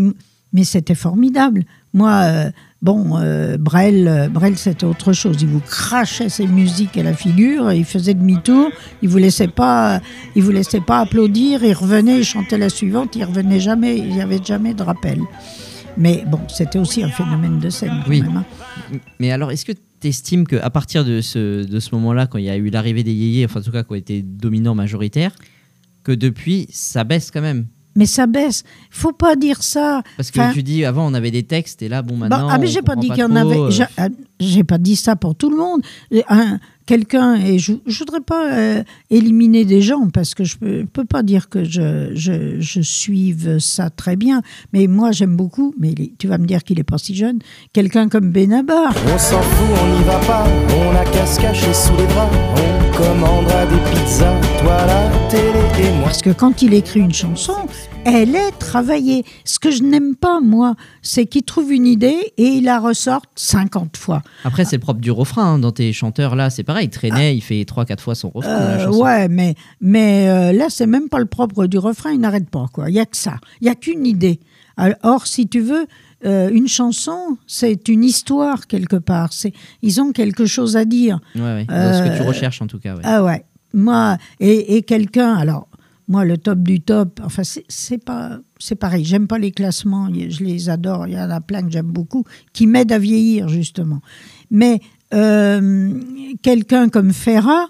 mais 0.52 0.62
c'était 0.62 0.94
formidable. 0.94 1.64
Moi, 1.92 2.12
euh, 2.22 2.50
bon, 2.84 3.16
euh, 3.16 3.56
Brel, 3.58 4.06
euh, 4.06 4.28
Brel 4.28 4.56
c'était 4.56 4.84
autre 4.84 5.12
chose. 5.12 5.38
Il 5.40 5.48
vous 5.48 5.60
crachait 5.60 6.28
ses 6.28 6.46
musiques 6.46 6.96
à 6.96 7.02
la 7.02 7.14
figure, 7.14 7.72
il 7.72 7.84
faisait 7.84 8.14
demi-tour, 8.14 8.68
il 9.02 9.08
vous 9.08 9.18
laissait 9.18 9.48
pas, 9.48 10.00
il 10.36 10.42
vous 10.42 10.50
laissait 10.52 10.80
pas 10.82 11.00
applaudir, 11.00 11.64
il 11.64 11.72
revenait, 11.72 12.18
il 12.18 12.24
chantait 12.24 12.58
la 12.58 12.68
suivante, 12.68 13.16
il 13.16 13.24
revenait 13.24 13.58
jamais, 13.58 13.96
il 13.98 14.10
n'y 14.10 14.20
avait 14.20 14.40
jamais 14.44 14.74
de 14.74 14.82
rappel. 14.82 15.18
Mais 15.96 16.24
bon, 16.26 16.40
c'était 16.48 16.78
aussi 16.78 17.02
un 17.02 17.08
phénomène 17.08 17.58
de 17.58 17.70
scène 17.70 18.00
quand 18.04 18.10
Oui. 18.10 18.20
même. 18.22 18.36
hein. 18.36 18.44
Mais 19.20 19.30
alors, 19.30 19.50
est-ce 19.52 19.64
que 19.64 19.72
tu 19.72 20.08
estimes 20.08 20.46
qu'à 20.46 20.68
partir 20.68 21.04
de 21.04 21.20
ce, 21.20 21.64
de 21.64 21.80
ce 21.80 21.94
moment-là, 21.94 22.26
quand 22.26 22.38
il 22.38 22.44
y 22.44 22.50
a 22.50 22.56
eu 22.56 22.68
l'arrivée 22.68 23.02
des 23.04 23.12
yéyés, 23.12 23.44
enfin 23.46 23.60
en 23.60 23.62
tout 23.62 23.70
cas 23.70 23.82
qui 23.84 23.92
ont 23.92 23.96
été 23.96 24.20
dominants 24.22 24.74
majoritaires, 24.74 25.32
que 26.02 26.12
depuis, 26.12 26.66
ça 26.70 27.04
baisse 27.04 27.30
quand 27.30 27.40
même? 27.40 27.66
Mais 27.96 28.06
ça 28.06 28.26
baisse. 28.26 28.64
Faut 28.90 29.12
pas 29.12 29.36
dire 29.36 29.62
ça. 29.62 30.02
Parce 30.16 30.30
que 30.30 30.40
Enfin, 30.40 30.52
tu 30.52 30.62
dis, 30.62 30.84
avant 30.84 31.06
on 31.06 31.14
avait 31.14 31.30
des 31.30 31.44
textes, 31.44 31.80
et 31.82 31.88
là, 31.88 32.02
bon, 32.02 32.14
Bon, 32.14 32.20
maintenant. 32.20 32.48
ah 32.50 32.58
mais 32.58 32.66
j'ai 32.66 32.82
pas 32.82 32.96
dit 32.96 33.08
qu'il 33.10 33.18
y 33.18 33.22
en 33.24 33.36
avait. 33.36 33.56
euh, 33.58 33.70
j'ai- 33.70 33.84
ah, 33.96 34.08
J'ai 34.40 34.64
pas 34.64 34.78
dit 34.78 34.96
ça 34.96 35.14
pour 35.16 35.34
tout 35.36 35.48
le 35.50 35.56
monde. 35.56 35.80
Un- 36.28 36.58
Quelqu'un 36.86 37.36
et 37.36 37.58
je, 37.58 37.72
je 37.86 37.98
voudrais 38.00 38.20
pas 38.20 38.52
euh, 38.52 38.82
éliminer 39.08 39.64
des 39.64 39.80
gens 39.80 40.08
parce 40.12 40.34
que 40.34 40.44
je 40.44 40.58
peux, 40.58 40.84
peux 40.84 41.06
pas 41.06 41.22
dire 41.22 41.48
que 41.48 41.64
je, 41.64 42.10
je, 42.14 42.60
je 42.60 42.80
suive 42.82 43.58
ça 43.58 43.88
très 43.88 44.16
bien. 44.16 44.42
Mais 44.74 44.86
moi 44.86 45.10
j'aime 45.10 45.34
beaucoup. 45.34 45.72
Mais 45.78 45.92
il 45.92 46.10
tu 46.18 46.26
vas 46.28 46.36
me 46.36 46.44
dire 46.44 46.62
qu'il 46.62 46.78
est 46.78 46.84
pas 46.84 46.98
si 46.98 47.14
jeune. 47.14 47.38
Quelqu'un 47.72 48.10
comme 48.10 48.30
Benabar. 48.32 48.92
On 49.14 49.18
s'en 49.18 49.40
fout, 49.40 49.78
on 49.82 49.96
n'y 49.98 50.04
va 50.04 50.18
pas, 50.18 50.44
on 50.76 50.94
a 50.94 51.04
qu'à 51.06 51.24
se 51.24 51.40
cacher 51.40 51.72
sous 51.72 51.96
les 51.96 52.04
bras, 52.04 52.28
on 52.54 52.96
commandera 52.98 53.64
des 53.64 53.80
pizzas, 53.90 54.38
toi 54.60 54.84
la 54.84 55.28
télé. 55.30 55.63
Parce 56.02 56.22
que 56.22 56.30
quand 56.30 56.62
il 56.62 56.74
écrit 56.74 57.00
une 57.00 57.12
chanson, 57.12 57.54
elle 58.04 58.34
est 58.36 58.52
travaillée. 58.58 59.24
Ce 59.44 59.58
que 59.58 59.70
je 59.70 59.82
n'aime 59.82 60.14
pas, 60.14 60.40
moi, 60.40 60.76
c'est 61.02 61.26
qu'il 61.26 61.42
trouve 61.42 61.72
une 61.72 61.86
idée 61.86 62.32
et 62.36 62.44
il 62.44 62.64
la 62.64 62.78
ressorte 62.78 63.28
50 63.34 63.96
fois. 63.96 64.22
Après, 64.44 64.64
c'est 64.64 64.76
le 64.76 64.80
propre 64.80 65.00
du 65.00 65.10
refrain. 65.10 65.54
hein. 65.54 65.58
Dans 65.58 65.72
tes 65.72 65.92
chanteurs, 65.92 66.36
là, 66.36 66.50
c'est 66.50 66.62
pareil. 66.62 66.88
Traîner, 66.88 67.32
il 67.32 67.40
fait 67.42 67.62
3-4 67.64 67.98
fois 68.00 68.14
son 68.14 68.30
refrain. 68.30 68.76
la 68.76 68.84
Euh, 68.84 68.92
ouais, 68.92 69.28
mais, 69.28 69.54
mais 69.80 70.28
euh, 70.28 70.52
là, 70.52 70.66
c'est 70.68 70.86
même 70.86 71.08
pas 71.08 71.18
le 71.18 71.26
propre 71.26 71.66
du 71.66 71.78
refrain, 71.78 72.12
il 72.12 72.20
n'arrête 72.20 72.48
pas. 72.48 72.66
quoi. 72.72 72.88
Il 72.88 72.92
n'y 72.94 73.00
a 73.00 73.06
que 73.06 73.16
ça. 73.16 73.34
Il 73.60 73.64
n'y 73.64 73.70
a 73.70 73.74
qu'une 73.74 74.06
idée. 74.06 74.38
Or, 75.02 75.26
si 75.26 75.48
tu 75.48 75.60
veux, 75.60 75.86
euh, 76.24 76.48
une 76.52 76.68
chanson, 76.68 77.36
c'est 77.46 77.88
une 77.88 78.04
histoire 78.04 78.66
quelque 78.68 78.96
part. 78.96 79.32
C'est, 79.32 79.52
ils 79.82 80.00
ont 80.00 80.12
quelque 80.12 80.46
chose 80.46 80.76
à 80.76 80.84
dire. 80.84 81.18
Ouais, 81.34 81.42
ouais. 81.42 81.64
Dans 81.64 81.92
ce 81.94 82.08
que 82.10 82.16
tu 82.16 82.22
Euh, 82.22 82.26
recherches, 82.26 82.62
en 82.62 82.66
tout 82.68 82.78
cas. 82.78 82.94
ouais. 82.94 83.02
Ah 83.04 83.24
ouais. 83.24 83.44
Moi, 83.72 84.18
et, 84.38 84.76
et 84.76 84.82
quelqu'un, 84.82 85.34
alors, 85.34 85.66
moi, 86.06 86.25
le 86.25 86.37
top 86.37 86.61
du 86.61 86.80
top, 86.80 87.20
enfin, 87.25 87.42
c'est, 87.44 87.99
pas. 87.99 88.38
C'est 88.58 88.75
pareil, 88.75 89.04
j'aime 89.04 89.26
pas 89.26 89.38
les 89.38 89.52
classements, 89.52 90.08
je 90.12 90.44
les 90.44 90.68
adore, 90.68 91.06
il 91.06 91.14
y 91.14 91.18
en 91.18 91.30
a 91.30 91.40
plein 91.40 91.62
que 91.62 91.70
j'aime 91.70 91.90
beaucoup, 91.90 92.25
qui 92.52 92.66
m'aident 92.66 92.92
à 92.92 92.99
vieillir, 92.99 93.49
justement. 93.49 94.00
Mais 94.50 94.80
euh, 95.14 95.92
quelqu'un 96.42 96.88
comme 96.88 97.12
Ferrat, 97.12 97.68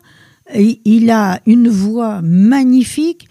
il, 0.55 1.11
a 1.11 1.41
une 1.47 1.69
voix 1.69 2.23
magnifique. 2.23 3.29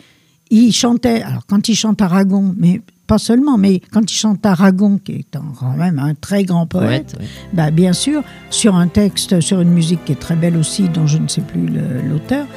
Il 0.49 0.71
chantait, 0.71 1.21
alors 1.21 1.45
quand 1.47 1.67
il 1.67 1.75
chante 1.75 2.01
Aragon, 2.01 2.53
mais 2.57 2.81
pas 3.07 3.17
seulement, 3.17 3.57
mais 3.57 3.81
quand 3.91 4.09
il 4.09 4.15
chante 4.15 4.45
Aragon, 4.45 4.97
qui 4.97 5.13
est 5.13 5.25
quand 5.31 5.75
même 5.77 5.99
un 5.99 6.15
très 6.15 6.43
grand 6.43 6.67
poète, 6.67 7.15
ouais. 7.19 7.25
bah, 7.53 7.71
bien 7.71 7.93
sûr, 7.93 8.23
sur 8.49 8.75
un 8.75 8.87
texte, 8.87 9.41
sur 9.41 9.61
une 9.61 9.71
musique 9.71 10.05
qui 10.05 10.13
est 10.13 10.19
très 10.19 10.35
belle 10.35 10.55
aussi, 10.57 10.89
dont 10.89 11.07
je 11.07 11.17
ne 11.17 11.27
sais 11.27 11.41
plus 11.41 11.67
l'auteur, 12.07 12.47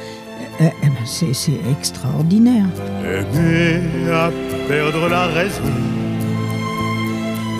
euh, 0.61 0.69
eh 0.83 0.87
ben, 0.87 1.05
c'est 1.05 1.33
c'est 1.33 1.59
extraordinaire. 1.69 2.65
Aimer 3.03 4.11
à 4.11 4.31
perdre 4.67 5.07
la 5.07 5.27
raison. 5.27 5.61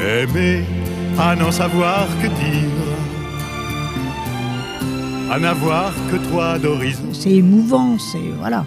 Aimer 0.02 0.64
à 1.18 1.36
n'en 1.36 1.52
savoir 1.52 2.08
que 2.22 2.28
dire. 2.28 2.88
À 5.30 5.40
n'avoir 5.40 5.94
que 6.10 6.18
toi 6.30 6.58
d'horizon. 6.58 7.14
C'est 7.14 7.34
émouvant, 7.34 7.98
c'est 8.00 8.32
voilà. 8.40 8.66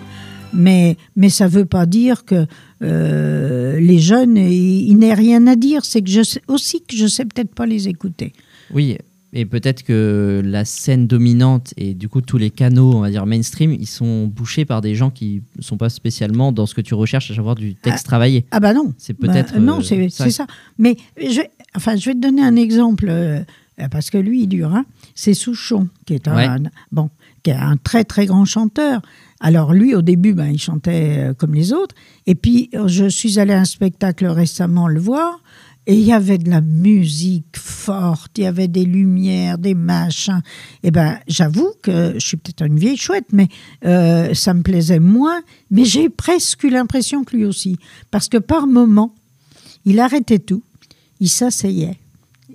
Mais, 0.52 0.96
mais 1.16 1.28
ça 1.28 1.44
ne 1.44 1.50
veut 1.50 1.64
pas 1.64 1.86
dire 1.86 2.24
que 2.24 2.46
euh, 2.82 3.78
les 3.80 3.98
jeunes, 3.98 4.36
il, 4.36 4.90
il 4.90 4.98
n'est 4.98 5.14
rien 5.14 5.46
à 5.46 5.56
dire. 5.56 5.84
C'est 5.84 6.02
que 6.02 6.10
je 6.10 6.22
sais 6.22 6.42
aussi 6.48 6.82
que 6.82 6.96
je 6.96 7.06
sais 7.06 7.24
peut-être 7.24 7.54
pas 7.54 7.66
les 7.66 7.88
écouter. 7.88 8.32
Oui, 8.72 8.98
et 9.32 9.46
peut-être 9.46 9.82
que 9.84 10.42
la 10.44 10.64
scène 10.64 11.06
dominante 11.06 11.72
et 11.76 11.94
du 11.94 12.08
coup 12.08 12.20
tous 12.20 12.36
les 12.38 12.50
canaux, 12.50 12.92
on 12.94 13.00
va 13.00 13.10
dire 13.10 13.26
mainstream, 13.26 13.72
ils 13.72 13.86
sont 13.86 14.26
bouchés 14.26 14.64
par 14.64 14.80
des 14.80 14.94
gens 14.94 15.10
qui 15.10 15.42
ne 15.56 15.62
sont 15.62 15.76
pas 15.76 15.88
spécialement 15.88 16.50
dans 16.52 16.66
ce 16.66 16.74
que 16.74 16.80
tu 16.80 16.94
recherches, 16.94 17.30
à 17.30 17.34
savoir 17.34 17.54
du 17.54 17.74
texte 17.74 18.06
travaillé. 18.06 18.44
Ah 18.50 18.60
bah 18.60 18.74
non. 18.74 18.92
C'est 18.98 19.14
peut-être, 19.14 19.54
Bah, 19.54 19.60
non, 19.60 19.78
euh, 19.78 20.08
c'est 20.10 20.30
ça. 20.30 20.46
Mais 20.78 20.96
je, 21.16 21.40
enfin, 21.76 21.96
je 21.96 22.06
vais 22.06 22.14
te 22.14 22.20
donner 22.20 22.42
un 22.42 22.56
exemple 22.56 23.06
euh, 23.08 23.40
parce 23.90 24.10
que 24.10 24.18
lui, 24.18 24.42
il 24.42 24.46
dure. 24.48 24.74
hein. 24.74 24.84
C'est 25.14 25.34
Souchon 25.34 25.88
qui 26.06 26.14
est 26.14 26.26
un, 26.28 26.34
Ouais. 26.36 26.68
bon, 26.92 27.10
qui 27.42 27.50
est 27.50 27.54
un 27.54 27.76
très 27.76 28.04
très 28.04 28.26
grand 28.26 28.44
chanteur. 28.44 29.00
Alors 29.42 29.72
lui, 29.72 29.94
au 29.94 30.02
début, 30.02 30.34
ben, 30.34 30.48
il 30.48 30.58
chantait 30.60 31.16
euh, 31.18 31.34
comme 31.34 31.54
les 31.54 31.72
autres. 31.72 31.94
Et 32.26 32.34
puis, 32.34 32.68
je 32.86 33.08
suis 33.08 33.38
allée 33.38 33.54
à 33.54 33.60
un 33.60 33.64
spectacle 33.64 34.26
récemment 34.26 34.86
le 34.88 35.00
voir. 35.00 35.40
Et 35.86 35.94
il 35.94 36.04
y 36.04 36.12
avait 36.12 36.38
de 36.38 36.50
la 36.50 36.60
musique 36.60 37.56
forte, 37.56 38.38
il 38.38 38.44
y 38.44 38.46
avait 38.46 38.68
des 38.68 38.84
lumières, 38.84 39.58
des 39.58 39.74
machins. 39.74 40.42
Et 40.82 40.90
ben, 40.90 41.18
j'avoue 41.26 41.72
que 41.82 42.14
je 42.14 42.24
suis 42.24 42.36
peut-être 42.36 42.64
une 42.64 42.78
vieille 42.78 42.96
chouette, 42.96 43.26
mais 43.32 43.48
euh, 43.84 44.34
ça 44.34 44.54
me 44.54 44.62
plaisait 44.62 45.00
moins. 45.00 45.40
Mais 45.70 45.84
j'ai 45.84 46.08
presque 46.08 46.64
eu 46.64 46.70
l'impression 46.70 47.24
que 47.24 47.36
lui 47.36 47.44
aussi, 47.44 47.76
parce 48.10 48.28
que 48.28 48.36
par 48.36 48.66
moments, 48.66 49.14
il 49.84 50.00
arrêtait 50.00 50.38
tout, 50.38 50.62
il 51.18 51.28
s'asseyait 51.28 51.98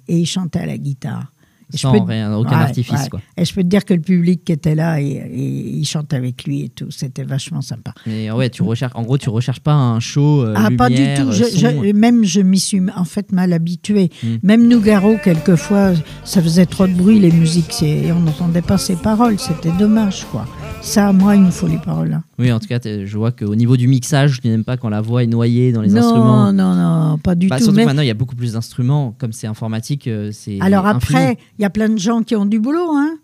et 0.08 0.20
il 0.20 0.26
chantait 0.26 0.60
à 0.60 0.66
la 0.66 0.78
guitare. 0.78 1.32
Et 1.74 1.78
je 1.78 1.82
Sans 1.82 1.92
peux 1.92 2.00
te- 2.00 2.06
rien, 2.06 2.34
aucun 2.36 2.50
Ouais, 2.58 2.64
artifice, 2.64 3.02
ouais. 3.04 3.10
quoi. 3.10 3.22
Et 3.38 3.44
je 3.46 3.54
peux 3.54 3.62
te 3.64 3.68
dire 3.68 3.84
que 3.86 3.94
le 3.94 4.00
public 4.02 4.44
qui 4.46 4.52
était 4.52 4.76
là, 4.76 5.02
et, 5.02 5.06
et 5.06 5.78
il 5.78 5.86
chantait 5.86 6.16
avec 6.16 6.44
lui 6.46 6.62
et 6.64 6.70
tout, 6.70 6.92
c'était 6.92 7.24
vachement 7.24 7.62
sympa. 7.62 7.94
Mais 8.06 8.30
ouais, 8.32 8.50
tu 8.50 8.62
recherches, 8.64 8.92
en 8.96 9.02
gros, 9.02 9.18
tu 9.18 9.30
recherches 9.30 9.60
pas 9.62 9.74
un 9.74 10.00
show. 10.00 10.44
euh, 10.44 10.54
Ah, 10.56 10.70
pas 10.78 10.90
du 10.90 10.96
tout. 11.16 11.32
Je- 11.32 11.44
je- 11.58 11.92
même 11.94 12.24
je 12.24 12.42
m'y 12.42 12.60
suis 12.60 12.82
en 12.96 13.04
fait 13.06 13.32
mal 13.32 13.52
habituée. 13.54 14.12
Mm. 14.24 14.28
Même 14.44 14.68
Nougaro, 14.68 15.16
quelquefois, 15.24 15.94
ça 16.24 16.42
faisait 16.42 16.66
trop 16.68 16.86
de 16.88 16.94
bruit, 16.94 17.20
les 17.20 17.32
musiques, 17.32 17.82
et 17.82 18.12
on 18.12 18.20
n'entendait 18.20 18.62
pas 18.62 18.78
ses 18.78 18.96
paroles. 18.96 19.40
C'était 19.40 19.72
dommage, 19.72 20.26
quoi. 20.32 20.46
Ça, 20.82 21.12
moi, 21.12 21.36
il 21.36 21.42
me 21.42 21.50
faut 21.52 21.68
les 21.68 21.78
paroles. 21.80 22.22
Oui, 22.38 22.52
en 22.52 22.60
tout 22.60 22.68
cas, 22.68 22.80
je 22.84 23.18
vois 23.18 23.32
qu'au 23.32 23.56
niveau 23.56 23.76
du 23.76 23.88
mixage, 23.88 24.40
tu 24.40 24.48
n'aimes 24.48 24.64
pas 24.64 24.78
quand 24.78 24.90
la 24.90 25.02
voix 25.02 25.24
est 25.24 25.28
noyée 25.28 25.72
dans 25.72 25.82
les 25.82 25.90
non, 25.90 25.98
instruments. 25.98 26.54
non, 26.54 26.76
non, 26.76 27.18
pas 27.18 27.34
du 27.34 27.48
Bah, 27.48 27.58
tout. 27.58 27.64
surtout 27.66 27.80
maintenant, 27.84 28.04
il 28.04 28.08
y 28.08 28.12
a 28.12 28.16
beaucoup 28.16 28.36
plus 28.36 28.54
d'instruments. 28.54 29.16
Comme 29.18 29.32
c'est 29.34 29.48
informatique, 29.48 30.08
euh, 30.08 30.30
c'est. 30.32 30.60
alors 30.62 30.86
infini. 30.86 31.16
après, 31.18 31.38
il 31.58 31.62
y 31.64 31.66
a 31.66 31.70
plein 31.72 31.90
de 31.90 31.98
gens 31.98 32.22
qui 32.22 32.36
ont 32.36 32.46
du 32.46 32.60
boulot, 32.60 32.92
hein, 32.94 33.16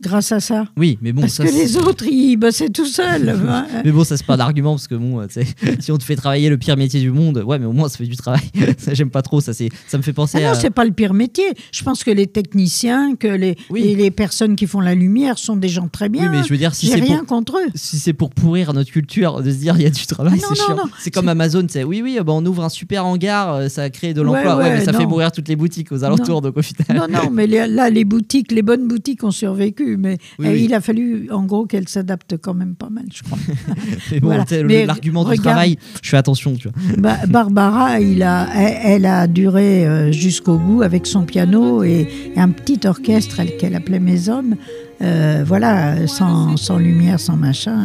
grâce 0.00 0.32
à 0.32 0.40
ça. 0.40 0.66
Oui, 0.76 0.98
mais 1.02 1.12
bon, 1.12 1.22
Parce 1.22 1.34
ça. 1.34 1.44
que 1.44 1.50
les 1.52 1.76
autres, 1.76 2.04
ils 2.06 2.36
bossaient 2.36 2.68
tout 2.68 2.86
seuls. 2.86 3.36
Mais 3.84 3.90
bon, 3.92 4.04
ça 4.04 4.16
c'est 4.16 4.26
pas 4.26 4.36
d'argument 4.36 4.72
parce 4.74 4.86
que 4.88 4.94
bon, 4.94 5.20
euh, 5.20 5.26
si 5.80 5.92
on 5.92 5.98
te 5.98 6.04
fait 6.04 6.16
travailler 6.16 6.48
le 6.50 6.58
pire 6.58 6.76
métier 6.76 7.00
du 7.00 7.10
monde, 7.10 7.38
ouais, 7.46 7.58
mais 7.58 7.66
au 7.66 7.72
moins 7.72 7.88
ça 7.88 7.98
fait 7.98 8.04
du 8.06 8.16
travail. 8.16 8.40
ça 8.78 8.94
j'aime 8.94 9.10
pas 9.10 9.22
trop, 9.22 9.40
ça 9.40 9.52
c'est, 9.52 9.68
ça 9.86 9.98
me 9.98 10.02
fait 10.02 10.12
penser 10.12 10.38
Ah 10.42 10.50
à. 10.50 10.54
non, 10.54 10.58
c'est 10.60 10.70
pas 10.70 10.84
le 10.84 10.92
pire 10.92 11.14
métier. 11.14 11.44
Je 11.72 11.82
pense 11.82 12.04
que 12.04 12.10
les 12.10 12.26
techniciens, 12.26 13.14
que 13.16 13.28
les, 13.28 13.56
Oui. 13.70 13.82
les, 13.82 13.94
les 13.96 14.10
personnes 14.10 14.56
qui 14.56 14.66
font 14.66 14.80
la 14.80 14.94
lumière 14.94 15.38
sont 15.38 15.56
des 15.56 15.68
gens 15.68 15.88
très 15.88 16.08
bien. 16.08 16.24
Oui, 16.24 16.28
mais 16.38 16.42
je 16.44 16.48
veux 16.48 16.56
dire, 16.58 16.74
si 16.74 16.86
c'est 16.88 16.96
rien 17.00 17.18
pour, 17.18 17.26
contre 17.26 17.56
eux. 17.58 17.70
si 17.74 17.98
c'est 17.98 18.12
pour 18.12 18.30
pourrir 18.30 18.72
notre 18.74 18.90
culture, 18.90 19.42
de 19.42 19.50
se 19.50 19.56
dire 19.56 19.74
il 19.76 19.82
y 19.82 19.86
a 19.86 19.90
du 19.90 20.06
travail, 20.06 20.34
Ah 20.34 20.36
non, 20.36 20.54
c'est 20.54 20.60
non, 20.60 20.66
chiant. 20.76 20.76
non. 20.86 20.90
C'est 21.00 21.10
comme 21.10 21.28
Amazon, 21.28 21.66
c'est 21.68 21.84
oui, 21.84 22.00
oui, 22.02 22.18
bah, 22.24 22.32
on 22.32 22.44
ouvre 22.46 22.64
un 22.64 22.68
super 22.68 23.04
hangar, 23.06 23.54
euh, 23.54 23.68
ça 23.68 23.88
crée 23.90 24.14
de 24.14 24.22
l'emploi, 24.22 24.56
Ouais, 24.56 24.64
ouais, 24.64 24.78
mais 24.78 24.84
ça 24.84 24.92
fait 24.92 25.02
non. 25.04 25.08
mourir 25.10 25.32
toutes 25.32 25.48
les 25.48 25.56
boutiques 25.56 25.92
aux 25.92 26.04
alentours, 26.04 26.40
donc 26.42 26.56
au 26.56 26.62
final. 26.62 26.86
Non, 26.96 27.06
non, 27.08 27.30
mais 27.30 27.46
les- 27.46 27.66
là, 27.66 27.90
les 27.90 28.04
boutiques, 28.04 28.52
les 28.52 28.62
bonnes 28.62 28.86
boutiques 28.88 29.24
ont 29.24 29.30
survécu, 29.30 29.87
mais 29.96 30.18
Oui, 30.38 30.46
oui. 30.48 30.62
il 30.64 30.74
a 30.74 30.80
fallu, 30.80 31.28
en 31.32 31.44
gros, 31.44 31.66
qu'elles 31.66 31.88
s'adaptent 31.88 32.36
quand 32.36 32.54
même 32.54 32.74
pas 32.74 32.90
mal, 32.90 33.04
je 33.14 33.22
crois. 33.22 33.38
Mais 34.12 34.20
bon, 34.20 34.26
Voilà. 34.28 34.44
l'argument 34.86 35.24
du 35.28 35.38
travail, 35.38 35.78
je 36.02 36.08
fais 36.10 36.16
attention, 36.16 36.54
tu 36.56 36.68
vois. 36.68 36.96
Ba- 36.98 37.26
Barbara, 37.26 38.00
il 38.00 38.22
a, 38.22 38.46
elle, 38.54 38.76
elle 38.84 39.06
a 39.06 39.26
duré 39.26 39.86
euh, 39.86 40.12
jusqu'au 40.12 40.58
bout 40.58 40.82
avec 40.82 41.06
son 41.06 41.22
piano 41.24 41.82
et, 41.84 42.08
et 42.34 42.40
un 42.40 42.50
petit 42.50 42.86
orchestre 42.86 43.40
elle- 43.40 43.56
qu'elle 43.56 43.74
appelait 43.74 44.00
Mes 44.00 44.28
Hommes. 44.28 44.56
Euh, 45.00 45.44
voilà, 45.46 46.06
sans, 46.08 46.56
sans 46.56 46.76
lumière, 46.78 47.20
sans 47.20 47.36
machin. 47.36 47.78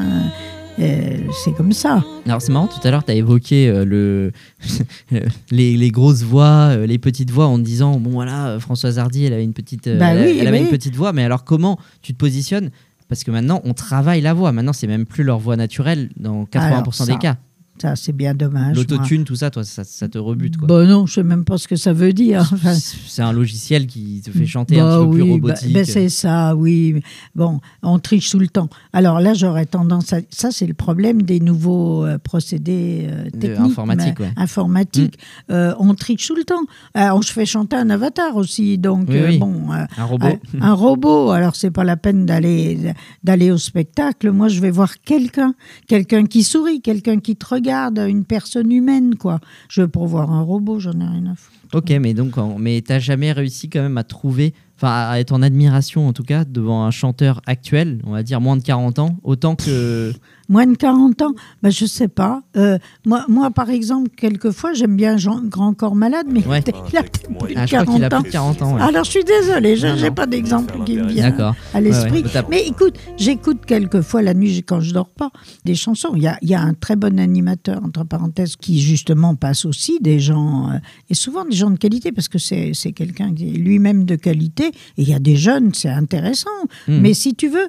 Euh, 0.80 1.18
c'est 1.44 1.54
comme 1.54 1.72
ça. 1.72 2.04
Alors 2.26 2.42
c'est 2.42 2.52
marrant, 2.52 2.68
tout 2.68 2.86
à 2.86 2.92
l'heure 2.92 3.04
tu 3.04 3.12
as 3.12 3.16
évoqué 3.16 3.68
euh, 3.70 3.86
le, 3.86 4.32
les, 5.52 5.78
les 5.78 5.92
grosses 5.92 6.24
voix, 6.24 6.70
euh, 6.72 6.86
les 6.88 6.98
petites 6.98 7.32
voix 7.32 7.48
en 7.48 7.58
disant 7.60 8.00
bon 8.00 8.12
voilà, 8.12 8.58
Françoise 8.60 8.98
Hardy 9.00 9.26
elle 9.26 9.34
avait 9.34 9.44
une 9.44 9.54
petite, 9.54 9.90
Bah 9.98 10.10
elle, 10.14 10.26
oui, 10.26 10.38
elle 10.40 10.48
avait 10.48 10.60
oui. 10.60 10.64
une 10.66 10.70
petite 10.70 10.96
voix, 10.96 11.14
mais 11.14 11.24
alors 11.24 11.44
comment 11.44 11.78
tu 12.02 12.14
te 12.14 12.18
positionnes? 12.18 12.72
Parce 13.08 13.24
que 13.24 13.32
maintenant 13.32 13.62
on 13.66 13.74
travaille 13.74 14.22
la 14.22 14.34
voix, 14.34 14.52
maintenant 14.52 14.74
c'est 14.74 14.88
même 14.88 15.06
plus 15.06 15.24
leur 15.24 15.38
voix 15.40 15.56
naturelle 15.56 16.10
dans 16.18 16.46
80% 16.46 16.64
Alors, 16.64 16.92
des 17.08 17.18
cas. 17.22 17.38
Ça, 17.82 17.96
c'est 17.96 18.14
bien 18.14 18.34
dommage. 18.36 18.76
L'autotune, 18.78 19.24
tout 19.26 19.36
ça, 19.36 19.50
toi, 19.50 19.64
ça, 19.64 19.84
ça 19.84 20.08
te 20.08 20.18
rebute, 20.18 20.58
quoi. 20.58 20.68
Bon, 20.68 20.88
non, 20.88 21.06
je 21.06 21.16
sais 21.16 21.24
même 21.24 21.44
pas 21.44 21.58
ce 21.58 21.68
que 21.68 21.76
ça 21.76 21.92
veut 21.92 22.14
dire. 22.14 22.42
Enfin, 22.54 22.74
C'est 22.76 23.22
un 23.24 23.34
logiciel 23.34 23.88
qui 23.88 24.22
te 24.24 24.32
fait 24.32 24.46
chanter 24.46 24.76
bah 24.78 24.96
un 24.98 25.00
petit 25.00 25.06
peu 25.08 25.12
plus 25.14 25.22
oui, 25.24 25.28
bah- 25.42 25.48
robotique. 25.54 25.74
ben 25.74 25.84
c'est 25.86 26.10
ça, 26.10 26.56
oui. 26.56 27.02
Bon, 27.36 27.60
on 27.82 27.98
triche 28.00 28.30
tout 28.30 28.40
le 28.40 28.48
temps. 28.48 28.70
Alors 28.94 29.20
là, 29.20 29.34
j'aurais 29.34 29.66
tendance 29.66 30.14
à. 30.14 30.20
Ça, 30.30 30.52
c'est 30.52 30.68
le 30.68 30.76
problème 30.76 31.24
des 31.24 31.40
nouveaux 31.40 32.06
euh, 32.06 32.18
procédés 32.20 33.08
euh, 33.10 33.30
techniques. 33.32 33.60
informatique, 33.60 34.20
mais- 34.20 34.26
ouais. 34.28 34.34
informatiques. 34.38 35.18
Euh, 35.50 35.74
on 35.80 35.94
triche 35.96 36.28
tout 36.28 36.36
le 36.36 36.44
temps. 36.44 36.62
Alors, 36.94 37.22
je 37.24 37.32
fais 37.34 37.46
chanter 37.46 37.76
un 37.76 37.90
avatar 37.90 38.36
aussi. 38.36 38.78
Donc, 38.78 39.08
Oui, 39.10 39.20
oui. 39.28 39.38
bon. 39.40 39.72
Un 39.72 40.06
robot. 40.06 40.28
un, 40.62 40.74
robot. 40.74 41.32
Alors, 41.32 41.56
c'est 41.56 41.72
pas 41.72 41.84
la 41.84 41.98
peine 41.98 42.26
d'aller 42.28 43.52
au 43.52 43.58
spectacle. 43.58 44.32
Moi, 44.32 44.48
je 44.48 44.62
vais 44.62 44.72
voir 44.72 45.00
quelqu'un. 45.02 45.56
Quelqu'un 45.88 46.26
qui 46.28 46.44
sourit, 46.44 46.80
quelqu'un 46.82 47.20
qui 47.20 47.36
te 47.36 47.46
regarde, 47.48 47.63
une 47.70 48.26
personne 48.26 48.72
humaine, 48.72 49.16
quoi. 49.16 49.40
Je 49.70 49.82
veux 49.82 49.90
voir 50.06 50.32
un 50.32 50.42
robot, 50.42 50.80
j'en 50.80 50.94
ai 50.94 51.06
rien 51.06 51.26
à 51.32 51.36
foutre. 51.36 51.58
Ok, 51.74 51.90
mais 52.00 52.14
donc, 52.14 52.36
mais 52.60 52.82
t'as 52.82 53.00
jamais 53.00 53.32
réussi 53.32 53.70
quand 53.70 53.82
même 53.82 53.98
à 53.98 54.04
trouver, 54.04 54.54
enfin, 54.78 55.10
à 55.10 55.20
être 55.20 55.32
en 55.32 55.42
admiration 55.42 56.08
en 56.08 56.14
tout 56.14 56.24
cas 56.24 56.46
devant 56.46 56.84
un 56.84 56.92
chanteur 56.92 57.42
actuel, 57.48 58.00
on 58.06 58.12
va 58.12 58.22
dire 58.22 58.42
moins 58.42 58.58
de 58.58 58.64
40 58.64 59.00
ans, 59.00 59.18
autant 59.24 59.56
que. 59.56 60.14
Moins 60.54 60.68
de 60.68 60.76
40 60.76 61.22
ans, 61.24 61.34
ben, 61.64 61.72
je 61.72 61.86
sais 61.88 62.08
pas. 62.08 62.44
Euh, 62.58 62.78
moi, 63.06 63.26
moi, 63.28 63.50
par 63.50 63.72
exemple, 63.72 64.10
quelquefois, 64.16 64.74
j'aime 64.74 64.96
bien 64.96 65.18
Jean 65.18 65.42
Grand 65.44 65.74
Corps 65.74 65.96
Malade, 65.96 66.28
mais 66.30 66.46
Ouais. 66.46 66.62
il 66.62 66.98
a 66.98 67.02
peut-être 67.02 67.38
plus 67.40 67.54
de 67.54 67.60
Ah, 67.60 67.66
je 67.66 67.76
crois 67.76 67.86
qu'il 67.96 68.04
a 68.04 68.10
40 68.10 68.14
ans. 68.14 68.22
plus 68.22 68.30
de 68.30 68.34
40 68.34 68.62
ans. 68.62 68.76
ouais. 68.76 68.82
Alors, 68.82 69.04
je 69.04 69.10
suis 69.10 69.24
désolée, 69.24 69.76
je 69.78 69.88
n'ai 69.88 70.12
pas 70.12 70.28
d'exemple 70.28 70.84
qui 70.86 70.98
me 70.98 71.08
vient 71.08 71.36
à 71.74 71.82
l'esprit. 71.82 72.22
Ouais. 72.24 72.42
Mais 72.52 72.68
écoute, 72.68 72.96
j'écoute 73.18 73.66
quelquefois 73.66 74.22
la 74.22 74.36
nuit 74.36 74.62
quand 74.64 74.80
je 74.80 74.94
dors 74.94 75.10
pas 75.10 75.32
des 75.66 75.74
chansons. 75.76 76.12
Il 76.16 76.22
y 76.22 76.28
a, 76.28 76.38
y 76.44 76.54
a 76.54 76.62
un 76.62 76.76
très 76.76 76.96
bon 76.96 77.20
animateur, 77.20 77.84
entre 77.84 78.04
parenthèses, 78.04 78.56
qui 78.56 78.80
justement 78.80 79.34
passe 79.36 79.66
aussi 79.66 79.98
des 80.02 80.20
gens, 80.20 80.70
euh, 80.70 80.78
et 81.10 81.16
souvent 81.16 81.46
des 81.46 81.56
gens 81.56 81.72
de 81.72 81.78
qualité, 81.78 82.12
parce 82.12 82.28
que 82.28 82.38
c'est 82.38 82.72
c'est 82.76 82.92
quelqu'un 82.92 83.34
qui 83.34 83.50
est 83.50 83.58
lui-même 83.58 84.06
de 84.06 84.16
qualité. 84.16 84.68
Et 84.98 85.02
il 85.02 85.10
y 85.10 85.16
a 85.16 85.20
des 85.20 85.36
jeunes, 85.36 85.74
c'est 85.74 85.90
intéressant. 85.90 86.50
Hmm. 86.88 87.00
Mais 87.02 87.16
si 87.16 87.34
tu 87.34 87.48
veux, 87.48 87.68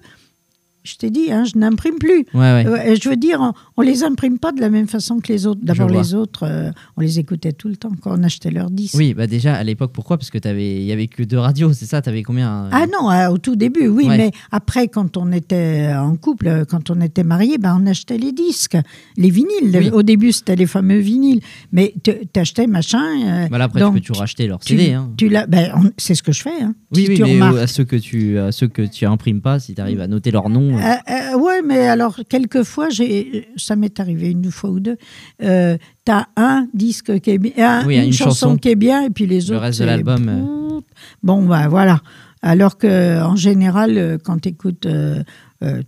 je 0.84 0.96
t'ai 0.96 1.10
dit, 1.10 1.32
hein, 1.32 1.44
je 1.44 1.58
n'imprime 1.58 1.96
plus. 1.98 2.26
Ouais, 2.34 2.40
ouais. 2.40 2.66
Euh, 2.66 2.96
je 3.02 3.08
veux 3.08 3.16
dire, 3.16 3.38
on, 3.40 3.52
on 3.78 3.82
les 3.82 4.04
imprime 4.04 4.38
pas 4.38 4.52
de 4.52 4.60
la 4.60 4.68
même 4.70 4.86
façon 4.86 5.18
que 5.18 5.32
les 5.32 5.46
autres. 5.46 5.60
D'abord, 5.62 5.88
les 5.88 6.14
autres, 6.14 6.44
euh, 6.44 6.70
on 6.96 7.00
les 7.00 7.18
écoutait 7.18 7.52
tout 7.52 7.68
le 7.68 7.76
temps 7.76 7.92
quand 8.02 8.18
on 8.18 8.22
achetait 8.22 8.50
leurs 8.50 8.70
disques. 8.70 8.94
Oui, 8.96 9.14
bah 9.14 9.26
déjà 9.26 9.54
à 9.54 9.64
l'époque, 9.64 9.92
pourquoi? 9.92 10.18
Parce 10.18 10.30
que 10.30 10.38
il 10.44 10.82
y 10.84 10.92
avait 10.92 11.06
que 11.06 11.22
deux 11.22 11.38
radios, 11.38 11.72
c'est 11.72 11.86
ça? 11.86 12.02
T'avais 12.02 12.22
combien 12.22 12.64
euh, 12.64 12.68
Ah 12.72 12.84
non, 12.86 13.08
au 13.32 13.38
tout 13.38 13.56
début, 13.56 13.88
oui, 13.88 14.06
Ouais. 14.08 14.16
mais 14.18 14.30
après, 14.52 14.88
quand 14.88 15.16
on 15.16 15.32
était 15.32 15.90
en 15.96 16.16
couple, 16.16 16.64
quand 16.68 16.90
on 16.90 17.00
était 17.00 17.24
mariés, 17.24 17.56
ben, 17.58 17.78
on 17.82 17.86
achetait 17.86 18.18
les 18.18 18.32
disques, 18.32 18.76
les 19.16 19.30
vinyles. 19.30 19.70
Oui. 19.74 19.90
Au 19.90 20.02
début, 20.02 20.32
c'était 20.32 20.56
les 20.56 20.66
fameux 20.66 20.98
vinyles. 20.98 21.40
Mais 21.72 21.94
tu 22.02 22.12
achetais 22.38 22.66
machin. 22.66 23.46
Voilà, 23.48 23.64
après 23.64 23.80
donc, 23.80 23.94
tu 23.94 24.00
peux 24.00 24.06
toujours 24.06 24.20
racheter 24.20 24.46
leur 24.46 24.58
tu- 24.60 24.76
CD. 24.76 24.92
Hein. 24.92 25.10
tu 25.16 25.30
on- 25.74 25.90
c'est 25.96 26.14
ce 26.14 26.22
que 26.22 26.32
je 26.32 26.42
fais. 26.42 26.60
hein. 26.62 26.74
Oui, 26.94 27.04
Si 27.04 27.08
oui, 27.10 27.16
tu 27.16 27.22
mais 27.22 27.40
à 27.58 27.66
ceux 27.66 27.84
que 27.84 27.96
tu, 27.96 28.38
à 28.38 28.52
ceux 28.52 28.68
que 28.68 28.82
tu 28.82 29.06
imprimes 29.06 29.40
pas, 29.40 29.58
si 29.58 29.74
tu 29.74 29.80
arrives 29.80 30.00
à 30.00 30.06
noter 30.06 30.30
leur 30.30 30.48
nom. 30.50 30.73
Euh, 30.78 30.80
Euh, 30.82 31.34
euh, 31.34 31.38
ouais, 31.38 31.62
mais 31.62 31.86
alors, 31.86 32.18
quelquefois, 32.28 32.88
j'ai, 32.90 33.48
ça 33.56 33.76
m'est 33.76 33.98
arrivé 34.00 34.30
une 34.30 34.50
fois 34.50 34.70
ou 34.70 34.80
deux, 34.80 34.96
euh, 35.42 35.76
t'as 36.04 36.26
un 36.36 36.66
disque 36.74 37.20
qui 37.20 37.30
est 37.30 37.38
bien, 37.38 37.86
Oui, 37.86 37.96
une, 37.96 38.04
une 38.04 38.12
chanson, 38.12 38.30
chanson. 38.48 38.56
qui 38.56 38.68
est 38.70 38.76
bien, 38.76 39.02
et 39.04 39.10
puis 39.10 39.26
les 39.26 39.40
Le 39.40 39.52
autres. 39.52 39.60
reste 39.62 39.80
de 39.80 39.84
l'album, 39.86 40.28
euh. 40.28 40.80
Bon, 41.22 41.44
bah 41.44 41.68
voilà. 41.68 42.00
Alors 42.42 42.76
que 42.76 43.22
en 43.22 43.36
général, 43.36 43.96
euh, 43.96 44.18
quand 44.22 44.38
tu 44.42 44.50
écoutes 44.50 44.86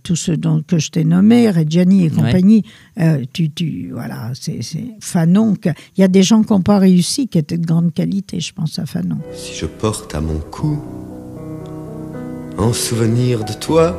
tous 0.01 0.15
ceux 0.15 0.37
dont, 0.37 0.63
que 0.63 0.79
je 0.79 0.89
t'ai 0.89 1.03
nommés, 1.03 1.51
Reggiani 1.51 2.05
et 2.05 2.09
compagnie, 2.09 2.63
euh, 2.99 3.23
tu, 3.31 3.51
tu, 3.51 3.91
voilà, 3.93 4.31
c'est, 4.33 4.61
Fanon. 5.01 5.53
Il 5.95 6.01
y 6.01 6.03
a 6.03 6.07
des 6.07 6.23
gens 6.23 6.41
qui 6.41 6.51
n'ont 6.51 6.61
pas 6.63 6.79
réussi, 6.79 7.27
qui 7.27 7.37
étaient 7.37 7.59
de 7.59 7.65
grande 7.67 7.93
qualité, 7.93 8.39
je 8.39 8.53
pense 8.53 8.79
à 8.79 8.87
Fanon. 8.87 9.19
Si 9.35 9.53
je 9.53 9.67
porte 9.67 10.15
à 10.15 10.21
mon 10.21 10.39
cou, 10.39 10.79
en 12.57 12.73
souvenir 12.73 13.43
de 13.45 13.53
toi, 13.53 13.95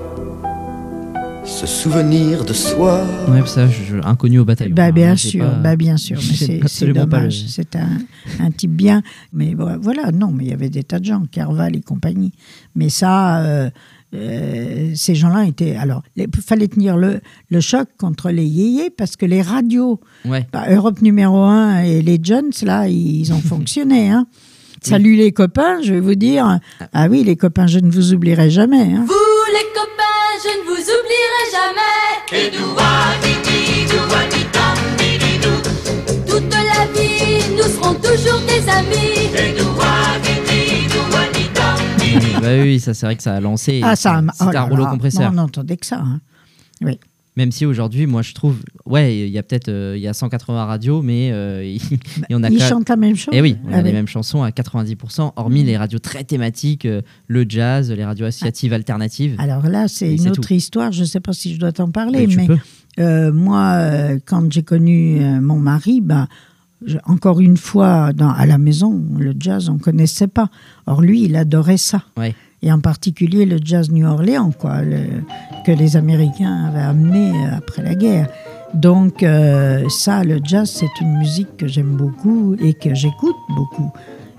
ce 1.49 1.67
souvenir 1.67 2.45
de 2.45 2.53
soi. 2.53 3.05
Ouais, 3.29 3.45
ça, 3.47 3.67
je, 3.67 3.83
je- 3.83 4.07
inconnu 4.07 4.39
au 4.39 4.45
bataillon. 4.45 4.75
Bah, 4.75 4.85
hein, 4.87 4.93
bien 4.93 5.17
sûr, 5.17 5.45
pas- 5.45 5.55
bah, 5.57 5.77
bien 5.77 5.97
sûr, 5.97 6.19
mais 6.51 6.61
c'est 6.67 6.87
le- 6.87 6.93
dommage. 6.93 7.45
C'est 7.49 7.75
un, 7.75 7.89
un 8.41 8.51
type 8.51 8.73
bien. 8.73 9.03
Mais 9.33 9.55
voilà, 9.55 10.13
non, 10.13 10.31
mais 10.33 10.45
il 10.45 10.51
y 10.51 10.53
avait 10.53 10.69
des 10.69 10.85
tas 10.85 10.99
de 11.01 11.05
gens, 11.07 11.23
Carval 11.31 11.75
et 11.77 11.81
compagnie. 11.81 12.33
Mais 12.77 12.91
ça, 12.91 13.41
euh, 13.43 13.71
euh, 14.15 14.93
ces 14.95 15.15
gens-là 15.15 15.47
étaient. 15.47 15.75
Alors, 15.77 16.03
il 16.17 16.27
fallait 16.41 16.69
tenir 16.69 16.97
le, 16.97 17.21
le 17.51 17.61
choc 17.61 17.89
contre 17.99 18.31
les 18.31 18.45
yéyés 18.47 18.91
parce 18.91 19.17
que 19.17 19.27
les 19.27 19.43
radios, 19.43 20.01
Ouais. 20.27 20.47
bah, 20.53 20.67
Europe 20.71 21.01
numéro 21.03 21.39
1 21.43 21.81
et 21.83 22.03
les 22.03 22.21
Jones, 22.23 22.51
là, 22.63 22.89
ils 22.89 23.33
ont 23.33 23.41
fonctionné. 23.41 24.11
Hein. 24.11 24.27
Salut 24.81 25.17
les 25.17 25.33
copains, 25.33 25.83
je 25.83 25.93
vais 25.95 26.01
vous 26.01 26.15
dire. 26.15 26.61
Ah 26.93 27.09
oui, 27.11 27.25
les 27.25 27.35
copains, 27.35 27.67
je 27.67 27.81
ne 27.81 27.91
vous 27.91 28.15
oublierai 28.15 28.49
jamais. 28.49 28.95
hein. 28.95 29.05
Vous 29.09 29.15
je 30.43 30.49
ne 30.49 30.63
vous 30.65 30.81
oublierai 30.81 31.45
jamais. 31.53 32.47
Et 32.47 32.51
Toute 36.27 36.53
la 36.53 36.87
vie, 36.93 37.55
nous 37.57 37.63
serons 37.63 37.95
toujours 37.95 38.41
des 38.47 38.69
amis. 38.69 39.29
bah 42.41 42.63
oui, 42.63 42.81
ça 42.81 42.95
c'est 42.95 43.07
vrai 43.07 43.17
que 43.17 43.23
ça 43.23 43.35
a 43.35 43.41
lancé. 43.41 43.81
Ah, 43.83 43.97
ça, 43.97 44.21
oh 44.41 44.45
un 44.45 44.53
là 44.53 44.63
rouleau 44.63 44.87
compresseur. 44.87 45.31
On 45.31 45.35
n'entendait 45.35 45.77
que 45.77 45.87
ça. 45.87 45.97
hein. 45.97 46.21
Oui. 46.81 46.99
Même 47.39 47.53
si 47.53 47.65
aujourd'hui, 47.65 48.07
moi 48.09 48.23
je 48.23 48.35
trouve, 48.35 48.57
ouais, 48.85 49.17
il 49.17 49.29
y 49.29 49.39
a 49.39 49.45
peut-être 49.45 49.69
euh, 49.69 49.95
il 49.97 50.03
y 50.03 50.09
a 50.09 50.13
180 50.13 50.65
radios, 50.65 51.03
mais 51.03 51.31
euh, 51.31 51.63
il 51.65 51.81
y 52.29 52.35
en 52.35 52.43
a 52.43 52.51
Ils 52.51 52.61
chantent 52.61 52.89
la 52.89 52.97
même 52.97 53.15
chose. 53.15 53.33
Eh 53.33 53.41
oui, 53.41 53.57
on 53.65 53.73
a 53.73 53.77
Ah 53.77 53.83
les 53.83 53.93
mêmes 53.93 54.09
chansons 54.09 54.43
à 54.43 54.51
90%, 54.51 55.35
hormis 55.37 55.63
les 55.63 55.77
radios 55.77 56.01
très 56.01 56.25
thématiques, 56.25 56.85
euh, 56.85 57.01
le 57.29 57.45
jazz, 57.49 57.93
les 57.93 58.05
radios 58.05 58.27
associatives 58.27 58.73
alternatives. 58.73 59.37
Alors 59.39 59.69
là, 59.69 59.87
c'est 59.87 60.09
Et 60.09 60.17
une 60.17 60.31
autre 60.31 60.49
tout. 60.49 60.53
histoire. 60.53 60.91
Je 60.91 61.03
ne 61.03 61.07
sais 61.07 61.21
pas 61.21 61.33
si 61.33 61.55
je 61.55 61.61
dois 61.61 61.71
t'en 61.71 61.93
parler, 61.93 62.27
Mais 62.27 62.49
moi, 63.31 64.17
quand 64.27 64.53
j'ai 64.53 64.65
connu 64.65 65.21
mon 65.41 65.61
mari, 65.61 66.03
je- 66.85 66.99
encore 67.05 67.39
une 67.39 67.57
fois, 67.57 68.13
dans, 68.13 68.31
à 68.31 68.47
la 68.47 68.59
maison, 68.59 69.01
le 69.17 69.33
jazz, 69.39 69.69
on 69.69 69.75
ne 69.75 69.79
connaissait 69.79 70.27
pas. 70.27 70.51
Or, 70.87 71.03
lui, 71.03 71.23
il 71.23 71.37
adorait 71.37 71.77
ça. 71.77 72.03
Ouais. 72.17 72.35
Et 72.63 72.73
en 72.73 72.81
particulier 72.81 73.45
le 73.47 73.59
jazz 73.63 73.91
New 73.91 74.07
Orleans, 74.07 74.51
quoi, 74.53 74.83
le- 74.83 75.23
que 75.65 75.73
les 75.73 75.97
Américains 75.97 76.67
avaient 76.67 76.81
amené 76.81 77.31
euh, 77.31 77.57
après 77.57 77.83
la 77.83 77.95
guerre. 77.95 78.29
Donc, 78.75 79.23
euh, 79.23 79.89
ça, 79.89 80.25
le 80.25 80.41
jazz, 80.45 80.69
c'est 80.71 81.01
une 81.01 81.19
musique 81.19 81.57
que 81.57 81.67
j'aime 81.69 81.97
beaucoup 81.97 82.55
et 82.61 82.75
que 82.75 82.95
j'écoute 82.95 83.37
beaucoup. 83.57 83.91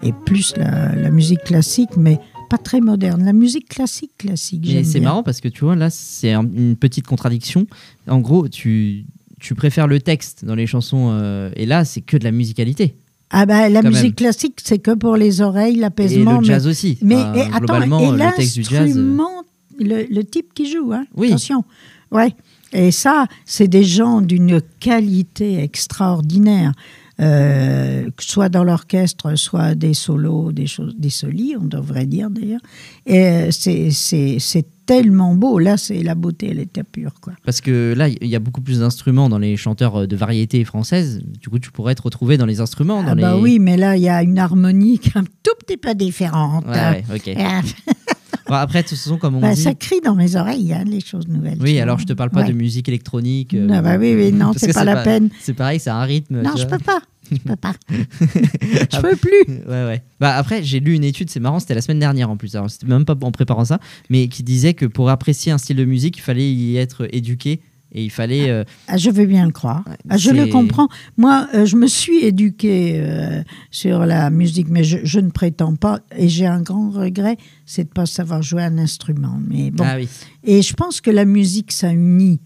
Et 0.04 0.14
plus 0.26 0.54
la, 0.58 0.94
la 0.96 1.10
musique 1.10 1.44
classique, 1.44 1.90
mais 1.98 2.20
pas 2.50 2.58
très 2.58 2.80
moderne. 2.82 3.24
La 3.26 3.34
musique 3.34 3.68
classique, 3.70 4.12
classique, 4.18 4.62
j'aime 4.66 4.84
c'est 4.84 5.00
marrant 5.00 5.24
parce 5.24 5.40
que 5.42 5.48
tu 5.48 5.64
vois, 5.66 5.76
là, 5.76 5.90
c'est 5.90 6.34
un- 6.34 6.44
une 6.44 6.76
petite 6.76 7.06
contradiction. 7.08 7.68
En 8.08 8.20
gros, 8.20 8.48
tu, 8.48 9.06
tu 9.40 9.56
préfères 9.56 9.88
le 9.88 10.00
texte 10.00 10.46
dans 10.46 10.56
les 10.56 10.68
chansons, 10.68 11.10
euh, 11.12 11.52
et 11.56 11.66
là, 11.66 11.84
c'est 11.86 12.02
que 12.02 12.18
de 12.18 12.24
la 12.24 12.32
musicalité. 12.32 12.96
Ah 13.32 13.46
bah, 13.46 13.70
la 13.70 13.82
musique 13.84 14.04
même. 14.04 14.14
classique, 14.16 14.60
c'est 14.64 14.80
que 14.80 14.92
pour 14.92 15.16
les 15.16 15.42
oreilles, 15.42 15.78
Et 15.78 15.80
l'apaisement. 15.82 16.40
le 16.40 16.46
jazz 16.46 16.64
mais, 16.66 16.70
aussi. 16.72 16.98
Mais 17.02 17.16
Enfin, 17.16 17.34
et 17.36 17.42
attends, 17.54 17.82
et 17.82 18.12
le 18.12 18.36
texte 18.36 18.56
du 18.56 18.64
jazz. 18.64 18.74
euh, 18.74 18.86
l'instrument, 18.86 19.44
le, 19.80 20.04
le 20.10 20.24
type 20.24 20.54
qui 20.54 20.72
joue, 20.72 20.92
hein, 20.94 21.06
Oui. 21.16 21.28
attention. 21.28 21.64
Ouais. 22.12 22.34
Et 22.74 22.92
ça, 22.92 23.28
c'est 23.46 23.68
des 23.68 23.84
gens 23.84 24.22
d'une 24.22 24.62
qualité 24.80 25.62
extraordinaire. 25.62 26.72
Euh, 27.20 28.10
soit 28.20 28.50
dans 28.50 28.64
l'orchestre, 28.64 29.36
soit 29.36 29.76
des 29.76 29.94
solos, 29.94 30.52
des 30.52 30.68
choses, 30.68 30.96
des 30.98 31.10
solis, 31.10 31.56
on 31.60 31.66
devrait 31.66 32.06
dire 32.06 32.30
d'ailleurs. 32.30 32.62
Et 33.06 33.20
euh, 33.26 33.52
c'est- 33.52 34.66
tellement 34.86 35.36
beau. 35.36 35.60
Là, 35.60 35.78
c'est 35.78 36.02
la 36.02 36.16
beauté, 36.16 36.48
elle 36.50 36.58
était 36.58 36.82
pure, 36.84 37.14
quoi. 37.22 37.34
Parce 37.46 37.62
que 37.62 37.94
là, 37.96 38.08
il 38.08 38.26
y 38.28 38.36
a 38.36 38.40
beaucoup 38.40 38.62
plus 38.62 38.80
d'instruments 38.80 39.30
dans 39.30 39.38
les 39.38 39.56
chanteurs 39.56 39.96
euh, 39.98 40.08
de 40.08 40.16
variété 40.16 40.64
françaises. 40.64 41.22
Du 41.40 41.48
coup, 41.50 41.60
tu 41.60 41.70
pourrais 41.70 41.94
te 41.94 42.02
retrouver 42.02 42.38
dans 42.38 42.48
les 42.48 42.60
instruments. 42.60 43.04
Dans 43.04 43.10
Ah 43.12 43.16
bah 43.16 43.36
les... 43.36 43.40
oui, 43.40 43.60
mais 43.60 43.78
là, 43.78 43.96
il 43.98 44.02
y 44.02 44.10
a 44.10 44.24
une 44.24 44.40
harmonie 44.40 44.98
qui 44.98 45.10
est 45.10 45.18
un 45.18 45.26
tout 45.44 45.52
petit 45.60 45.78
peu 45.78 45.94
différente. 45.94 46.66
Ouais, 46.66 47.04
ouais, 47.08 47.16
ok. 47.16 47.36
Bon, 48.50 48.56
après, 48.56 48.84
de 48.84 48.88
toute 48.88 48.98
façon, 48.98 49.18
comme 49.18 49.36
on 49.36 49.40
bah, 49.42 49.54
dit. 49.54 49.62
ça 49.62 49.74
crie 49.76 50.02
dans 50.04 50.16
mes 50.16 50.36
oreilles, 50.36 50.74
hein, 50.74 50.84
les 50.86 51.00
choses 51.02 51.28
nouvelles. 51.28 51.58
Oui, 51.62 51.80
alors 51.80 52.00
je 52.00 52.06
te 52.06 52.14
parle 52.14 52.30
pas 52.32 52.42
Ouais. 52.42 52.48
de 52.48 52.54
musique 52.54 52.88
électronique. 52.90 53.54
euh, 53.54 53.68
Ah 53.72 53.82
bah 53.82 53.98
oui, 53.98 54.14
oui, 54.16 54.32
non, 54.32 54.52
c'est 54.58 54.74
pas 54.74 54.84
la 54.84 55.04
peine. 55.04 55.30
C'est 55.40 55.54
pareil, 55.54 55.80
c'est 55.80 55.90
un 55.92 56.02
rythme. 56.04 56.42
Non, 56.42 56.52
je 56.58 56.66
peux 56.66 56.80
pas. 56.80 57.00
Je 57.32 57.38
peux 57.38 57.56
pas. 57.56 57.74
je 57.92 59.02
peux 59.02 59.16
plus. 59.16 59.30
Ouais, 59.68 59.86
ouais. 59.86 60.04
Bah, 60.20 60.36
après, 60.36 60.64
j'ai 60.64 60.80
lu 60.80 60.96
une 60.96 61.04
étude, 61.04 61.30
c'est 61.30 61.40
marrant, 61.40 61.60
c'était 61.60 61.76
la 61.76 61.82
semaine 61.82 62.00
dernière 62.00 62.30
en 62.30 62.38
plus. 62.38 62.56
Alors, 62.56 62.70
c'était 62.70 62.88
même 62.88 63.06
pas 63.06 63.16
en 63.22 63.32
préparant 63.32 63.66
ça, 63.66 63.80
mais 64.10 64.28
qui 64.28 64.42
disait 64.44 64.74
que 64.74 64.86
pour 64.86 65.10
apprécier 65.10 65.52
un 65.52 65.58
style 65.58 65.78
de 65.78 65.86
musique, 65.86 66.18
il 66.18 66.22
fallait 66.22 66.52
y 66.52 66.78
être 66.78 67.08
éduqué 67.14 67.62
et 67.92 68.04
il 68.04 68.10
fallait. 68.12 68.50
euh, 68.50 68.64
Ah, 68.88 68.98
je 68.98 69.10
veux 69.10 69.26
bien 69.26 69.46
le 69.46 69.52
croire. 69.52 69.84
Ah, 70.10 70.18
je 70.18 70.30
le 70.32 70.46
comprends. 70.48 70.88
Moi, 71.18 71.48
euh, 71.56 71.66
je 71.66 71.76
me 71.76 71.88
suis 71.88 72.24
éduquée 72.24 72.94
euh, 73.00 73.42
sur 73.72 74.06
la 74.06 74.30
musique, 74.30 74.68
mais 74.70 74.84
je, 74.84 75.00
je 75.04 75.20
ne 75.20 75.30
prétends 75.32 75.76
pas. 75.76 76.00
Et 76.16 76.30
j'ai 76.30 76.46
un 76.46 76.62
grand 76.62 76.92
regret, 76.92 77.38
c'est 77.66 77.84
de 77.84 77.90
ne 77.90 77.94
pas 77.94 78.06
savoir 78.06 78.42
jouer 78.44 78.64
un 78.64 78.78
instrument. 78.78 79.40
Mais 79.48 79.72
bon. 79.72 79.84
Ah 79.88 79.96
oui. 79.98 80.08
Et 80.44 80.62
je 80.62 80.74
pense 80.74 81.02
que 81.02 81.10
la 81.12 81.26
musique, 81.26 81.72
ça 81.72 81.92
unit. 81.92 82.40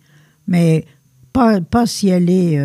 Mais 0.47 0.85
pas, 1.33 1.59
pas 1.61 1.85
si 1.87 2.07
elle 2.09 2.29
est 2.29 2.59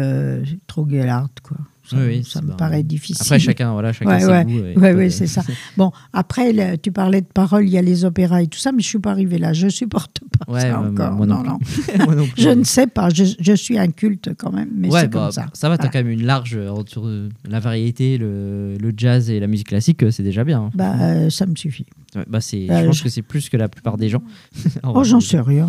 trop 0.66 0.84
gueularde, 0.84 1.30
quoi. 1.42 1.56
Ça, 1.90 1.96
Oui, 1.96 2.02
oui, 2.06 2.24
ça 2.24 2.42
me 2.42 2.52
paraît 2.56 2.82
difficile. 2.82 3.16
Après, 3.20 3.38
chacun, 3.38 3.72
voilà, 3.72 3.92
chacun 3.92 4.18
Ouais, 4.18 4.44
ouais. 4.44 4.76
Ouais, 4.78 5.06
euh, 5.06 5.10
c'est 5.10 5.26
ça. 5.26 5.42
Bon, 5.76 5.90
après, 6.12 6.52
le- 6.52 6.76
tu 6.76 6.92
parlais 6.92 7.20
de 7.20 7.26
paroles, 7.26 7.64
il 7.64 7.70
y 7.70 7.78
a 7.78 7.82
les 7.82 8.04
opéras 8.04 8.42
et 8.42 8.46
tout 8.46 8.58
ça, 8.58 8.72
mais 8.72 8.82
je 8.82 8.88
suis 8.88 8.98
pas 8.98 9.10
arrivée 9.12 9.38
là. 9.38 9.52
Je 9.52 9.68
supporte 9.68 10.20
pas 10.46 10.60
ça 10.60 10.80
encore. 10.80 11.12
moi 11.12 11.26
non 11.26 11.42
non, 11.42 11.58
plus. 11.58 11.82
non. 11.98 12.04
Moi 12.04 12.14
non 12.14 12.26
plus. 12.26 12.42
je 12.42 12.48
ne 12.50 12.64
sais 12.64 12.86
pas. 12.86 13.08
Je, 13.10 13.24
je 13.38 13.52
suis 13.54 13.78
un 13.78 13.88
culte 13.88 14.30
quand 14.36 14.52
même, 14.52 14.70
mais 14.74 14.88
ouais, 14.90 15.00
c'est 15.00 15.08
bah, 15.08 15.30
comme 15.32 15.32
ça. 15.32 15.42
va, 15.42 15.48
t'as 15.52 15.68
Voilà. 15.68 15.88
quand 15.92 15.98
même 15.98 16.10
une 16.10 16.24
large 16.26 16.58
sur 16.86 17.06
euh, 17.06 17.28
la 17.48 17.60
variété, 17.60 18.18
le, 18.18 18.76
le 18.78 18.92
jazz 18.96 19.30
et 19.30 19.40
la 19.40 19.46
musique 19.46 19.68
classique, 19.68 20.02
euh, 20.02 20.10
c'est 20.10 20.22
déjà 20.22 20.44
bien. 20.44 20.60
hein. 20.64 20.70
Bah, 20.74 20.94
euh, 21.00 21.30
ça 21.30 21.46
me 21.46 21.54
suffit. 21.56 21.86
Bah, 22.28 22.40
c'est, 22.40 22.70
euh, 22.70 22.80
je 22.82 22.86
pense 22.86 22.98
je- 22.98 23.02
que 23.04 23.08
c'est 23.10 23.22
plus 23.22 23.48
que 23.48 23.56
la 23.56 23.68
plupart 23.68 23.96
des 23.96 24.08
gens. 24.08 24.22
En 24.82 24.92
Oh, 24.94 25.04
j'en 25.04 25.20
sais 25.20 25.40
rien, 25.40 25.68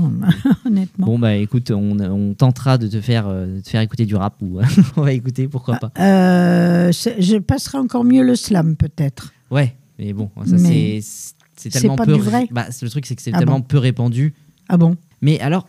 honnêtement. 0.65 1.07
Bon, 1.07 1.19
bah 1.19 1.35
écoute, 1.35 1.71
on, 1.71 1.99
on 1.99 2.33
tentera 2.33 2.77
de 2.77 2.87
te 2.87 3.01
faire, 3.01 3.27
euh, 3.27 3.57
de 3.57 3.59
te 3.61 3.69
faire 3.69 3.81
écouter 3.81 4.05
du 4.05 4.15
rap 4.15 4.35
ou 4.41 4.59
on 4.95 5.01
va 5.01 5.11
écouter, 5.13 5.47
pourquoi 5.47 5.75
pas. 5.77 5.91
Euh, 6.09 6.91
je 6.91 7.37
passerai 7.37 7.77
encore 7.77 8.03
mieux 8.03 8.23
le 8.23 8.35
slam, 8.35 8.75
peut-être. 8.75 9.33
Ouais, 9.51 9.75
mais 9.97 10.13
bon, 10.13 10.29
ça 10.45 10.57
c'est, 10.57 11.69
tellement 11.69 11.95
pas 11.97 12.05
peu. 12.05 12.13
du 12.13 12.21
vrai 12.21 12.47
Bah, 12.51 12.67
le 12.81 12.89
truc, 12.89 13.05
c'est 13.05 13.15
que 13.15 13.21
c'est 13.21 13.31
Ah 13.33 13.39
tellement 13.39 13.59
bon 13.59 13.65
peu 13.65 13.77
répandu. 13.77 14.33
Ah 14.69 14.77
bon 14.77 14.95
Mais 15.21 15.39
alors, 15.41 15.67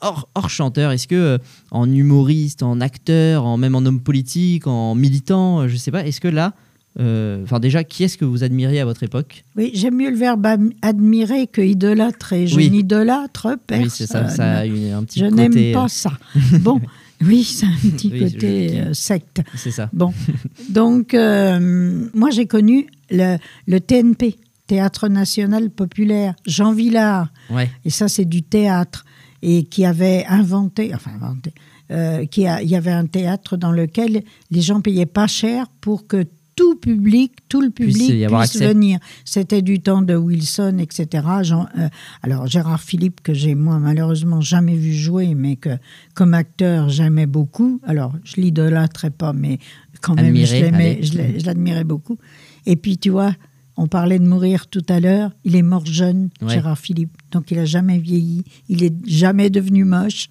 hors, 0.00 0.28
hors 0.34 0.50
chanteur, 0.50 0.90
est-ce 0.92 1.08
que 1.08 1.14
euh, 1.14 1.38
en 1.70 1.90
humoriste, 1.90 2.62
en 2.62 2.80
acteur, 2.80 3.44
en, 3.46 3.56
même 3.56 3.74
en 3.74 3.84
homme 3.86 4.00
politique, 4.00 4.66
en 4.66 4.94
militant, 4.94 5.60
euh, 5.60 5.68
je 5.68 5.76
sais 5.76 5.90
pas, 5.90 6.04
est-ce 6.06 6.20
que 6.20 6.28
là, 6.28 6.52
euh, 7.00 7.42
enfin 7.44 7.60
déjà, 7.60 7.82
qui 7.84 8.04
est-ce 8.04 8.18
que 8.18 8.26
vous 8.26 8.44
admiriez 8.44 8.80
à 8.80 8.84
votre 8.84 9.02
époque? 9.04 9.44
Oui, 9.56 9.70
j'aime 9.72 9.94
mieux 9.96 10.10
le 10.10 10.16
verbe 10.16 10.46
admirer 10.82 11.46
que 11.46 11.62
idolâtrer. 11.62 12.46
Je 12.46 12.56
Oui. 12.56 12.70
n'idolâtre 12.70 13.56
personne. 13.66 13.84
Oui, 13.86 13.90
c'est 13.90 14.06
ça, 14.06 14.28
ça 14.28 14.58
a 14.58 14.66
une- 14.66 14.92
un 14.92 15.02
petit 15.04 15.20
je 15.20 15.24
n'aime 15.26 15.72
pas 15.72 15.88
ça. 15.88 16.12
Bon, 16.60 16.78
oui, 17.24 17.44
c'est 17.44 17.66
un 17.66 17.74
petit 17.90 18.10
Oui, 18.12 18.20
côté 18.32 18.80
euh, 18.80 18.94
secte. 18.94 19.40
C'est 19.56 19.70
ça. 19.70 19.88
Bon, 19.92 20.12
donc 20.70 21.14
euh, 21.14 22.08
moi 22.14 22.30
j'ai 22.30 22.46
connu 22.46 22.86
le, 23.10 23.36
le 23.66 23.80
TNP, 23.80 24.36
Théâtre 24.66 25.08
National 25.08 25.70
Populaire, 25.70 26.34
Jean 26.46 26.72
Villard, 26.72 27.28
Ouais. 27.50 27.70
et 27.84 27.90
ça 27.90 28.08
c'est 28.08 28.24
du 28.24 28.42
théâtre, 28.42 29.04
et 29.42 29.64
qui 29.64 29.84
avait 29.84 30.24
inventé, 30.28 30.94
enfin 30.94 31.10
inventé, 31.20 31.52
euh, 31.90 32.24
qui 32.26 32.46
a- 32.46 32.62
il 32.62 32.68
y 32.70 32.76
avait 32.76 32.92
un 32.92 33.06
théâtre 33.06 33.56
dans 33.56 33.72
lequel 33.72 34.22
les 34.50 34.60
gens 34.62 34.80
payaient 34.80 35.04
pas 35.06 35.26
cher 35.26 35.66
pour 35.80 36.06
que 36.06 36.24
tout 36.54 36.76
public, 36.76 37.32
tout 37.48 37.60
le 37.60 37.70
Puisse 37.70 37.96
public 37.96 38.26
puisse, 38.26 38.32
accès. 38.40 38.68
venir. 38.68 38.98
C'était 39.24 39.62
du 39.62 39.80
temps 39.80 40.02
de 40.02 40.14
Wilson, 40.14 40.78
etc. 40.78 41.26
Jean- 41.42 41.66
euh, 41.78 41.88
alors 42.22 42.46
Gérard 42.46 42.80
Philippe, 42.82 43.22
que 43.22 43.32
j'ai 43.34 43.54
moi 43.54 43.78
malheureusement 43.78 44.40
jamais 44.40 44.76
vu 44.76 44.92
jouer, 44.92 45.34
mais 45.34 45.56
que 45.56 45.70
comme 46.14 46.34
acteur 46.34 46.88
j'aimais 46.88 47.26
beaucoup. 47.26 47.80
Alors 47.84 48.14
je 48.24 48.40
l'idolâtrais 48.40 49.10
pas, 49.10 49.32
mais 49.32 49.58
quand 50.00 50.14
même 50.14 50.34
je 50.36 50.64
Admirer, 50.64 51.38
l'admirais 51.44 51.84
beaucoup. 51.84 52.18
Et 52.66 52.76
puis 52.76 52.98
tu 52.98 53.10
vois, 53.10 53.34
on 53.78 53.86
parlait 53.86 54.18
de 54.18 54.26
mourir 54.26 54.66
tout 54.66 54.84
à 54.90 55.00
l'heure. 55.00 55.30
Il 55.44 55.56
est 55.56 55.62
mort 55.62 55.86
jeune, 55.86 56.28
Ouais. 56.42 56.52
Gérard 56.54 56.78
Philippe, 56.78 57.16
donc 57.30 57.50
il 57.50 57.58
a 57.58 57.64
jamais 57.64 57.98
vieilli. 57.98 58.44
Il 58.68 58.84
est 58.84 58.94
jamais 59.06 59.48
devenu 59.48 59.84
moche. 59.84 60.28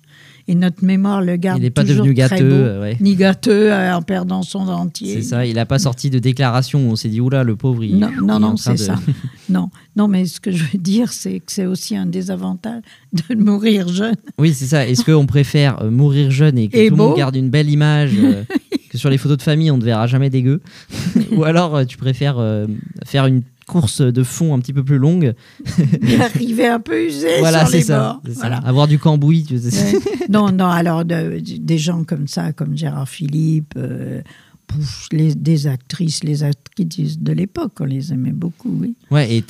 Et 0.52 0.56
notre 0.56 0.84
mémoire 0.84 1.22
le 1.22 1.38
garde 1.38 1.60
Il 1.60 1.62
n'est 1.62 1.70
pas 1.70 1.86
devenu 1.86 2.14
gâteux, 2.14 2.44
beau, 2.50 2.54
euh, 2.56 2.82
ouais. 2.82 2.98
ni 3.00 3.16
gâteux 3.16 3.72
euh, 3.72 3.96
en 3.96 4.02
perdant 4.02 4.42
son 4.44 4.66
dentier. 4.66 5.14
C'est 5.14 5.22
ça, 5.22 5.46
il 5.46 5.56
n'a 5.56 5.66
pas 5.66 5.80
sorti 5.80 6.10
de 6.10 6.20
déclaration 6.20 6.86
où 6.90 6.92
on 6.92 6.98
s'est 6.98 7.08
dit, 7.08 7.22
oula, 7.22 7.44
le 7.46 7.56
pauvre, 7.56 7.86
il, 7.86 7.98
Non, 7.98 8.10
il 8.20 8.26
non, 8.26 8.38
non, 8.40 8.58
c'est 8.58 8.74
de- 8.74 8.78
ça. 8.78 8.96
Non, 9.50 9.70
non, 9.96 10.10
mais 10.10 10.26
ce 10.26 10.42
que 10.42 10.52
je 10.52 10.64
veux 10.64 10.78
dire, 10.78 11.14
c'est 11.14 11.40
que 11.40 11.52
c'est 11.52 11.66
aussi 11.66 11.96
un 11.96 12.06
désavantage 12.06 12.82
de 13.14 13.36
mourir 13.36 13.88
jeune. 13.88 14.16
Oui, 14.38 14.54
c'est 14.54 14.66
ça. 14.66 14.86
Est-ce 14.86 15.06
qu'on 15.06 15.26
préfère 15.26 15.82
euh, 15.84 15.90
mourir 15.90 16.32
jeune 16.32 16.58
et 16.58 16.68
que 16.68 16.78
Et 16.78 16.90
tout 16.90 16.96
le 16.96 17.02
monde 17.02 17.18
garde 17.18 17.36
une 17.38 17.50
belle 17.50 17.70
image, 17.70 18.12
euh, 18.22 18.44
que 18.90 18.98
sur 18.98 19.10
les 19.10 19.18
photos 19.18 19.38
de 19.38 19.44
famille, 19.44 19.72
on 19.72 19.76
ne 19.78 19.82
te 19.82 19.86
verra 19.86 20.06
jamais 20.08 20.30
dégueu? 20.30 20.62
Ou 21.32 21.46
alors 21.46 21.86
tu 21.86 21.96
préfères 21.98 22.40
euh, 22.40 22.68
faire 23.06 23.26
une 23.26 23.42
course 23.72 24.02
de 24.02 24.24
fond 24.24 24.54
un 24.54 24.60
petit 24.60 24.74
peu 24.74 24.84
plus 24.84 24.98
longue 24.98 25.34
Il 26.02 26.22
arrivait 26.30 26.68
un 26.68 26.80
peu 26.80 27.06
usé 27.08 27.40
Voilà, 27.40 27.60
sur 27.62 27.70
c'est 27.70 27.78
les 27.78 27.84
ça, 27.84 28.00
bords. 28.00 28.22
c'est 28.26 28.34
ça. 28.34 28.40
Voilà. 28.42 28.58
Avoir 28.58 28.88
du 28.88 29.00
cambouis. 29.00 29.44
tu 29.46 29.58
sais. 29.60 29.98
Non, 30.30 30.52
non, 30.52 30.66
alors 30.68 31.04
de- 31.06 31.40
des 31.40 31.78
gens 31.78 32.04
comme 32.04 32.28
ça, 32.28 32.54
comme 32.54 32.78
Gérard 32.78 33.08
Philippe, 33.10 33.74
euh, 33.78 34.22
pouf, 34.68 35.08
les, 35.12 35.36
des 35.36 35.68
actrices, 35.68 36.24
les 36.24 36.44
actrices 36.44 37.20
de 37.20 37.32
l'époque, 37.34 37.74
on 37.80 37.86
les 37.86 38.14
aimait 38.14 38.32
beaucoup, 38.32 38.74
oui. 38.80 38.96
Ouais, 39.10 39.32
et 39.34 39.44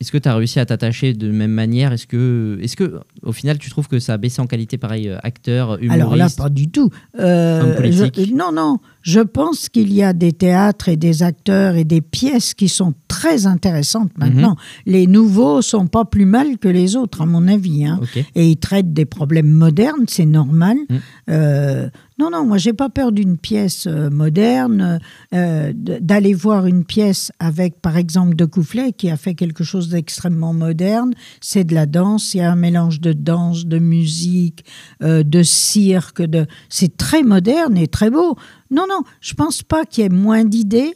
est-ce 0.00 0.10
que 0.10 0.18
tu 0.18 0.28
as 0.28 0.34
réussi 0.34 0.58
à 0.58 0.66
t'attacher 0.66 1.12
de 1.14 1.30
même 1.30 1.52
manière? 1.52 1.92
Est-ce 1.92 2.06
que, 2.08 2.58
est 2.60 2.74
que, 2.74 2.98
au 3.22 3.32
final, 3.32 3.58
tu 3.58 3.70
trouves 3.70 3.88
que 3.88 3.98
ça 4.00 4.14
a 4.14 4.16
baissé 4.16 4.40
en 4.42 4.46
qualité, 4.46 4.76
pareil, 4.78 5.08
euh, 5.08 5.18
acteur, 5.22 5.74
humoriste? 5.80 5.92
Alors 5.92 6.16
là, 6.16 6.28
pas 6.36 6.48
du 6.48 6.70
tout. 6.70 6.90
Euh, 7.20 7.90
je- 7.92 8.32
non, 8.34 8.50
non. 8.52 8.78
Je 9.02 9.20
pense 9.20 9.68
qu'il 9.68 9.92
y 9.92 10.02
a 10.02 10.12
des 10.12 10.32
théâtres 10.32 10.88
et 10.88 10.96
des 10.96 11.22
acteurs 11.22 11.74
et 11.76 11.84
des 11.84 12.00
pièces 12.00 12.54
qui 12.54 12.68
sont 12.68 12.94
très 13.08 13.46
intéressantes 13.46 14.10
Mhm. 14.16 14.24
maintenant. 14.28 14.56
Les 14.86 15.06
nouveaux 15.06 15.60
sont 15.62 15.86
pas 15.86 16.04
plus 16.04 16.24
mal 16.26 16.58
que 16.58 16.68
les 16.68 16.96
autres, 16.96 17.20
à 17.22 17.26
mon 17.26 17.46
avis. 17.48 17.84
hein. 17.84 18.00
Et 18.34 18.48
ils 18.48 18.56
traitent 18.56 18.92
des 18.92 19.04
problèmes 19.04 19.50
modernes, 19.50 20.04
c'est 20.08 20.24
normal. 20.26 20.76
Mm. 20.88 20.96
Euh, 21.30 21.88
non, 22.18 22.30
non, 22.30 22.46
moi, 22.46 22.58
j'ai 22.58 22.72
pas 22.72 22.88
peur 22.88 23.10
d'une 23.10 23.36
pièce 23.36 23.86
euh, 23.88 24.08
moderne, 24.10 25.00
euh, 25.34 25.72
d'aller 25.74 26.34
voir 26.34 26.66
une 26.66 26.84
pièce 26.84 27.32
avec, 27.40 27.80
par 27.80 27.96
exemple, 27.96 28.36
De 28.36 28.44
Coufflet, 28.44 28.92
qui 28.92 29.10
a 29.10 29.16
fait 29.16 29.34
quelque 29.34 29.64
chose 29.64 29.88
d'extrêmement 29.88 30.52
moderne. 30.54 31.12
C'est 31.40 31.64
de 31.64 31.74
la 31.74 31.86
danse, 31.86 32.34
il 32.34 32.38
y 32.38 32.40
a 32.40 32.52
un 32.52 32.56
mélange 32.56 33.00
de 33.00 33.12
danse, 33.12 33.66
de 33.66 33.78
musique, 33.78 34.64
de 35.00 35.42
cirque, 35.42 36.22
de... 36.22 36.46
c'est 36.68 36.96
très 36.96 37.22
moderne 37.22 37.76
et 37.76 37.88
très 37.88 38.10
beau. 38.10 38.36
Non, 38.72 38.86
non, 38.88 39.02
je 39.20 39.34
pense 39.34 39.62
pas 39.62 39.84
qu'il 39.84 40.02
y 40.02 40.06
ait 40.06 40.10
moins 40.10 40.44
d'idées. 40.44 40.94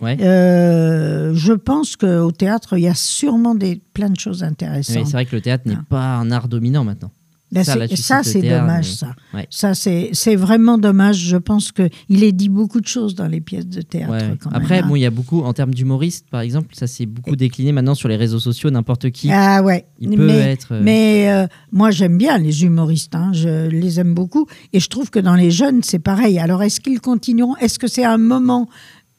Ouais. 0.00 0.16
Euh, 0.20 1.32
je 1.34 1.52
pense 1.52 1.96
qu'au 1.96 2.32
théâtre, 2.32 2.76
il 2.76 2.82
y 2.82 2.88
a 2.88 2.94
sûrement 2.94 3.54
des, 3.54 3.80
plein 3.94 4.10
de 4.10 4.18
choses 4.18 4.42
intéressantes. 4.42 5.06
c'est 5.06 5.12
vrai 5.12 5.24
que 5.24 5.34
le 5.34 5.40
théâtre 5.40 5.66
n'est 5.66 5.78
pas 5.88 6.16
un 6.16 6.30
art 6.30 6.48
dominant 6.48 6.84
maintenant. 6.84 7.10
Ben, 7.54 7.62
Ça, 7.94 8.22
c'est- 8.24 8.42
dommage, 8.42 8.88
mais- 8.88 8.96
ça. 8.96 9.06
Ouais. 9.32 9.46
Ça, 9.50 9.74
c'est 9.74 10.36
vraiment 10.36 10.76
dommage. 10.76 11.16
Je 11.18 11.36
pense 11.36 11.70
qu'il 11.72 12.24
est 12.24 12.32
dit 12.32 12.48
beaucoup 12.48 12.80
de 12.80 12.86
choses 12.86 13.14
dans 13.14 13.26
les 13.28 13.40
pièces 13.40 13.66
de 13.66 13.80
théâtre. 13.80 14.12
Ouais. 14.12 14.36
quand 14.40 14.50
Après, 14.52 14.76
même, 14.76 14.84
hein. 14.84 14.88
bon, 14.88 14.96
il 14.96 15.00
y 15.02 15.06
a 15.06 15.10
beaucoup, 15.10 15.42
en 15.42 15.52
termes 15.52 15.72
d'humoriste, 15.72 16.26
par 16.30 16.40
exemple, 16.40 16.68
ça 16.74 16.86
s'est 16.86 17.06
beaucoup 17.06 17.36
décliné 17.36 17.72
maintenant 17.72 17.94
sur 17.94 18.08
les 18.08 18.16
réseaux 18.16 18.40
sociaux, 18.40 18.70
n'importe 18.70 19.10
qui. 19.10 19.30
Ah 19.32 19.62
ouais. 19.62 19.84
Il 20.00 20.10
peut 20.10 20.26
mais 20.26 20.38
être, 20.38 20.72
euh, 20.72 20.80
mais 20.82 21.30
euh, 21.30 21.46
moi, 21.72 21.90
j'aime 21.90 22.18
bien 22.18 22.38
les 22.38 22.64
humoristes. 22.64 23.14
hein. 23.14 23.30
Je 23.32 23.68
les 23.68 24.00
aime 24.00 24.14
beaucoup. 24.14 24.46
Et 24.72 24.80
je 24.80 24.88
trouve 24.88 25.10
que 25.10 25.18
dans 25.20 25.34
les 25.36 25.50
jeunes, 25.50 25.82
c'est 25.82 25.98
pareil. 26.00 26.38
Alors, 26.38 26.62
est-ce 26.62 26.80
qu'ils 26.80 27.00
continueront? 27.00 27.56
Est-ce 27.56 27.78
que 27.78 27.86
c'est 27.86 28.04
un 28.04 28.18
moment? 28.18 28.68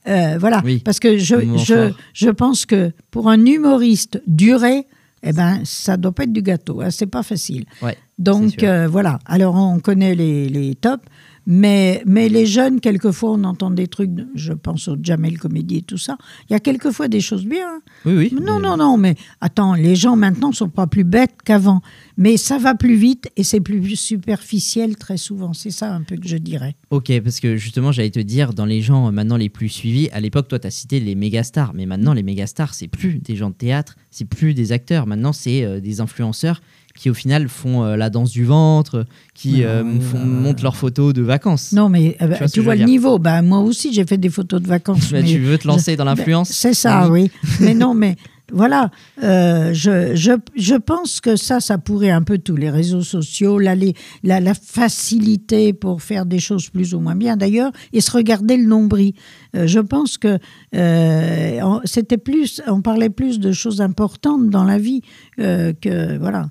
Euh, 0.08 0.38
Voilà. 0.39 0.62
Oui, 0.63 0.80
Parce 0.86 1.00
que 1.00 1.17
je, 1.17 1.36
je, 1.65 1.91
je 2.13 2.30
pense 2.30 2.65
que 2.65 2.91
pour 3.12 3.30
un 3.30 3.43
humoriste 3.45 4.21
duré, 4.28 4.86
eh 5.26 5.34
ben, 5.34 5.60
ça 5.66 5.98
doit 5.98 6.12
pas 6.14 6.24
être 6.24 6.32
du 6.32 6.42
gâteau. 6.42 6.82
hein. 6.82 6.90
C'est 6.92 7.08
pas 7.08 7.24
facile. 7.24 7.66
Ouais, 7.82 7.98
Donc 8.20 8.64
euh, 8.64 8.88
voilà. 8.88 9.20
Alors 9.26 9.56
on 9.56 9.80
connaît 9.80 10.16
les, 10.16 10.48
les 10.50 10.76
tops, 10.76 11.04
mais, 11.47 12.01
mais 12.05 12.29
les 12.29 12.45
jeunes, 12.45 12.79
quelquefois, 12.79 13.31
on 13.31 13.43
entend 13.43 13.71
des 13.71 13.88
trucs. 13.88 14.12
je 14.36 14.53
pense 14.53 14.88
au 14.88 14.95
Jamel 15.01 15.38
Comédie 15.38 15.77
et 15.77 15.81
tout 15.81 15.97
ça. 15.97 16.17
Il 16.49 16.53
y 16.53 16.55
a 16.55 16.60
quelquefois 16.60 17.08
des 17.08 17.21
choses 17.21 17.45
bien. 17.45 17.67
hein. 17.67 17.81
Oui, 18.05 18.13
oui. 18.15 18.34
Non, 18.34 18.55
mais- 18.60 18.67
non, 18.67 18.77
non, 18.77 18.97
mais 18.97 19.15
attends, 19.41 19.73
les 19.73 19.95
gens 19.95 20.15
maintenant 20.15 20.51
sont 20.51 20.69
pas 20.69 20.88
plus 20.88 21.03
bêtes 21.03 21.36
qu'avant. 21.43 21.81
Mais 22.17 22.38
ça 22.38 22.58
va 22.58 22.75
plus 22.75 22.95
vite 22.95 23.29
et 23.36 23.43
c'est 23.43 23.60
plus 23.60 23.95
superficiel 23.95 24.95
très 24.95 25.17
souvent. 25.17 25.53
C'est 25.53 25.71
ça 25.71 25.93
un 25.93 26.01
peu 26.01 26.15
que 26.17 26.27
je 26.27 26.38
dirais. 26.38 26.75
Ok, 26.89 27.12
parce 27.21 27.39
que 27.39 27.58
justement, 27.58 27.91
j'allais 27.91 28.10
te 28.12 28.19
dire, 28.19 28.53
dans 28.53 28.65
les 28.65 28.81
gens 28.81 29.08
euh, 29.08 29.12
maintenant 29.12 29.38
les 29.38 29.49
plus 29.49 29.69
suivis, 29.69 30.10
à 30.12 30.19
l'époque, 30.21 30.47
toi, 30.47 30.60
tu 30.60 30.67
as 30.67 30.71
cité 30.71 30.99
les 30.99 31.15
méga 31.15 31.43
stars, 31.43 31.73
mais 31.73 31.86
maintenant, 31.86 32.13
les 32.13 32.23
méga 32.23 32.47
stars, 32.47 32.73
c'est 32.73 32.88
plus 32.88 33.19
des 33.19 33.36
gens 33.36 33.49
de 33.49 33.55
théâtre, 33.55 33.95
c'est 34.12 34.25
plus 34.25 34.53
des 34.53 34.71
acteurs. 34.71 35.08
Maintenant, 35.08 35.34
c'est 35.34 35.63
euh, 35.63 35.79
des 35.79 36.01
influenceurs 36.01 36.62
qui, 36.95 37.10
au 37.10 37.13
final, 37.13 37.49
font 37.49 37.84
euh, 37.84 37.95
la 37.97 38.10
danse 38.10 38.31
du 38.31 38.45
ventre, 38.45 39.05
qui 39.34 39.63
euh, 39.63 39.84
font- 39.99 40.17
euh, 40.17 40.25
montrent 40.25 40.63
leurs 40.63 40.77
photos 40.77 41.13
de 41.13 41.21
vacances. 41.21 41.71
Non, 41.73 41.89
mais 41.89 42.15
euh, 42.21 42.27
vois 42.27 42.47
tu 42.47 42.62
vois 42.62 42.75
je 42.75 42.81
le 42.81 42.86
niveau. 42.86 43.19
Ben, 43.19 43.41
moi 43.41 43.60
aussi, 43.60 43.93
j'ai 43.93 44.05
fait 44.05 44.17
des 44.17 44.29
photos 44.29 44.62
de 44.62 44.67
vacances. 44.67 45.12
Bah, 45.12 45.19
mais 45.21 45.27
tu 45.27 45.39
veux 45.39 45.58
te 45.58 45.67
lancer 45.67 45.91
je- 45.93 45.97
dans 45.97 46.05
l'influence 46.05 46.49
Ben, 46.49 46.53
C'est 46.55 46.73
ça, 46.73 47.10
oui. 47.10 47.29
mais 47.60 47.73
non, 47.73 47.93
mais 47.93 48.15
voilà. 48.53 48.91
euh, 49.23 49.73
je, 49.73 50.15
je, 50.15 50.31
je 50.55 50.75
pense 50.75 51.19
que 51.19 51.36
ça, 51.36 51.60
ça 51.60 51.77
pourrait 51.79 52.12
un 52.12 52.21
peu 52.21 52.38
tous 52.38 52.55
les 52.55 52.69
réseaux 52.69 53.01
sociaux, 53.01 53.58
la, 53.60 53.73
les- 53.75 53.93
la, 54.23 54.39
la 54.39 54.53
facilité 54.53 55.73
pour 55.73 56.01
faire 56.01 56.25
des 56.25 56.39
choses 56.39 56.69
plus 56.69 56.93
ou 56.93 56.99
moins 56.99 57.15
bien 57.15 57.36
d'ailleurs, 57.38 57.71
et 57.91 58.01
se 58.01 58.12
regarder 58.12 58.55
le 58.55 58.67
nombril. 58.67 59.13
Euh, 59.55 59.65
je 59.67 59.79
pense 59.79 60.17
que 60.17 60.38
euh, 60.75 61.79
c'était 61.86 62.17
plus, 62.17 62.62
on 62.67 62.81
parlait 62.81 63.10
plus 63.10 63.39
de 63.39 63.51
choses 63.51 63.81
importantes 63.81 64.49
dans 64.49 64.63
la 64.63 64.77
vie 64.77 65.01
euh, 65.39 65.73
que 65.81 66.17
voilà. 66.19 66.49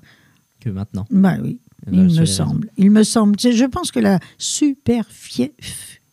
Que 0.65 0.69
maintenant. 0.71 1.05
Bah 1.11 1.35
oui, 1.43 1.59
Bah, 1.85 1.91
il 1.93 1.99
as 2.17 2.19
me 2.21 2.25
semble. 2.25 2.69
Il 2.77 2.89
me 2.91 3.03
semble. 3.03 3.39
Je 3.39 3.65
pense 3.65 3.91
que 3.91 3.99
la 3.99 4.19
superficie. 4.39 5.51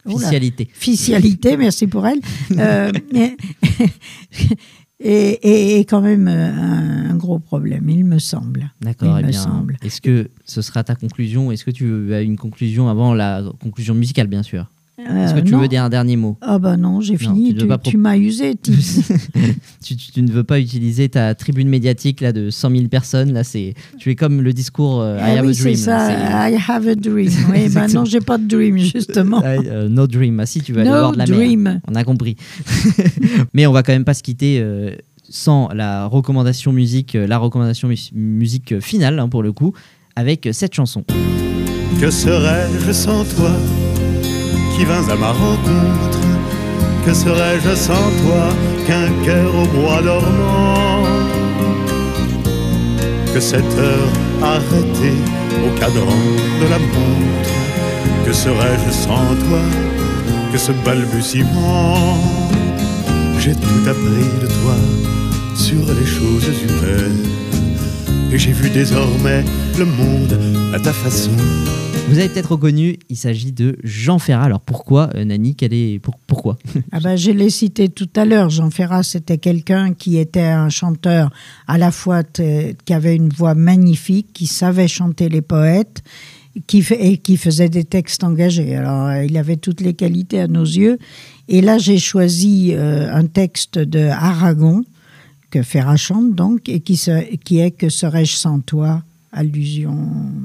Officialité. 0.05 0.69
Officialité, 0.77 1.57
merci 1.57 1.87
pour 1.87 2.07
elle. 2.07 2.21
Euh, 2.59 2.93
est- 5.01 5.79
est 5.81 5.85
quand 5.89 6.01
même 6.03 6.29
euh, 6.29 6.53
un, 6.53 7.11
un 7.11 7.17
gros 7.17 7.39
problème, 7.39 7.89
il 7.89 8.05
me 8.05 8.19
semble. 8.19 8.71
D'accord, 8.81 9.19
Il 9.19 9.23
eh 9.23 9.27
me 9.27 9.31
bien. 9.31 9.41
semble. 9.43 9.77
Est-ce 9.83 10.01
que 10.01 10.31
ce 10.45 10.63
sera 10.63 10.85
ta 10.85 10.95
conclusion? 10.95 11.51
Est-ce 11.51 11.65
que 11.65 11.71
tu 11.71 12.13
as 12.15 12.21
une 12.23 12.37
conclusion 12.37 12.89
avant 12.89 13.15
la 13.15 13.43
conclusion 13.61 13.95
musicale, 13.95 14.27
bien 14.29 14.43
sûr? 14.43 14.71
Est-ce 14.99 15.33
que 15.35 15.39
Euh, 15.41 15.43
tu 15.43 15.53
non. 15.53 15.61
veux 15.61 15.69
dire 15.69 15.83
un 15.83 15.89
dernier 15.89 16.17
mot? 16.17 16.37
Ah 16.43 16.59
bah 16.59 16.77
non, 16.77 17.01
j'ai 17.01 17.15
Non, 17.15 17.19
fini. 17.19 17.49
tu 17.49 17.55
ne 17.55 17.55
veux 17.55 17.63
Tu, 17.63 17.69
pas 17.69 17.79
pro- 17.79 17.91
tu 17.91 17.97
m'as 17.97 18.17
usé, 18.17 18.55
Tips. 18.63 19.01
tu, 19.83 19.97
tu- 19.97 20.13
tu 20.13 20.23
ne 20.23 20.31
veux 20.31 20.45
pas 20.45 20.61
utiliser 20.61 21.09
ta 21.09 21.35
tribune 21.35 21.69
médiatique 21.69 22.21
là 22.21 22.33
de 22.33 22.51
100 22.51 22.71
000 22.71 22.89
personnes. 22.89 23.33
Là, 23.33 23.43
c'est 23.43 23.75
tu 23.99 24.11
es 24.11 24.15
comme 24.15 24.43
le 24.43 24.53
discours 24.53 25.01
euh, 25.01 25.17
I 25.17 25.21
Ah 25.23 25.39
have 25.39 25.47
oui, 25.47 25.51
a 25.51 25.55
c'est 25.55 25.63
dream. 25.63 25.77
ça. 25.77 26.09
c'est- 26.09 26.53
I 26.53 26.59
have 26.69 26.87
a 26.87 26.95
dream. 26.95 27.31
Oui, 27.51 27.69
bah 27.75 27.89
non, 27.89 28.05
j'ai 28.05 28.21
pas 28.21 28.37
de 28.39 28.47
dream 28.47 28.77
justement. 28.79 29.41
Ah, 29.43 29.49
euh, 29.49 29.89
no 29.89 30.07
dream. 30.07 30.39
Ah 30.41 30.47
si, 30.47 30.61
tu 30.61 30.73
vas 30.73 30.83
aller 30.83 30.91
No 30.91 30.99
voir 30.99 31.13
de 31.13 31.19
la 31.19 31.25
dream. 31.25 31.61
mer. 31.63 31.81
On 31.91 31.95
a 31.95 32.05
compris. 32.05 32.37
Mais 33.55 33.67
on 33.67 33.73
va 33.73 33.83
quand 33.83 33.93
même 33.93 34.05
pas 34.05 34.15
se 34.15 34.23
quitter 34.23 34.59
euh, 34.61 34.95
sans 35.29 35.69
la 35.75 36.07
recommandation 36.07 36.71
musique, 36.73 37.15
euh, 37.17 37.27
la 37.27 37.39
recommandation 37.39 37.89
mus- 37.89 38.13
musique 38.15 38.79
finale 38.81 39.19
hein, 39.19 39.29
pour 39.29 39.43
le 39.43 39.53
coup, 39.53 39.73
avec 40.17 40.47
euh, 40.47 40.53
cette 40.53 40.75
chanson. 40.75 41.03
Que 42.01 42.11
serais-je 42.11 42.93
sans 42.93 43.25
toi? 43.25 43.51
Qui 44.75 44.85
vins 44.85 45.09
à 45.09 45.17
ma 45.17 45.33
rencontre. 45.33 46.21
Que 47.05 47.13
serais-je 47.13 47.75
sans 47.75 48.09
toi 48.23 48.45
qu'un 48.87 49.11
cœur 49.25 49.51
au 49.55 49.67
bois 49.77 50.03
dormant? 50.03 51.05
Que 53.35 53.41
cette 53.41 53.75
heure 53.79 54.13
arrêtée 54.43 55.19
au 55.67 55.79
cadran 55.79 56.25
de 56.61 56.67
la 56.69 56.79
montre. 56.79 57.55
Que 58.25 58.33
serais-je 58.33 58.91
sans 58.93 59.35
toi 59.47 59.65
que 60.53 60.59
ce 60.59 60.73
balbutiement? 60.85 62.19
J'ai 63.39 63.55
tout 63.55 63.83
appris 63.89 64.31
de 64.43 64.47
toi 64.47 64.77
sur 65.55 65.85
les 65.99 66.07
choses 66.07 66.49
humaines 66.63 67.42
Et 68.33 68.39
j'ai 68.39 68.53
vu 68.53 68.71
désormais 68.71 69.45
le 69.79 69.85
monde 69.85 70.39
à 70.75 70.81
ta 70.81 70.93
façon 70.93 71.31
Vous 72.09 72.19
avez 72.19 72.29
peut-être 72.29 72.53
reconnu, 72.53 72.97
il 73.11 73.17
s'agit 73.17 73.53
de 73.53 73.77
Jean 73.85 74.19
Ferrat. 74.19 74.45
Alors 74.45 74.61
pourquoi, 74.61 75.11
euh, 75.15 75.25
Nani 75.25 75.55
quel 75.55 75.75
est, 75.75 75.99
pour- 75.99 76.17
Pourquoi 76.27 76.57
Ah 76.93 77.01
ben, 77.01 77.17
je 77.17 77.31
l'ai 77.31 77.51
cité 77.51 77.89
tout 77.89 78.09
à 78.17 78.25
l'heure. 78.25 78.49
Jean 78.51 78.71
Ferrat, 78.71 79.03
c'était 79.03 79.39
quelqu'un 79.39 79.93
qui 79.93 80.17
était 80.17 80.41
un 80.41 80.71
chanteur 80.71 81.31
à 81.67 81.77
la 81.79 81.91
fois 81.91 82.23
t- 82.23 82.75
qui 82.87 82.95
avait 82.95 83.17
une 83.17 83.29
voix 83.29 83.55
magnifique, 83.55 84.29
qui 84.33 84.47
savait 84.47 84.89
chanter 84.89 85.29
les 85.29 85.43
poètes, 85.43 86.03
qui 86.67 86.85
et 86.99 87.19
qui 87.19 87.37
faisait 87.37 87.69
des 87.69 87.85
textes 87.85 88.25
engagés. 88.25 88.77
Alors, 88.77 89.09
euh, 89.09 89.25
il 89.25 89.37
avait 89.37 89.57
toutes 89.57 89.81
les 89.83 89.93
qualités 89.95 90.41
à 90.41 90.49
nos 90.49 90.65
yeux. 90.65 90.99
Et 91.49 91.61
là, 91.61 91.77
j'ai 91.77 91.99
choisi 91.99 92.71
euh, 92.73 93.13
un 93.15 93.27
texte 93.27 93.79
de 93.79 94.07
Aragon 94.07 94.85
que 95.53 95.63
Ferrat 95.63 95.97
chante 95.97 96.35
donc 96.35 96.69
et 96.69 96.81
qui, 96.81 96.97
se- 96.97 97.37
qui 97.37 97.61
est 97.61 97.71
Que 97.71 97.89
serais-je 97.89 98.35
sans 98.35 98.59
toi? 98.61 99.03
Allusion 99.35 99.97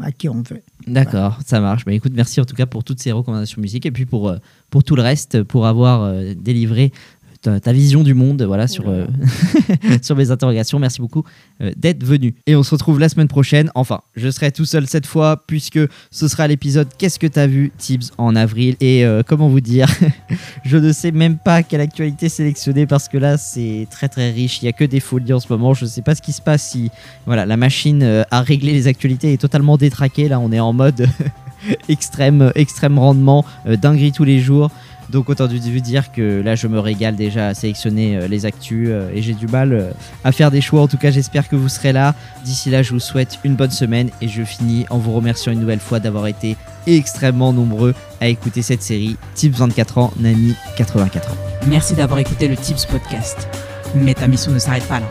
à 0.02 0.12
qui 0.14 0.30
on 0.30 0.42
veut. 0.44 0.62
D'accord, 0.88 1.40
ça 1.46 1.60
marche. 1.60 1.84
Bah, 1.84 1.92
écoute, 1.92 2.14
merci 2.16 2.40
en 2.40 2.46
tout 2.46 2.56
cas 2.56 2.66
pour 2.66 2.84
toutes 2.86 3.00
ces 3.02 3.12
recommandations 3.12 3.62
musique 3.62 3.86
et 3.86 3.92
puis 3.92 4.06
pour, 4.06 4.30
euh, 4.30 4.38
pour 4.70 4.84
tout 4.84 4.96
le 4.96 5.02
reste, 5.02 5.44
pour 5.44 5.66
avoir 5.68 6.04
euh, 6.04 6.34
délivré 6.34 6.94
ta, 7.42 7.60
ta 7.60 7.72
vision 7.72 8.04
du 8.04 8.14
monde 8.14 8.42
voilà, 8.44 8.68
sur, 8.68 8.86
euh, 8.88 9.06
sur 10.02 10.16
mes 10.16 10.32
interrogations. 10.32 10.80
Merci 10.80 11.02
beaucoup 11.02 11.24
euh, 11.62 11.72
d'être 11.76 12.04
venu. 12.04 12.36
Et 12.46 12.56
on 12.56 12.64
se 12.64 12.72
retrouve 12.72 13.00
la 13.00 13.10
semaine 13.10 13.28
prochaine. 13.28 13.72
Enfin, 13.76 14.02
je 14.16 14.30
serai 14.30 14.52
tout 14.52 14.66
seul 14.66 14.88
cette 14.88 15.06
fois 15.06 15.44
puisque 15.48 15.80
ce 16.12 16.28
sera 16.28 16.48
l'épisode 16.48 16.88
Qu'est-ce 16.98 17.20
que 17.20 17.28
t'as 17.28 17.48
vu, 17.48 17.72
Tibbs, 17.78 18.12
en 18.18 18.36
avril. 18.36 18.76
Et 18.80 19.06
euh, 19.06 19.24
comment 19.26 19.50
vous 19.50 19.62
dire, 19.62 19.88
je 20.66 20.78
ne 20.78 20.92
sais 20.92 21.12
même 21.12 21.38
pas 21.38 21.64
quelle 21.64 21.82
actualité 21.82 22.30
sélectionner 22.30 22.86
parce 22.86 23.08
que 23.08 23.18
là, 23.18 23.38
c'est 23.38 23.88
très 23.92 24.10
très 24.10 24.32
riche. 24.32 24.62
Il 24.62 24.66
n'y 24.66 24.70
a 24.70 24.74
que 24.74 24.86
des 24.86 25.00
folies 25.00 25.34
en 25.34 25.40
ce 25.40 25.52
moment. 25.52 25.74
Je 25.74 25.86
ne 25.86 25.90
sais 25.90 26.02
pas 26.02 26.16
ce 26.16 26.22
qui 26.22 26.34
se 26.34 26.42
passe 26.42 26.70
si 26.70 26.90
voilà, 27.26 27.46
la 27.46 27.58
machine 27.58 28.26
à 28.32 28.42
régler 28.42 28.74
les 28.74 28.88
actualités 28.88 29.34
est 29.34 29.42
totalement 29.42 29.78
détraquée. 29.78 30.28
Là, 30.28 30.40
on 30.40 30.52
est 30.52 30.60
en 30.60 30.74
mode 30.74 31.08
extrême, 31.90 32.52
extrême 32.56 32.98
rendement, 32.98 33.46
dinguerie 33.66 34.12
tous 34.12 34.24
les 34.24 34.40
jours. 34.40 34.72
Donc 35.10 35.30
autant 35.30 35.48
vous 35.48 35.58
dire 35.58 36.12
que 36.12 36.42
là 36.42 36.56
je 36.56 36.68
me 36.68 36.80
régale 36.80 37.16
déjà 37.16 37.48
à 37.48 37.54
sélectionner 37.54 38.18
euh, 38.18 38.28
les 38.28 38.46
actus 38.46 38.90
euh, 38.92 39.10
et 39.14 39.22
j'ai 39.22 39.34
du 39.34 39.48
mal 39.48 39.74
euh, 39.74 39.92
à 40.24 40.32
faire 40.32 40.52
des 40.52 40.62
choix. 40.62 40.82
En 40.82 40.88
tout 40.88 40.98
cas 40.98 41.12
j'espère 41.12 41.48
que 41.48 41.56
vous 41.56 41.70
serez 41.70 41.94
là. 41.94 42.14
D'ici 42.44 42.70
là 42.70 42.84
je 42.84 42.92
vous 42.92 43.00
souhaite 43.00 43.40
une 43.44 43.56
bonne 43.56 43.72
semaine 43.72 44.10
et 44.22 44.28
je 44.28 44.44
finis 44.44 44.86
en 44.90 44.98
vous 44.98 45.14
remerciant 45.14 45.52
une 45.52 45.60
nouvelle 45.60 45.80
fois 45.80 46.00
d'avoir 46.00 46.28
été 46.28 46.58
extrêmement 46.88 47.54
nombreux 47.54 47.94
à 48.20 48.28
écouter 48.28 48.62
cette 48.62 48.84
série. 48.84 49.16
Tips 49.36 49.58
24 49.58 49.98
ans, 49.98 50.14
Nani 50.20 50.56
84 50.78 51.32
ans. 51.32 51.36
Merci 51.68 51.96
d'avoir 51.96 52.20
écouté 52.20 52.48
le 52.48 52.58
Tips 52.58 52.86
Podcast. 52.86 53.48
Mais 53.96 54.14
ta 54.14 54.28
mission 54.28 54.52
ne 54.52 54.60
s'arrête 54.60 54.88
pas 54.88 55.00
là. 55.00 55.10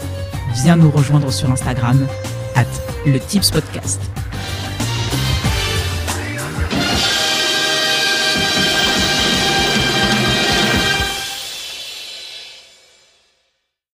Viens 0.62 0.76
nous 0.76 0.90
rejoindre 0.90 1.32
sur 1.32 1.50
Instagram, 1.50 2.06
at 2.54 2.64
le 3.06 3.18
Tips 3.18 3.50
Podcast. 3.50 4.00